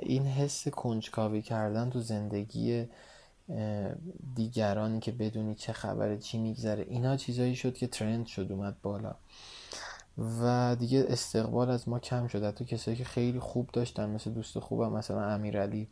این 0.00 0.26
حس 0.26 0.68
کنجکاوی 0.68 1.42
کردن 1.42 1.90
تو 1.90 2.00
زندگی 2.00 2.88
دیگرانی 4.34 5.00
که 5.00 5.12
بدونی 5.12 5.54
چه 5.54 5.72
خبره 5.72 6.18
چی 6.18 6.38
میگذره. 6.38 6.86
اینا 6.88 7.16
چیزایی 7.16 7.56
شد 7.56 7.74
که 7.74 7.86
trend 7.86 8.26
شد 8.26 8.52
اومد 8.52 8.76
بالا. 8.82 9.14
و 10.42 10.76
دیگه 10.78 11.06
استقبال 11.08 11.70
از 11.70 11.88
ما 11.88 11.98
کم 11.98 12.26
شد. 12.26 12.44
حتی 12.44 12.64
کسایی 12.64 12.96
که 12.96 13.04
خیلی 13.04 13.40
خوب 13.40 13.70
داشتن 13.72 14.10
مثل 14.10 14.30
دوست 14.30 14.58
خوبم 14.58 14.92
مثلا 14.92 15.24
امیرعلی. 15.24 15.88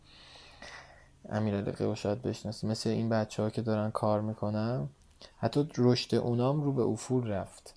امیرعلی 1.28 1.72
قیو 1.72 1.94
شاید 1.94 2.22
بشناسی 2.22 2.66
مثل 2.66 2.90
این 2.90 3.08
بچه 3.08 3.42
ها 3.42 3.50
که 3.50 3.62
دارن 3.62 3.90
کار 3.90 4.20
می‌کنن. 4.20 4.88
حتی 5.36 5.68
رشد 5.78 6.14
اونام 6.14 6.62
رو 6.62 6.72
به 6.72 6.82
افول 6.82 7.28
رفت. 7.28 7.74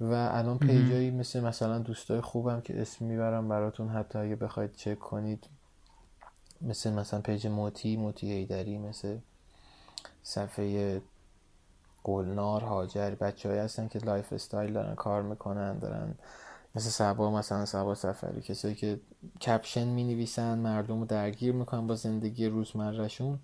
و 0.00 0.12
الان 0.32 0.58
page 0.58 0.93
ایی 0.93 1.10
مثل 1.10 1.40
مثلا 1.40 1.78
دوستای 1.78 2.20
خوبم 2.20 2.60
که 2.60 2.80
اسم 2.80 3.04
می‌برم 3.04 3.48
براتون 3.48 3.88
حتی 3.88 4.18
اگه 4.18 4.36
بخواید 4.36 4.74
چک 4.74 4.98
کنید 4.98 5.46
مثل 6.60 6.92
مثلا 6.92 7.20
page 7.20 7.46
موتی 7.46 7.96
موتی 7.96 8.30
ایدری 8.32 8.78
مثل 8.78 9.18
صفحه 10.22 11.02
گلنار 12.04 12.60
هاجر 12.60 13.10
بچه 13.10 13.62
هستن 13.62 13.88
که 13.88 13.98
lifestyle 13.98 14.72
دارن 14.72 14.94
کار 14.94 15.22
می‌کنن 15.22 15.78
دارن 15.78 16.14
مثل 16.74 16.90
سبا 16.90 17.30
مثلا 17.30 17.66
سبا 17.66 17.94
سفری. 17.94 18.40
کسایی 18.40 18.74
که 18.74 19.00
کپشن 19.42 19.84
می 19.84 20.04
نویسن 20.04 20.58
مردم 20.58 21.00
رو 21.00 21.06
درگیر 21.06 21.52
می‌کنن 21.52 21.86
با 21.86 21.94
زندگی 21.94 22.46
روزمرهشون. 22.46 23.38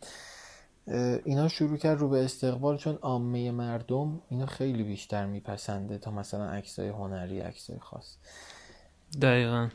اینا 1.24 1.48
شروع 1.48 1.76
کرد 1.76 1.98
رو 1.98 2.08
به 2.08 2.24
استقبال 2.24 2.76
چون 2.76 2.94
عامه 3.02 3.50
مردم 3.50 4.20
اینا 4.28 4.46
خیلی 4.46 4.82
بیشتر 4.82 5.26
میپسنده 5.26 5.98
تا 5.98 6.10
مثلا 6.10 6.44
عکسای 6.44 6.88
هنری 6.88 7.40
عکسای 7.40 7.78
خاص. 7.78 8.16
دقیقا. 9.22 9.68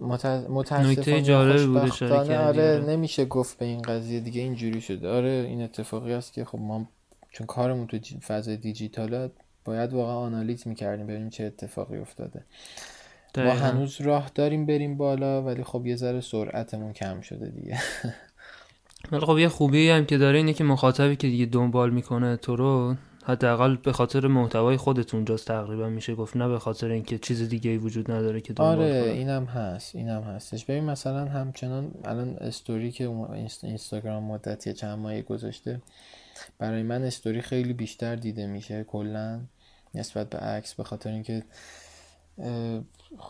متاسفانه 0.00 0.90
نکته 0.90 1.22
جالبی 1.22 1.66
بود 1.66 1.76
اشاره 1.76 1.90
خوشبختانه 1.90 2.28
کردی، 2.28 2.60
آره. 2.60 2.84
نمیشه 2.88 3.24
گفت 3.24 3.58
به 3.58 3.64
این 3.64 3.82
قضیه 3.82 4.20
دیگه 4.20 4.40
اینجوری 4.40 4.80
شده. 4.80 5.08
آره 5.08 5.44
این 5.48 5.62
اتفاقی 5.62 6.12
است 6.12 6.32
که 6.32 6.44
خب 6.44 6.58
ما 6.58 6.88
چون 7.30 7.46
کارمون 7.46 7.86
تو 7.86 7.98
فضای 8.26 8.56
دیجیتاله 8.56 9.30
باید 9.64 9.92
واقعا 9.92 10.16
آنالیز 10.16 10.68
می‌کردیم 10.68 11.06
ببینیم 11.06 11.30
چه 11.30 11.44
اتفاقی 11.44 11.98
افتاده. 11.98 12.44
ما 13.36 13.52
هنوز 13.52 14.00
راه 14.00 14.30
داریم 14.34 14.66
بریم 14.66 14.96
بالا 14.96 15.42
ولی 15.42 15.64
خب 15.64 15.86
یه 15.86 15.96
ذره 15.96 16.20
سرعتمون 16.20 16.92
کم 16.92 17.20
شده 17.20 17.48
دیگه. 17.48 17.78
ولی 19.12 19.20
خب 19.20 19.38
یه 19.38 19.48
خوبی 19.48 19.90
هم 19.90 20.06
که 20.06 20.18
داره 20.18 20.38
اینه 20.38 20.52
که 20.52 20.64
مخاطبی 20.64 21.16
که 21.16 21.26
دیگه 21.28 21.46
دنبال 21.46 21.90
می‌کنه 21.90 22.36
تو 22.36 22.56
رو 22.56 22.94
حداقل 23.28 23.76
به 23.76 23.92
خاطر 23.92 24.26
محتوای 24.26 24.76
خودت 24.76 25.14
اونجاست 25.14 25.46
تقریبا 25.46 25.88
میشه 25.88 26.14
گفت 26.14 26.36
نه 26.36 26.48
به 26.48 26.58
خاطر 26.58 26.90
اینکه 26.90 27.18
چیز 27.18 27.48
دیگه 27.48 27.70
ای 27.70 27.78
وجود 27.78 28.10
نداره 28.10 28.40
که 28.40 28.52
دنبال 28.52 28.78
آره 28.78 29.12
اینم 29.16 29.44
هست 29.44 29.94
اینم 29.96 30.22
هستش. 30.22 30.64
ببین 30.64 30.84
مثلا 30.84 31.24
همچنان 31.24 31.90
الان 32.04 32.36
استوری 32.40 32.92
که 32.92 33.10
اینستاگرام 33.62 34.24
مدتی 34.24 34.72
چند 34.72 34.98
ماهی 34.98 35.22
گذاشته 35.22 35.82
برای 36.58 36.82
من 36.82 37.02
استوری 37.02 37.40
خیلی 37.40 37.72
بیشتر 37.72 38.16
دیده 38.16 38.46
میشه 38.46 38.84
کلا 38.84 39.40
نسبت 39.94 40.30
به 40.30 40.38
عکس 40.38 40.74
به 40.74 40.84
خاطر 40.84 41.10
اینکه 41.10 41.42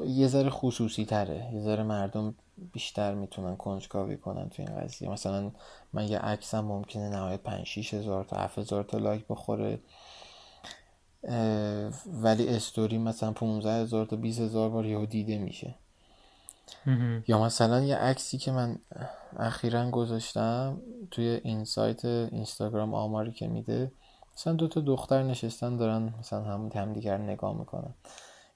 یه 0.07 0.27
ذره 0.27 0.51
خصوصی 0.51 1.05
تره 1.05 1.51
یه 1.55 1.61
ذره 1.61 1.83
مردم 1.83 2.35
بیشتر 2.73 3.15
می‌تونن 3.15 3.57
کنجکاوی 3.57 4.17
کنن 4.17 4.49
تو 4.49 4.63
این 4.63 4.81
قضیه. 4.81 5.09
مثلا 5.09 5.51
من 5.93 6.09
یه 6.09 6.19
عکسم 6.19 6.61
ممکنه 6.61 7.09
نهایت 7.09 7.41
5 7.41 7.67
6 7.67 7.95
هزار 7.95 8.25
تا 8.25 8.37
7 8.37 8.59
هزار 8.59 8.85
تا 8.85 8.99
لایک 8.99 9.25
بخوره. 9.29 9.81
ولی 12.07 12.49
استوری 12.49 12.99
مثلا 12.99 13.33
15 13.33 13.83
هزار 13.83 14.07
تا 14.07 14.17
20 14.17 14.41
هزار 14.41 14.71
بار 14.71 14.87
یهو 14.87 15.07
دیده 15.07 15.39
میشه. 15.39 15.75
یا 17.29 17.43
مثلا 17.43 17.81
یه 17.81 17.97
عکسی 17.97 18.39
که 18.39 18.53
من 18.53 18.79
اخیرا 19.37 19.91
گذاشتم 19.91 20.81
توی 21.11 21.41
این 21.45 21.65
سایت 21.65 22.05
اینستاگرام 22.05 22.95
آماری 22.95 23.33
که 23.33 23.49
میده 23.49 23.93
مثلا 24.37 24.53
دو 24.53 24.69
تا 24.69 24.81
دختر 24.81 25.23
نشستن 25.23 25.77
دارن 25.77 26.15
مثلا 26.19 26.43
هم 26.43 26.71
همدیگر 26.75 27.19
نگاه 27.19 27.59
می‌کنن. 27.59 27.95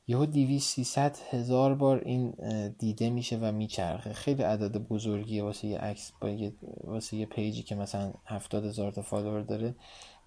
یهو 0.09 0.27
200 0.27 0.75
300 0.75 1.17
هزار 1.31 1.75
بار 1.75 2.03
این 2.05 2.35
دیده 2.79 3.11
میشه 3.11 3.39
و 3.39 3.53
میچرخه. 3.53 4.13
خیلی 4.13 4.43
عدد 4.43 4.77
بزرگیه 4.77 5.43
واسه 5.43 5.69
یه 5.69 5.79
عکس 5.79 6.13
با 6.21 6.29
یه 6.29 6.53
واسه 6.85 7.17
یه 7.17 7.27
page 7.27 7.55
ی 7.55 7.63
که 7.63 7.75
مثلا 7.75 8.13
70 8.27 8.65
هزار 8.65 8.93
تا 8.93 9.03
follower 9.03 9.41
داره. 9.41 9.75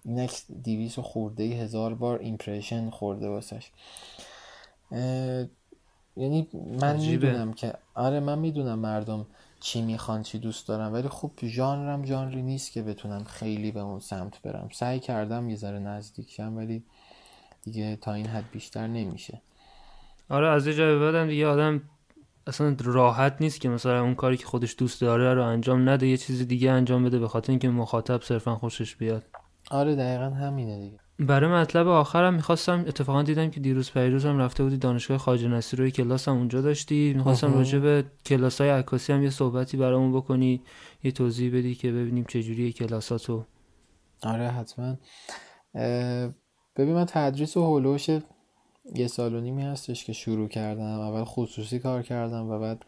این 0.04 0.20
عکس 0.20 0.50
200 0.64 0.98
و 0.98 1.02
خورده 1.02 1.44
هزار 1.44 1.94
بار 1.94 2.18
impression 2.18 2.90
خورده 2.90 3.28
واسش. 3.28 3.70
یعنی 6.16 6.48
من. 6.80 6.96
می‌دونم 6.96 7.52
که 7.52 7.74
آره 7.94 8.20
من 8.20 8.38
می‌دونم 8.38 8.78
مردم 8.78 9.26
چی 9.60 9.82
می‌خوان 9.82 10.22
چی 10.22 10.38
دوست 10.38 10.68
دارن 10.68 10.92
ولی 10.92 11.08
خب 11.08 11.30
ژانرم 11.42 12.04
ژانری 12.04 12.42
نیست 12.42 12.72
که 12.72 12.82
بتونم 12.82 13.24
خیلی 13.24 13.72
به 13.72 13.80
اون 13.80 14.00
سمت 14.00 14.42
برم. 14.42 14.68
سعی 14.72 15.00
کردم 15.00 15.48
یه 15.50 15.56
ذره 15.56 15.78
نزدیک 15.78 16.30
شم 16.30 16.56
ولی 16.56 16.84
دیگه 17.62 17.96
تا 17.96 18.12
این 18.12 18.26
حد 18.26 18.50
بیشتر 18.52 18.86
نمیشه. 18.86 19.40
آره 20.30 20.48
از 20.48 20.66
یه 20.66 20.74
جای 20.74 20.98
بعدم 20.98 21.28
دیگه 21.28 21.46
آدم 21.46 21.82
اصلا 22.46 22.76
راحت 22.84 23.36
نیست 23.40 23.60
که 23.60 23.68
مثلا 23.68 24.02
اون 24.02 24.14
کاری 24.14 24.36
که 24.36 24.46
خودش 24.46 24.74
دوست 24.78 25.00
داره 25.00 25.34
رو 25.34 25.44
انجام 25.44 25.88
نده 25.88 26.06
یه 26.06 26.16
چیز 26.16 26.48
دیگه 26.48 26.70
انجام 26.70 27.04
بده 27.04 27.18
به 27.18 27.28
خاطر 27.28 27.52
اینکه 27.52 27.68
مخاطب 27.68 28.22
صرفا 28.22 28.54
خوشش 28.54 28.96
بیاد. 28.96 29.24
آره 29.70 29.96
دقیقا 29.96 30.30
همینه 30.30 30.80
دیگه. 30.80 30.98
برای 31.18 31.50
مطلب 31.50 31.88
آخرم 31.88 32.34
می‌خواستم 32.34 32.84
اتفاقا 32.88 33.22
دیدم 33.22 33.50
که 33.50 33.60
دیروز 33.60 33.92
پیروز 33.92 34.26
هم 34.26 34.38
رفته 34.38 34.64
بودی 34.64 34.76
دانشگاه 34.76 35.18
خواجه 35.18 35.60
روی 35.76 35.90
کلاس 35.90 36.28
هم 36.28 36.36
اونجا 36.36 36.60
داشتی. 36.60 37.14
می‌خواستم. 37.16 37.54
راجع 37.54 37.78
به 37.78 38.04
کلاس 38.26 38.60
های 38.60 38.70
عکاسی 38.70 39.12
هم 39.12 39.22
یه 39.22 39.30
صحبتی 39.30 39.76
برامون 39.76 40.12
بکنی 40.12 40.62
یه 41.02 41.12
توضیح 41.12 41.58
بدی 41.58 41.74
که 41.74 41.92
ببینیم 41.92 42.24
چجوری 42.24 42.72
کلاساتو. 42.72 43.44
آره 44.22 44.48
حتما. 44.48 44.96
ببین 46.76 46.94
من 46.94 47.04
تدریس 47.04 47.56
و 47.56 47.62
هولوش 47.62 48.10
یه 48.94 49.06
سال 49.06 49.34
و 49.34 49.40
نیمی 49.40 49.62
هستش 49.62 50.04
که 50.04 50.12
شروع 50.12 50.48
کردم. 50.48 51.00
اول 51.00 51.24
خصوصی 51.24 51.78
کار 51.78 52.02
کردم 52.02 52.50
و 52.50 52.58
بعد 52.58 52.84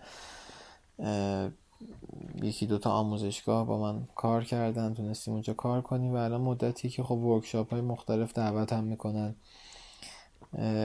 یکی 2.43 2.67
دوتا 2.67 2.91
آموزشگاه 2.91 3.67
با 3.67 3.79
من 3.79 4.09
کار 4.15 4.45
کردن 4.45 4.95
تونستیم 4.95 5.35
اونجا 5.35 5.53
کار 5.53 5.83
کنیم 5.83 6.15
و 6.15 6.17
الان 6.17 6.41
مدتی 6.41 6.89
که 6.89 7.03
خب 7.03 7.13
ورکشاپ 7.13 7.71
های 7.71 7.81
مختلف 7.81 8.33
دعوت 8.33 8.73
هم 8.73 8.85
می‌کنن. 8.85 9.35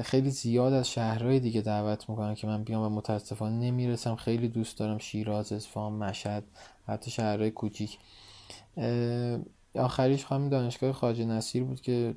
خیلی 0.03 0.29
زیاد 0.29 0.73
از 0.73 0.89
شهرهای 0.89 1.39
دیگه 1.39 1.61
دعوت 1.61 2.09
می‌کنن 2.09 2.35
که 2.35 2.47
من 2.47 2.63
بیام 2.63 2.83
و 2.83 2.89
متاسفانه 2.89 3.55
نمی‌رسم. 3.55 4.15
خیلی 4.15 4.47
دوست 4.47 4.77
دارم 4.77 4.97
شیراز 4.97 5.51
اصفهان 5.51 5.93
مشهد 5.93 6.43
حتی 6.87 7.11
شهرهای 7.11 7.51
کوچیک. 7.51 7.97
آخریش 9.75 10.23
همین 10.23 10.49
دانشگاه 10.49 10.91
خواجه 10.91 11.25
نصیر 11.25 11.63
بود 11.63 11.81
که 11.81 12.15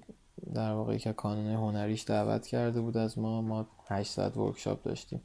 در 0.55 0.73
واقع 0.73 0.97
که 0.97 1.13
کانون 1.13 1.47
هنریش 1.47 2.05
دعوت 2.05 2.47
کرده 2.47 2.81
بود 2.81 2.97
از 2.97 3.19
ما 3.19 3.43
ما 3.43 3.67
8 3.89 4.11
ساعت 4.11 4.37
ورکشاپ 4.37 4.83
داشتیم 4.83 5.21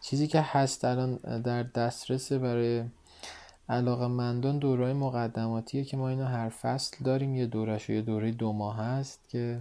چیزی 0.00 0.26
که 0.26 0.40
هست 0.40 0.84
الان 0.84 1.16
در 1.42 1.62
دسترس 1.62 2.32
برای 2.32 2.84
علاقه 3.68 4.06
مندان 4.06 4.58
دوره 4.58 4.92
مقدماتیه 4.92 5.84
که 5.84 5.96
ما 5.96 6.08
اینا 6.08 6.26
هر 6.26 6.48
فصل 6.48 7.04
داریم 7.04 7.34
یه 7.34 7.46
دورش 7.46 7.90
و 7.90 7.92
یه 7.92 8.02
دوره 8.02 8.32
دو 8.32 8.52
ماه 8.52 8.76
هست 8.76 9.28
که 9.28 9.60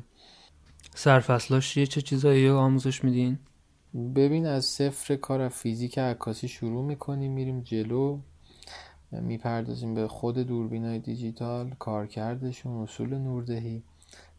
سرفصلاش 0.95 1.73
چیه 1.73 1.85
چه 1.85 2.01
چیزایی 2.01 2.49
آموزش 2.49 3.03
میدین؟ 3.03 3.39
ببین 4.15 4.45
از 4.45 4.65
صفر 4.65 5.15
کار 5.15 5.41
از 5.41 5.51
فیزیک 5.51 5.99
عکاسی 5.99 6.47
شروع 6.47 6.85
می‌کنیم 6.85 7.31
میریم 7.31 7.61
جلو 7.61 8.19
می‌پردازیم 9.11 9.93
به 9.93 10.07
خود 10.07 10.37
دوربینای 10.37 10.99
دیجیتال 10.99 11.75
کارکردشون 11.79 12.83
اصول 12.83 13.17
نوردهی 13.17 13.83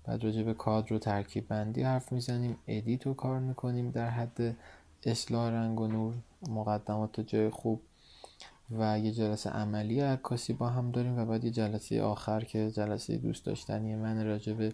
بعد 0.06 0.24
راجع 0.24 0.42
به 0.42 0.54
کادر 0.54 0.94
و 0.94 0.98
ترکیب 0.98 1.48
بندی 1.48 1.82
حرف 1.82 2.12
می‌زنیم. 2.12 2.56
edit 2.66 3.06
رو 3.06 3.14
کار 3.14 3.38
می‌کنیم 3.38 3.90
در 3.90 4.10
حد 4.10 4.56
اصلاح 5.06 5.50
رنگ 5.50 5.80
و 5.80 5.86
نور 5.86 6.14
مقدمات 6.48 7.20
جای 7.20 7.50
خوب. 7.50 7.82
و 8.70 8.98
یه 8.98 9.12
جلسه 9.12 9.50
عملی 9.50 10.00
عکاسی 10.00 10.52
با 10.52 10.68
هم 10.68 10.90
داریم 10.90 11.18
و 11.18 11.24
بعد 11.24 11.44
یه 11.44 11.50
جلسه 11.50 12.02
آخر 12.02 12.44
که 12.44 12.70
جلسه 12.70 13.16
دوست 13.16 13.44
داشتنی 13.44 13.94
من 13.94 14.26
راجع 14.26 14.52
به 14.52 14.72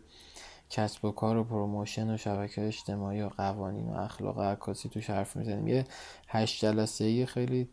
کسب 0.71 1.05
و 1.05 1.11
کار 1.11 1.37
و 1.37 1.45
promotion 1.45 2.15
و 2.15 2.17
شبکه 2.17 2.67
اجتماعی 2.67 3.23
و 3.23 3.29
قوانین 3.29 3.89
و 3.89 3.93
اخلاق 3.93 4.41
عکاسی 4.41 4.89
توش 4.89 5.11
حرف 5.11 5.37
می‌زنیم. 5.37 5.69
یه 5.69 5.85
هشت 6.29 6.65
جلسه 6.65 7.27
خیلی 7.27 7.69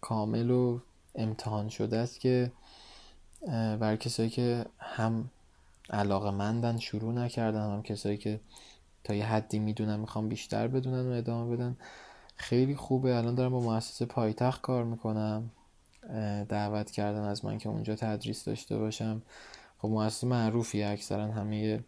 کامل 0.00 0.50
و 0.50 0.80
امتحان 1.14 1.68
شده 1.68 1.96
است 1.96 2.20
که 2.20 2.52
برای 3.80 3.96
کسایی 3.96 4.30
که 4.30 4.66
هم 4.78 5.30
علاقه 5.90 6.30
مندن 6.30 6.78
شروع 6.78 7.12
نکردن 7.12 7.72
هم 7.72 7.82
کسایی 7.82 8.16
که 8.16 8.40
تا 9.04 9.14
یه 9.14 9.26
حدی 9.26 9.58
می‌دونن 9.58 9.96
می‌خوام 9.96 10.28
بیشتر 10.28 10.68
بدونن 10.68 11.12
و 11.12 11.12
ادامه 11.12 11.56
بدن. 11.56 11.76
خیلی 12.36 12.76
خوبه. 12.76 13.16
الان 13.16 13.34
دارم 13.34 13.50
با 13.50 13.60
مؤسسه 13.60 14.06
پایتخت 14.06 14.60
کار 14.60 14.84
می‌کنم. 14.84 15.50
دعوت 16.48 16.90
کردن 16.90 17.22
از 17.22 17.44
من 17.44 17.58
که 17.58 17.68
اونجا 17.68 17.94
تدریس 17.94 18.44
داشته 18.44 18.78
باشم. 18.78 19.22
خب 19.78 19.88
مؤسسه 19.88 20.26
معروفی 20.26 20.82
اکثرا 20.82 21.26
همه 21.26 21.84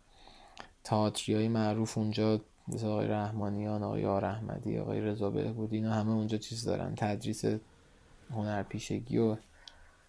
تئاتری 0.84 1.34
های 1.34 1.48
معروف 1.48 1.98
اونجا 1.98 2.40
مثل 2.68 2.86
آقای 2.86 3.09
رحمانیان 3.09 3.82
آقای 3.82 4.07
آر 4.07 4.24
احمدی 4.24 4.78
آقای 4.78 5.01
رضا 5.01 5.30
بهبودی 5.30 5.76
اینا 5.76 5.92
همه 5.92 6.11
اونجا 6.11 6.38
چیز 6.38 6.64
دارن. 6.64 6.94
تدریس 6.96 7.44
هنرپیشگی 8.30 9.18
و 9.18 9.36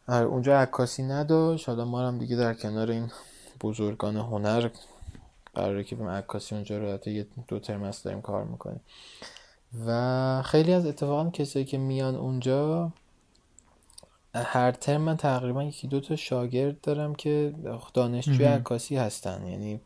آره، 0.07 0.25
اونجا 0.25 0.59
عکاسی 0.59 1.03
نداشت. 1.03 1.69
حالا 1.69 1.85
ما 1.85 2.07
هم 2.07 2.17
دیگه 2.17 2.35
در 2.35 2.53
کنار 2.53 2.91
این 2.91 3.11
بزرگان 3.61 4.17
هنر 4.17 4.69
قراره 5.53 5.83
که 5.83 5.95
به 5.95 6.09
عکاسی 6.09 6.55
اونجا 6.55 6.77
رو 6.77 7.09
یه 7.09 7.27
دو 7.47 7.59
ترم 7.59 7.83
است 7.83 8.05
داریم 8.05 8.21
کار 8.21 8.43
می‌کنیم. 8.43 8.81
و 9.87 10.41
خیلی 10.45 10.73
از 10.73 10.85
اتفاقا 10.85 11.29
کسایی 11.29 11.65
که 11.65 11.77
میان 11.77 12.15
اونجا 12.15 12.91
هر 14.35 14.71
ترم 14.71 15.01
من 15.01 15.17
تقریبا 15.17 15.63
یکی 15.63 15.87
دو 15.87 15.99
تا 15.99 16.15
شاگرد 16.15 16.81
دارم 16.81 17.15
که 17.15 17.53
دانشجوی 17.93 18.45
عکاسی 18.45 18.95
هستن. 18.95 19.47
یعنی 19.47 19.81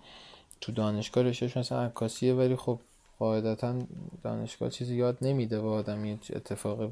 تو 0.62 0.72
دانشگاه 0.72 1.24
رشتهش 1.24 1.58
مثلا 1.58 1.86
عکاسیه 1.86 2.34
ولی 2.34 2.56
خب 2.56 2.80
قاعدتا 3.20 3.76
دانشگاه 4.24 4.70
چیزی 4.70 4.96
یاد 4.96 5.18
نمیده 5.22 5.62
با 5.62 5.72
آدم 5.72 6.06
یه 6.06 6.20
اتفاق 6.30 6.92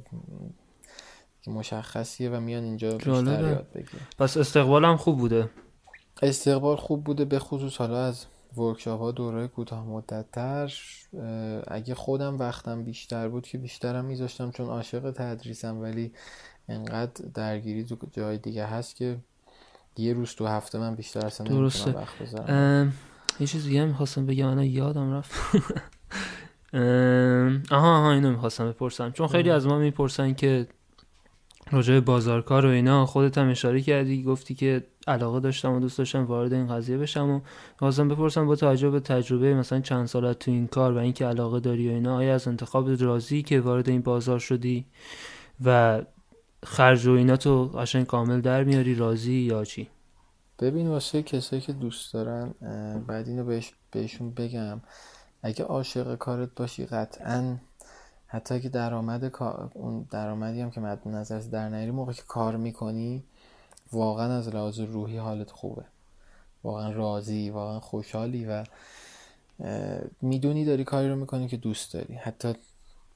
مشخصیه 1.47 2.29
و 2.29 2.39
میان 2.39 2.63
اینجا 2.63 2.91
بیشتر 2.91 3.49
یاد 3.49 3.67
بگیر 3.73 4.01
پس 4.19 4.37
استقبالم 4.37 4.97
خوب 4.97 5.17
بوده. 5.17 5.49
استقبال 6.21 6.75
خوب 6.75 7.03
بوده 7.03 7.25
به 7.25 7.39
خصوص 7.39 7.77
حالا 7.77 8.05
از 8.05 8.25
ورکشاپ 8.57 8.99
ها 8.99 9.11
دوره 9.11 9.47
کوتاه 9.47 9.85
مدت 9.85 10.25
تر 10.31 10.73
اگه 11.67 11.95
خودم 11.95 12.37
وقتم 12.39 12.83
بیشتر 12.83 13.29
بود 13.29 13.47
که 13.47 13.57
بیشترم 13.57 14.05
میذاشتم 14.05 14.51
چون 14.51 14.67
عاشق 14.67 15.11
تدریسم 15.11 15.81
ولی 15.81 16.11
انقدر 16.69 17.25
درگیری 17.33 17.83
تو 17.83 17.97
جای 18.11 18.37
دیگه 18.37 18.65
هست 18.65 18.95
که 18.95 19.17
یه 19.97 20.13
روز 20.13 20.35
تو 20.35 20.47
هفته 20.47 20.79
من 20.79 20.95
بیشتر 20.95 21.25
اصلا 21.25 21.47
درسته. 21.47 21.91
وقت 21.91 22.19
بذارم. 22.19 22.93
یه 23.39 23.47
چیز 23.47 23.65
دیگه 23.65 23.85
می‌خواستم 23.85 24.25
بگم 24.25 24.47
انا 24.47 24.63
یادم 24.65 25.13
رفت. 25.13 25.31
آها 27.71 27.97
آها 27.97 28.11
اینو 28.11 28.31
می‌خواستم 28.31 28.69
بپرسم. 28.69 29.11
چون 29.11 29.27
خیلی 29.27 29.49
از 29.49 29.67
ما 29.67 29.77
می‌پرسن 29.77 30.33
که 30.33 30.67
راجع 31.71 31.99
بازارکار 31.99 32.65
و 32.65 32.69
اینا 32.69 33.05
خودت 33.05 33.37
هم 33.37 33.49
اشاره 33.49 33.81
کردی 33.81 34.23
گفتی 34.23 34.55
که 34.55 34.83
علاقه 35.07 35.39
داشتم 35.39 35.73
و 35.73 35.79
دوست 35.79 35.97
داشتم 35.97 36.25
وارد 36.25 36.53
این 36.53 36.67
قضیه 36.67 36.97
بشم 36.97 37.29
و 37.29 37.41
خواستم 37.79 38.07
بپرسم 38.07 38.47
با 38.47 38.55
توجه 38.55 38.89
به 38.89 38.99
تجربه 38.99 39.53
مثلا 39.53 39.79
چند 39.79 40.05
سالت 40.05 40.39
تو 40.39 40.51
این 40.51 40.67
کار 40.67 40.93
و 40.93 40.97
اینکه 40.97 41.25
علاقه 41.25 41.59
داری 41.59 41.89
و 41.89 41.91
اینا 41.91 42.15
آیا 42.15 42.33
از 42.33 42.47
انتخاب 42.47 43.01
راضی 43.01 43.43
که 43.43 43.61
وارد 43.61 43.89
این 43.89 44.01
بازار 44.01 44.39
شدی 44.39 44.85
و 45.65 46.01
خرج 46.65 47.07
و 47.07 47.11
اینا 47.11 47.37
تو 47.37 47.65
قشنگ 47.65 48.05
کامل 48.05 48.41
در 48.41 48.63
میاری 48.63 48.95
راضی 48.95 49.33
یا 49.33 49.65
چی؟ 49.65 49.89
ببین 50.59 50.87
واسه 50.87 51.23
کسایی 51.23 51.61
که 51.61 51.73
دوست 51.73 52.13
دارن 52.13 52.53
بعد 53.07 53.27
اینو 53.27 53.43
بهش 53.43 53.73
بهشون 53.91 54.33
بگم 54.33 54.81
اگه 55.41 55.65
عاشق 55.65 56.15
کارت 56.15 56.49
باشی 56.55 56.85
قطعا 56.85 57.57
حتی 58.33 58.59
که 58.59 58.69
درآمد 58.69 59.41
اون 59.73 60.07
درآمدی 60.11 60.61
هم 60.61 60.71
که 60.71 60.81
مد 60.81 61.07
نظر 61.07 61.39
در 61.39 61.69
نیاری 61.69 61.91
موقع 61.91 62.13
که 62.13 62.23
کار 62.27 62.57
می‌کنی 62.57 63.23
واقعا 63.91 64.37
از 64.37 64.47
لحاظ 64.49 64.79
روحی 64.79 65.17
حالت 65.17 65.51
خوبه. 65.51 65.83
واقعا 66.63 66.91
راضی 66.91 67.49
واقعا 67.49 67.79
خوشحالی 67.79 68.45
و 68.45 68.63
می‌دونی 70.21 70.65
داری 70.65 70.83
کاری 70.83 71.09
رو 71.09 71.15
می‌کنی 71.15 71.47
که 71.47 71.57
دوست 71.57 71.93
داری. 71.93 72.13
حتی 72.13 72.53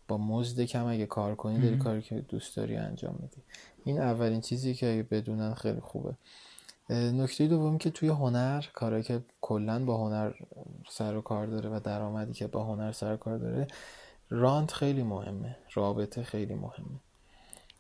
با 0.08 0.18
مزد 0.18 0.62
کم 0.62 0.86
اگه 0.86 1.06
کار 1.06 1.36
کنی 1.36 1.62
داری 1.62 1.78
کاری 1.78 2.02
که 2.02 2.16
دوست 2.16 2.58
داری 2.58 2.78
انجام 2.78 3.16
میدی. 3.20 3.42
این 3.86 4.02
اولین 4.02 4.42
چیزی 4.42 4.74
که 4.74 4.94
اگه 4.94 5.04
بدونن 5.04 5.54
خیلی 5.54 5.80
خوبه. 5.80 6.14
نکته 6.90 7.48
دوم 7.48 7.78
که 7.78 7.90
توی 7.90 8.10
هنر 8.10 8.66
کاری 8.74 9.04
که 9.04 9.24
کلا 9.42 9.86
با 9.86 9.98
هنر 9.98 10.32
سر 10.90 11.16
و 11.16 11.22
کار 11.22 11.48
داره 11.48 11.70
و 11.70 11.80
درآمدی 11.80 12.34
که 12.34 12.48
با 12.48 12.64
هنر 12.64 12.92
سر 12.92 13.14
و 13.14 13.18
کار 13.18 13.38
داره 13.38 13.68
رانت 14.30 14.72
خیلی 14.72 15.04
مهمه. 15.04 15.56
رابطه 15.74 16.24
خیلی 16.24 16.56
مهمه. 16.56 17.00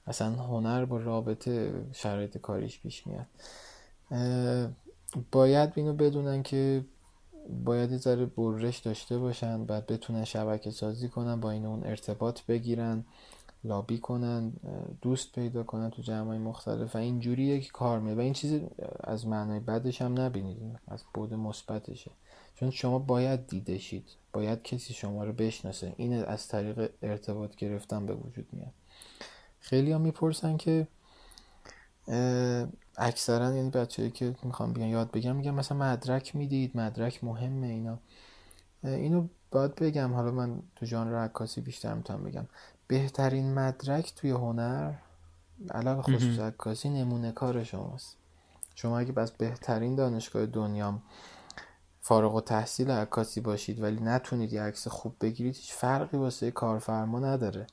اصلا 0.08 0.30
هنر 0.32 0.86
با 0.86 0.98
رابطه 0.98 1.86
شرایط 1.94 2.38
کاریش 2.38 2.80
پیش 2.80 3.04
میاد. 3.08 3.28
باید 5.32 5.72
اینو 5.76 5.94
بدونن 5.94 6.44
که 6.44 6.86
باید 7.66 7.92
یه 7.92 7.98
ذره 7.98 8.26
برش 8.26 8.78
داشته 8.78 9.18
باشن 9.18 9.66
بعد 9.66 9.88
بتونن 9.88 10.24
شبکه 10.24 10.72
سازی 10.72 11.10
کنن 11.10 11.40
با 11.40 11.52
این 11.52 11.66
اون 11.66 11.84
ارتباط 11.84 12.42
بگیرن 12.42 13.06
لابی 13.64 13.98
کنن 13.98 14.54
دوست 15.02 15.32
پیدا 15.32 15.64
کنن 15.64 15.90
تو 15.90 16.02
جمعای 16.02 16.38
مختلف. 16.38 16.96
و 16.96 16.98
اینجوریه 16.98 17.60
که 17.60 17.70
کار 17.70 18.00
میاد 18.00 18.18
و 18.18 18.22
این 18.22 18.34
چیزی 18.34 18.68
از 19.04 19.28
معنای 19.28 19.60
بدش 19.60 20.02
هم 20.02 20.20
نبینید. 20.20 20.58
از 20.88 21.04
بود 21.14 21.34
مثبتشه. 21.34 22.12
چون 22.56 22.72
شما 22.72 23.00
باید 23.00 23.48
دیده 23.48 23.78
باید 24.38 24.64
کسی 24.64 24.94
شما 24.94 25.24
رو 25.24 25.34
بشناسه. 25.34 25.94
این 25.98 26.14
از 26.14 26.48
طریق 26.48 26.92
ارتباط 27.02 27.56
گرفتن 27.56 28.06
به 28.06 28.14
وجود 28.14 28.48
میاد. 28.52 28.74
خیلی 29.60 29.92
هم 29.92 30.02
می‌پرسن 30.02 30.58
که 30.58 30.88
اکثرا 32.98 33.56
یعنی 33.56 33.70
بچه‌ای 33.70 34.12
که 34.12 34.36
می‌خوام 34.44 34.74
بیان 34.74 34.90
یاد 34.90 35.12
بگم 35.12 35.36
میگم 35.36 35.54
مثلا 35.54 35.78
مدرک 35.78 36.36
می‌دید 36.36 36.78
مدرک 36.78 37.24
مهمه 37.24 37.68
اینا. 37.68 38.00
اینو 38.84 39.28
باید 39.52 39.76
بگم. 39.76 40.14
حالا 40.14 40.32
من 40.32 40.62
تو 40.76 40.86
ژانر 40.86 41.16
عکاسی 41.16 41.62
بیشتر 41.62 41.94
می‌تونم 41.94 42.24
بگم. 42.24 42.46
بهترین 42.88 43.54
مدرک 43.54 44.14
توی 44.16 44.32
هنر 44.32 44.94
علاوه 45.72 46.02
خصوص 46.02 46.40
عکاسی 46.40 46.90
نمونه 46.90 47.32
کار 47.32 47.64
شماست. 47.64 48.18
شما 48.76 49.00
اگه 49.00 49.12
بس 49.12 49.32
بهترین 49.32 49.96
دانشگاه 49.96 50.46
دنیام 50.46 51.02
فارغ 52.08 52.36
و 52.36 52.42
تحصیل 52.42 52.92
عکاسی 52.92 53.42
باشید 53.42 53.82
ولی 53.82 54.00
نتونید 54.02 54.54
یه 54.54 54.62
عکس 54.62 54.88
خوب 54.88 55.16
بگیرید 55.22 55.56
هیچ 55.56 55.74
فرقی 55.74 56.18
واسه 56.18 56.52
کارفرما 56.52 57.20
نداره. 57.20 57.68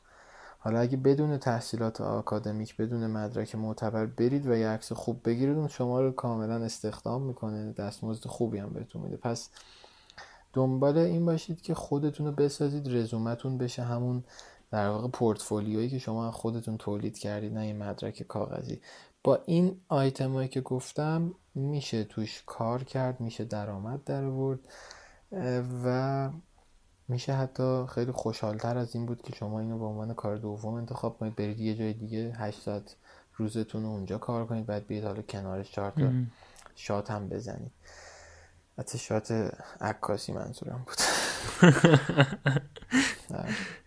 حالا 0.59 0.80
اگه 0.80 0.97
بدون 0.97 1.39
تحصیلات 1.39 2.01
آکادمیک 2.01 2.76
بدون 2.76 3.07
مدرک 3.07 3.55
معتبر 3.55 4.07
برید 4.07 4.47
و 4.47 4.57
یه 4.57 4.68
عکس 4.68 4.93
خوب 4.93 5.20
بگیرید 5.24 5.57
اون 5.57 5.68
شما 5.68 6.01
رو 6.01 6.12
کاملا 6.12 6.64
استخدام 6.64 7.22
می‌کنه 7.22 7.72
دستمزد 7.72 8.26
خوبی 8.26 8.59
هم 8.59 8.70
بهتون 8.70 9.03
میده. 9.03 9.16
پس 9.16 9.49
دنبال 10.53 10.99
این 10.99 11.24
باشید 11.24 11.61
که 11.61 11.74
خودتون 11.74 12.26
رو 12.26 12.32
بسازید 12.32 12.97
رزومتون 12.97 13.59
بشه 13.59 13.82
همون 13.82 14.24
در 14.70 14.89
واقع 14.89 15.09
پورتفولیویی 15.09 15.91
که 15.91 15.99
شما 15.99 16.30
خودتون 16.30 16.76
تولید 16.76 17.18
کردید 17.18 17.55
نه 17.55 17.61
این 17.61 17.78
مدرک 17.78 18.22
کاغذی. 18.22 18.80
با 19.24 19.39
این 19.47 19.80
آیتمایی 19.89 20.49
که 20.49 20.61
گفتم 20.61 21.35
میشه 21.55 22.05
توش 22.05 22.42
کار 22.46 22.84
کرد 22.84 23.20
میشه 23.20 23.44
درآمد 23.44 24.05
در 24.05 24.24
آورد 24.24 24.59
و 25.84 26.30
میشه 27.09 27.34
حتی 27.34 27.84
خیلی 27.94 28.12
خوشحالتر 28.12 28.78
از 28.78 28.94
این 28.94 29.07
بود 29.07 29.22
که 29.22 29.34
شما 29.34 29.61
اینو 29.61 29.78
به 29.78 29.84
عنوان 29.84 30.14
کار 30.14 30.36
دوم 30.36 30.74
انتخاب 30.74 31.18
کنید 31.18 31.36
برید 31.36 31.61
یه 31.61 31.74
جای 31.74 31.92
دیگه 31.92 32.32
8 32.38 32.61
ساعت 32.61 32.96
روزتون 33.36 33.82
رو 33.82 33.88
اونجا 33.88 34.18
کار 34.18 34.46
کنید 34.46 34.66
بعد 34.66 34.86
بیاید 34.86 35.05
حالا 35.05 35.22
کنارش 35.22 35.72
چهار 35.72 35.90
تا 35.90 36.11
شات 36.74 37.11
هم 37.11 37.28
بزنید. 37.28 37.72
حتی 38.78 38.98
شات 38.98 39.52
عکاسی 39.80 40.32
منظورم 40.32 40.86
بود. 40.86 40.96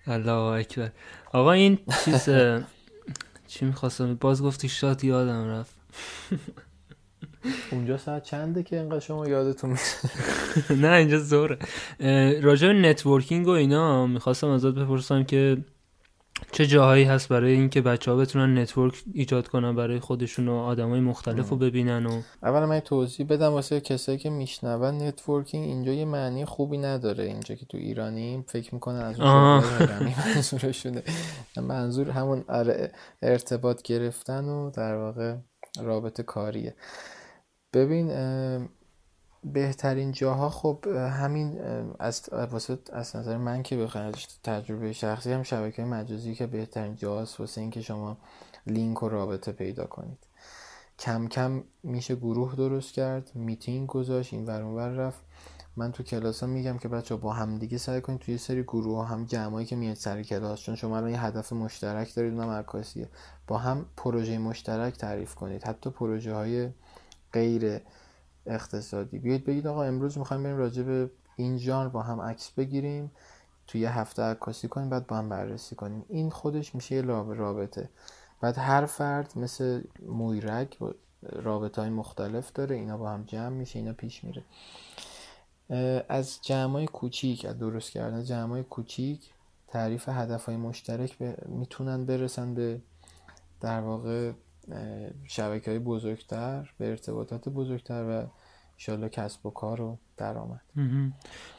الله 0.08 0.32
اکبر. 0.32 0.92
آقا 1.34 1.52
این 1.52 1.80
چیز 2.06 2.30
چی 3.48 3.66
می‌خواستم؟ 3.66 4.16
باز 4.16 4.44
گفتی 4.44 4.70
شات 4.70 5.04
یادم 5.04 5.48
رفت. 5.48 5.76
اونجا 7.72 7.98
ساعت 7.98 8.24
چنده 8.24 8.64
که 8.64 8.80
اینقدر 8.80 9.00
شما 9.00 9.28
یادتون 9.28 9.78
نه 10.82 10.92
اینجا 10.92 11.20
زوره 11.20 11.58
راجع 12.42 12.72
networking 12.72 13.48
و 13.48 13.50
اینا 13.50 14.08
می‌خواستم 14.08 14.48
ازت 14.48 14.74
بپرسم 14.74 15.24
که 15.24 15.58
چه 16.52 16.66
جاهایی 16.66 17.04
هست 17.04 17.30
برای 17.30 17.52
اینکه 17.52 17.82
بچه 17.82 18.12
ها 18.12 18.18
بتونن 18.18 18.58
network 18.58 19.04
ایجاد 19.14 19.48
کنن 19.48 19.76
برای 19.76 20.00
خودشون 20.00 20.48
و 20.48 20.54
آدم 20.54 20.90
های 20.90 21.00
مختلف 21.00 21.50
رو 21.50 21.58
ببینن 21.58 22.06
و 22.06 22.22
اول 22.44 22.66
من 22.66 22.80
توضیح 22.80 23.26
بدم 23.30 23.52
واسه 23.52 23.82
کسایی 23.82 24.18
که 24.18 24.30
میشنون 24.30 25.02
networking 25.02 25.68
اینجا 25.68 25.94
یه 25.94 26.06
معنی 26.06 26.46
خوبی 26.46 26.78
نداره. 26.78 27.24
اینجا 27.24 27.56
که 27.56 27.66
تو 27.66 27.78
ایرانی 27.78 28.44
فکر 28.48 28.74
می‌کنن 28.74 29.02
از 29.02 29.20
اون 29.20 29.30
منظورشونه. 30.36 31.04
منظور 31.58 32.10
همون 32.10 32.44
آره، 32.48 32.92
ارتباط 33.22 33.82
گرفتن 33.82 34.46
و 34.46 34.72
در 34.72 34.96
واقع 34.96 35.36
رابطه 35.84 36.24
کاریه. 36.24 36.76
ببین 37.74 38.08
بهترین 39.44 40.12
جاها 40.12 40.50
خب 40.50 40.88
همین 40.88 41.62
از 42.00 42.30
واسه 42.52 42.80
از 42.94 43.16
نظر 43.16 43.38
من 43.38 43.64
که 43.64 43.78
بخواید 43.78 44.16
تجربه 44.44 44.94
شخصی 44.94 45.32
هم 45.32 45.44
شبکه 45.44 45.84
مجازی 45.86 46.36
که 46.36 46.48
بهترین 46.48 46.96
جاست 46.96 47.40
واسه 47.40 47.62
اینکه 47.62 47.82
شما 47.82 48.18
لینک 48.68 49.04
و 49.04 49.10
رابطه 49.10 49.52
پیدا 49.52 49.86
کنید. 49.86 50.18
کم 51.00 51.28
کم 51.28 51.64
میشه 51.84 52.16
گروه 52.16 52.56
درست 52.56 52.94
کرد 52.94 53.32
میتینگ 53.36 53.88
گذاشت 53.88 54.34
این 54.34 54.46
ور 54.46 54.90
رفت. 54.90 55.20
من 55.76 55.92
تو 55.92 56.04
کلاس 56.04 56.44
ها 56.44 56.50
میگم 56.50 56.78
که 56.78 56.88
بچه 56.88 57.16
با 57.16 57.34
هم 57.34 57.58
دیگه 57.58 57.78
سعی 57.78 58.02
کنید 58.02 58.20
توی 58.20 58.38
سری 58.38 58.64
گروه 58.64 59.08
هم 59.08 59.26
جمعایی 59.26 59.68
که 59.68 59.76
میاد 59.76 59.96
سر 59.96 60.24
کلاس 60.24 60.60
چون 60.60 60.76
شما 60.76 60.98
الان 60.98 61.10
یه 61.10 61.22
هدف 61.22 61.54
مشترک 61.54 62.16
دارید 62.16 62.34
اونم 62.34 62.50
عکاسیه. 62.50 63.10
با 63.48 63.58
هم 63.58 63.86
پروژه 63.98 64.38
مشترک 64.38 64.98
تعریف 64.98 65.36
کنید. 65.36 65.64
حتی 65.64 65.90
پروژه 65.90 66.34
های 66.34 66.70
غیر 67.34 67.82
اقتصادی. 68.46 69.20
بیاید 69.20 69.46
بگید 69.46 69.68
آقا 69.68 69.84
امروز 69.84 70.18
می‌خوایم 70.18 70.44
بریم 70.44 70.58
راجع 70.58 70.84
به 70.84 71.10
این 71.36 71.58
ژانر 71.58 71.90
با 71.90 72.02
هم 72.02 72.22
عکس 72.22 72.52
بگیریم. 72.52 73.12
توی 73.68 73.82
یه 73.82 74.00
هفته 74.00 74.24
عکاسی 74.24 74.68
کنیم 74.68 74.90
بعد 74.90 75.08
با 75.08 75.16
هم 75.16 75.30
بررسی 75.30 75.76
کنیم. 75.76 76.06
این 76.10 76.30
خودش 76.30 76.76
میشه 76.76 76.96
یه 76.96 77.02
رابطه. 77.02 77.90
بعد 78.42 78.58
هر 78.58 78.86
فرد 78.86 79.34
مثل 79.36 79.82
مویرک 80.06 80.78
رابطه 81.24 81.82
های 81.82 81.90
مختلف 81.90 82.52
داره. 82.54 82.76
اینا 82.76 82.98
با 82.98 83.10
هم 83.10 83.24
جمع 83.24 83.50
میشه 83.50 83.80
اینا 83.80 83.94
پیش 83.94 84.24
میره. 84.24 84.44
از 86.10 86.40
جمع 86.42 86.74
های 86.74 86.86
کوچیک 86.86 87.46
از 87.46 87.58
درست 87.58 87.92
کردن 87.92 88.24
جمع 88.24 88.50
های 88.50 88.64
کوچیک 88.64 89.30
تعریف 89.68 90.10
هدف 90.10 90.46
های 90.46 90.58
مشترک 90.58 91.18
می‌تونن 91.46 92.06
برسن 92.06 92.54
به 92.54 92.82
در 93.62 93.82
واقع 93.82 94.32
شبکه 95.28 95.72
های 95.72 95.80
بزرگتر 95.80 96.70
به 96.78 96.90
ارتباطات 96.90 97.50
بزرگتر 97.50 98.04
و 98.04 98.28
انشالله 98.74 99.10
کسب 99.10 99.46
و 99.46 99.50
کار 99.50 99.82
و 99.82 99.98
درآمد. 100.18 100.62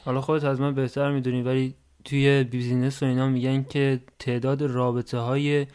حالا 0.05 0.21
خودت 0.21 0.43
از 0.43 0.61
من 0.61 0.75
بهتر 0.75 1.11
می‌دونی 1.11 1.41
ولی 1.41 1.75
توی 2.03 2.43
بیزینس 2.43 3.03
و 3.03 3.05
اینا 3.05 3.29
میگن 3.29 3.63
که 3.63 4.01
تعداد 4.19 4.61
رابطه 4.61 5.17
های 5.17 5.67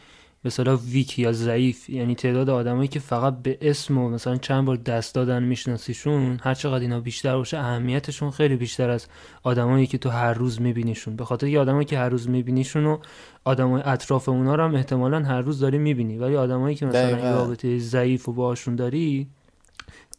مثلا 0.45 0.77
ویک 0.77 1.19
یا 1.19 1.31
ضعیف 1.31 1.89
یعنی 1.89 2.15
تعداد 2.15 2.49
آدمایی 2.49 2.87
که 2.87 2.99
فقط 2.99 3.37
به 3.43 3.57
اسم 3.61 3.97
و 3.97 4.09
مثلا 4.09 4.37
چند 4.37 4.65
بار 4.65 4.75
دست 4.75 5.15
دادن 5.15 5.43
میشناسیشون 5.43 6.39
هر 6.43 6.53
چقدر 6.53 6.81
اینا 6.81 6.99
بیشتر 6.99 7.37
باشه 7.37 7.57
اهمیتشون 7.57 8.31
خیلی 8.31 8.55
بیشتر 8.55 8.89
از 8.89 9.07
آدمایی 9.43 9.87
که 9.87 9.97
تو 9.97 10.09
هر 10.09 10.33
روز 10.33 10.61
میبینیشون. 10.61 11.15
به 11.15 11.25
خاطر 11.25 11.47
یه 11.47 11.59
آدمایی 11.59 11.85
که 11.85 11.97
هر 11.97 12.09
روز 12.09 12.29
میبینیشون 12.29 12.85
و 12.85 12.97
آدمای 13.43 13.81
اطراف 13.85 14.29
اونا 14.29 14.55
رو 14.55 14.63
هم 14.63 14.75
احتمالا 14.75 15.19
هر 15.19 15.41
روز 15.41 15.59
داری 15.59 15.77
می‌بینی. 15.77 16.17
ولی 16.17 16.35
آدمایی 16.35 16.75
که 16.75 16.85
مثلا 16.85 17.31
رابطه 17.31 17.79
ضعیف 17.79 18.29
و 18.29 18.33
باشون 18.33 18.75
داری 18.75 19.27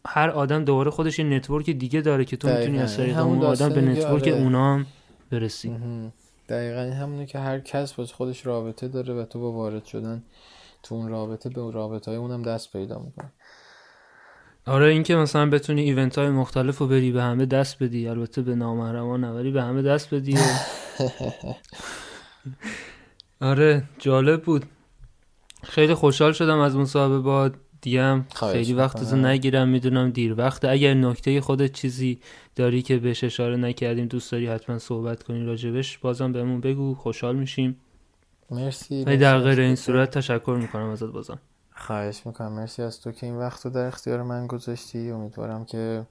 هر 0.05 0.29
آدم 0.29 0.63
دوباره 0.63 0.91
خودش 0.91 1.19
یه 1.19 1.25
network 1.25 1.69
دیگه 1.69 2.01
داره 2.01 2.25
که 2.25 2.37
تو 2.37 2.47
می‌تونی 2.47 2.79
از 2.79 2.97
طریق 2.97 3.17
اون 3.17 3.43
آدم 3.43 3.69
به 3.69 3.81
network 3.81 4.23
آره. 4.23 4.31
اونا 4.31 4.73
هم 4.73 4.85
برسی. 5.31 5.71
دقیقا 6.49 6.81
همونه 6.81 7.25
که 7.25 7.39
هر 7.39 7.59
کس 7.59 7.93
باز 7.93 8.11
خودش 8.11 8.45
رابطه 8.45 8.87
داره 8.87 9.13
و 9.13 9.25
تو 9.25 9.39
با 9.39 9.51
وارد 9.51 9.85
شدن 9.85 10.23
تو 10.83 10.95
اون 10.95 11.09
رابطه 11.09 11.49
به 11.49 11.71
رابطه 11.71 12.11
های 12.11 12.17
اونم 12.17 12.43
دست 12.43 12.73
پیدا 12.73 12.99
می‌کنه. 12.99 13.31
آره 14.65 14.87
اینکه 14.87 15.15
مثلا 15.15 15.49
بتونی 15.49 15.81
ایونت 15.81 16.17
های 16.17 16.29
مختلف 16.29 16.77
رو 16.77 16.87
بری 16.87 17.11
به 17.11 17.23
همه 17.23 17.45
دست 17.45 17.83
بدی 17.83 18.07
البته 18.07 18.41
به 18.41 18.55
نامحرمان 18.55 19.23
نوری 19.23 19.51
به 19.51 19.63
همه 19.63 19.81
دست 19.81 20.13
بدی. 20.13 20.33
و... 20.33 20.39
آره 23.45 23.83
جالب 23.99 24.43
بود. 24.43 24.65
خیلی 25.63 25.93
خوشحال 25.93 26.31
شدم 26.31 26.59
از 26.59 26.75
مصاحبه 26.75 27.19
با 27.77 27.81
دیم 27.81 28.27
خیلی 28.35 28.73
وقت 28.73 29.13
نگیرم 29.13 29.67
می‌دونم 29.67 30.11
دیر 30.11 30.33
وقت 30.37 30.65
اگر 30.65 30.93
نکته 30.93 31.41
خودت 31.41 31.71
چیزی 31.71 32.19
داری 32.55 32.81
که 32.81 32.97
بهش 32.97 33.23
اشاره 33.23 33.57
نکردیم 33.57 34.05
دوست 34.05 34.31
داری 34.31 34.47
حتما 34.47 34.79
صحبت 34.79 35.23
کنی 35.23 35.45
راجبش 35.45 35.97
بازم 35.97 36.31
بهمون 36.31 36.61
بگو. 36.61 36.95
خوشحال 36.95 37.35
میشیم. 37.35 37.77
مرسی. 38.51 39.03
در 39.03 39.39
غیر 39.39 39.59
این 39.59 39.75
صورت 39.75 40.17
تشکر 40.17 40.57
می‌کنم 40.61 40.89
ازت 40.89 41.11
بازم. 41.11 41.39
خواهش 41.75 42.21
می‌کنم. 42.25 42.51
مرسی 42.51 42.81
از 42.81 43.01
تو 43.01 43.11
که 43.11 43.25
این 43.25 43.35
وقت 43.35 43.65
رو 43.65 43.71
در 43.71 43.85
اختیار 43.85 44.23
من 44.23 44.47
گذاشتی. 44.47 45.11
امیدوارم 45.11 45.65
که 45.65 46.05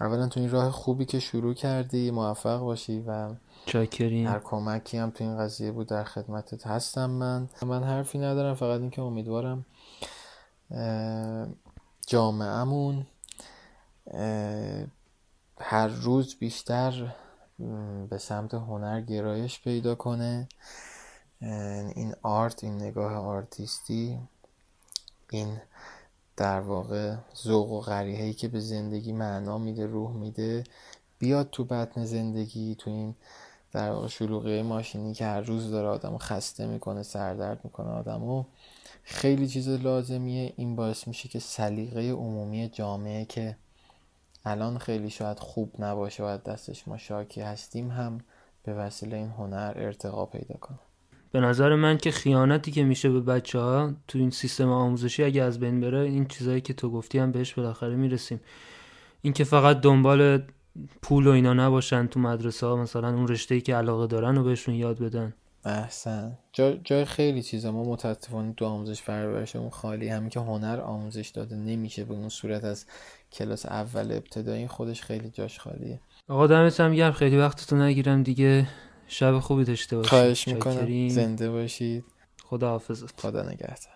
اولا 0.00 0.28
تو 0.28 0.40
این 0.40 0.50
راه 0.50 0.70
خوبی 0.70 1.04
که 1.04 1.20
شروع 1.20 1.54
کردی 1.54 2.10
موفق 2.10 2.60
باشی 2.60 3.00
و 3.06 3.28
چاکرین 3.66 4.26
هر 4.26 4.38
کمکی 4.38 4.96
هم 4.96 5.10
تو 5.10 5.24
این 5.24 5.38
قضیه 5.38 5.72
بود 5.72 5.86
در 5.86 6.04
خدمتت 6.04 6.66
هستم 6.66 7.10
من. 7.10 7.48
من 7.66 7.84
حرفی 7.84 8.18
ندارم 8.18 8.54
فقط 8.54 8.80
اینکه 8.80 9.02
امیدوارم 9.02 9.66
جامعهمون 12.06 13.06
هر 15.58 15.86
روز 15.88 16.36
بیشتر 16.38 17.14
به 18.10 18.18
سمت 18.18 18.54
هنر 18.54 19.00
گرایش 19.00 19.60
پیدا 19.60 19.94
کنه. 19.94 20.48
این 21.94 22.14
آرت 22.22 22.64
این 22.64 22.76
نگاه 22.76 23.14
آرتیستی 23.14 24.18
این 25.30 25.60
در 26.36 26.60
واقع 26.60 27.16
ذوق 27.36 27.70
و 27.70 27.80
غریحه‌ای 27.80 28.32
که 28.32 28.48
به 28.48 28.60
زندگی 28.60 29.12
معنا 29.12 29.58
میده 29.58 29.86
روح 29.86 30.12
میده 30.12 30.64
بیاد 31.18 31.50
تو 31.50 31.64
بطن 31.64 32.04
زندگی 32.04 32.74
تو 32.74 32.90
این 32.90 33.14
در 33.72 33.90
واقع 33.90 34.06
شلوغه 34.06 34.62
ماشینی 34.62 35.14
که 35.14 35.24
هر 35.24 35.40
روز 35.40 35.70
داره 35.70 35.88
آدمو 35.88 36.18
خسته 36.18 36.66
می‌کنه 36.66 37.02
سردرد 37.02 37.64
می‌کنه 37.64 37.88
آدمو. 37.88 38.44
خیلی 39.02 39.48
چیز 39.48 39.68
لازمیه 39.68 40.52
این 40.56 40.76
باعث 40.76 41.08
میشه 41.08 41.28
که 41.28 41.38
سلیقه 41.38 42.10
عمومی 42.10 42.68
جامعه 42.68 43.24
که 43.24 43.56
الان 44.44 44.78
خیلی 44.78 45.10
شاید 45.10 45.38
خوب 45.38 45.74
نباشه 45.78 46.24
و 46.24 46.38
دستش 46.46 46.88
ما 46.88 46.98
شاکی 46.98 47.40
هستیم 47.40 47.90
هم 47.90 48.20
به 48.64 48.74
وسیله 48.74 49.16
این 49.16 49.28
هنر 49.28 49.72
ارتقا 49.76 50.26
پیدا 50.26 50.54
کنه. 50.60 50.78
به 51.32 51.40
نظر 51.40 51.74
من 51.74 51.98
که 51.98 52.10
خیانتی 52.10 52.70
که 52.70 52.84
میشه 52.84 53.10
به 53.10 53.20
بچه 53.20 53.58
ها 53.58 53.92
تو 54.08 54.18
این 54.18 54.30
سیستم 54.30 54.68
آموزشی 54.68 55.24
اگه 55.24 55.42
از 55.42 55.60
بین 55.60 55.80
بره 55.80 55.98
این 55.98 56.26
چیزایی 56.26 56.60
که 56.60 56.74
تو 56.74 56.90
گفتی 56.90 57.18
هم 57.18 57.32
بهش 57.32 57.54
بالاخره 57.54 57.96
می‌رسیم. 57.96 58.40
این 59.22 59.32
که 59.32 59.44
فقط 59.44 59.80
دنبال 59.80 60.42
پول 61.02 61.26
و 61.26 61.30
اینا 61.30 61.54
نباشن 61.54 62.06
تو 62.06 62.20
مدرسه 62.20 62.66
ها 62.66 62.76
مثلا 62.76 63.08
اون 63.08 63.28
رشته 63.28 63.54
ای 63.54 63.60
که 63.60 63.74
علاقه 63.74 64.06
دارن 64.06 64.38
و 64.38 64.44
بهشون 64.44 64.74
یاد 64.74 64.98
بدن. 64.98 65.34
احسن. 65.64 66.38
جا 66.52 66.72
جای 66.72 67.04
خیلی 67.04 67.42
چیزا. 67.42 67.72
ما 67.72 67.82
متاسفانه 67.82 68.52
تو 68.52 68.64
آموزش 68.64 69.56
اون 69.56 69.70
خالی. 69.70 70.08
همین 70.08 70.28
که 70.28 70.40
هنر 70.40 70.80
آموزش 70.80 71.28
داده 71.28 71.56
نمیشه 71.56 72.04
به 72.04 72.14
اون 72.14 72.28
صورت 72.28 72.64
از 72.64 72.86
کلاس 73.32 73.66
اول 73.66 74.12
ابتدایی. 74.12 74.66
خودش 74.66 75.02
خیلی 75.02 75.30
جاش 75.30 75.58
خالیه. 75.58 76.00
آقا 76.28 76.46
دمت 76.46 76.80
هم 76.80 76.94
گرم. 76.94 77.12
خیلی 77.12 77.36
وقتتون 77.36 77.82
نگیرم 77.82 78.22
دیگه. 78.22 78.68
شب 79.08 79.38
خوبی 79.38 79.64
داشته 79.64 79.96
باشید. 79.96 80.10
خواهش 80.10 80.48
می‌کنم. 80.48 81.08
زنده 81.08 81.50
باشید. 81.50 82.04
خدا 82.44 82.68
حافظت 82.68 83.20
خدا 83.20 83.42
نگهدار. 83.42 83.91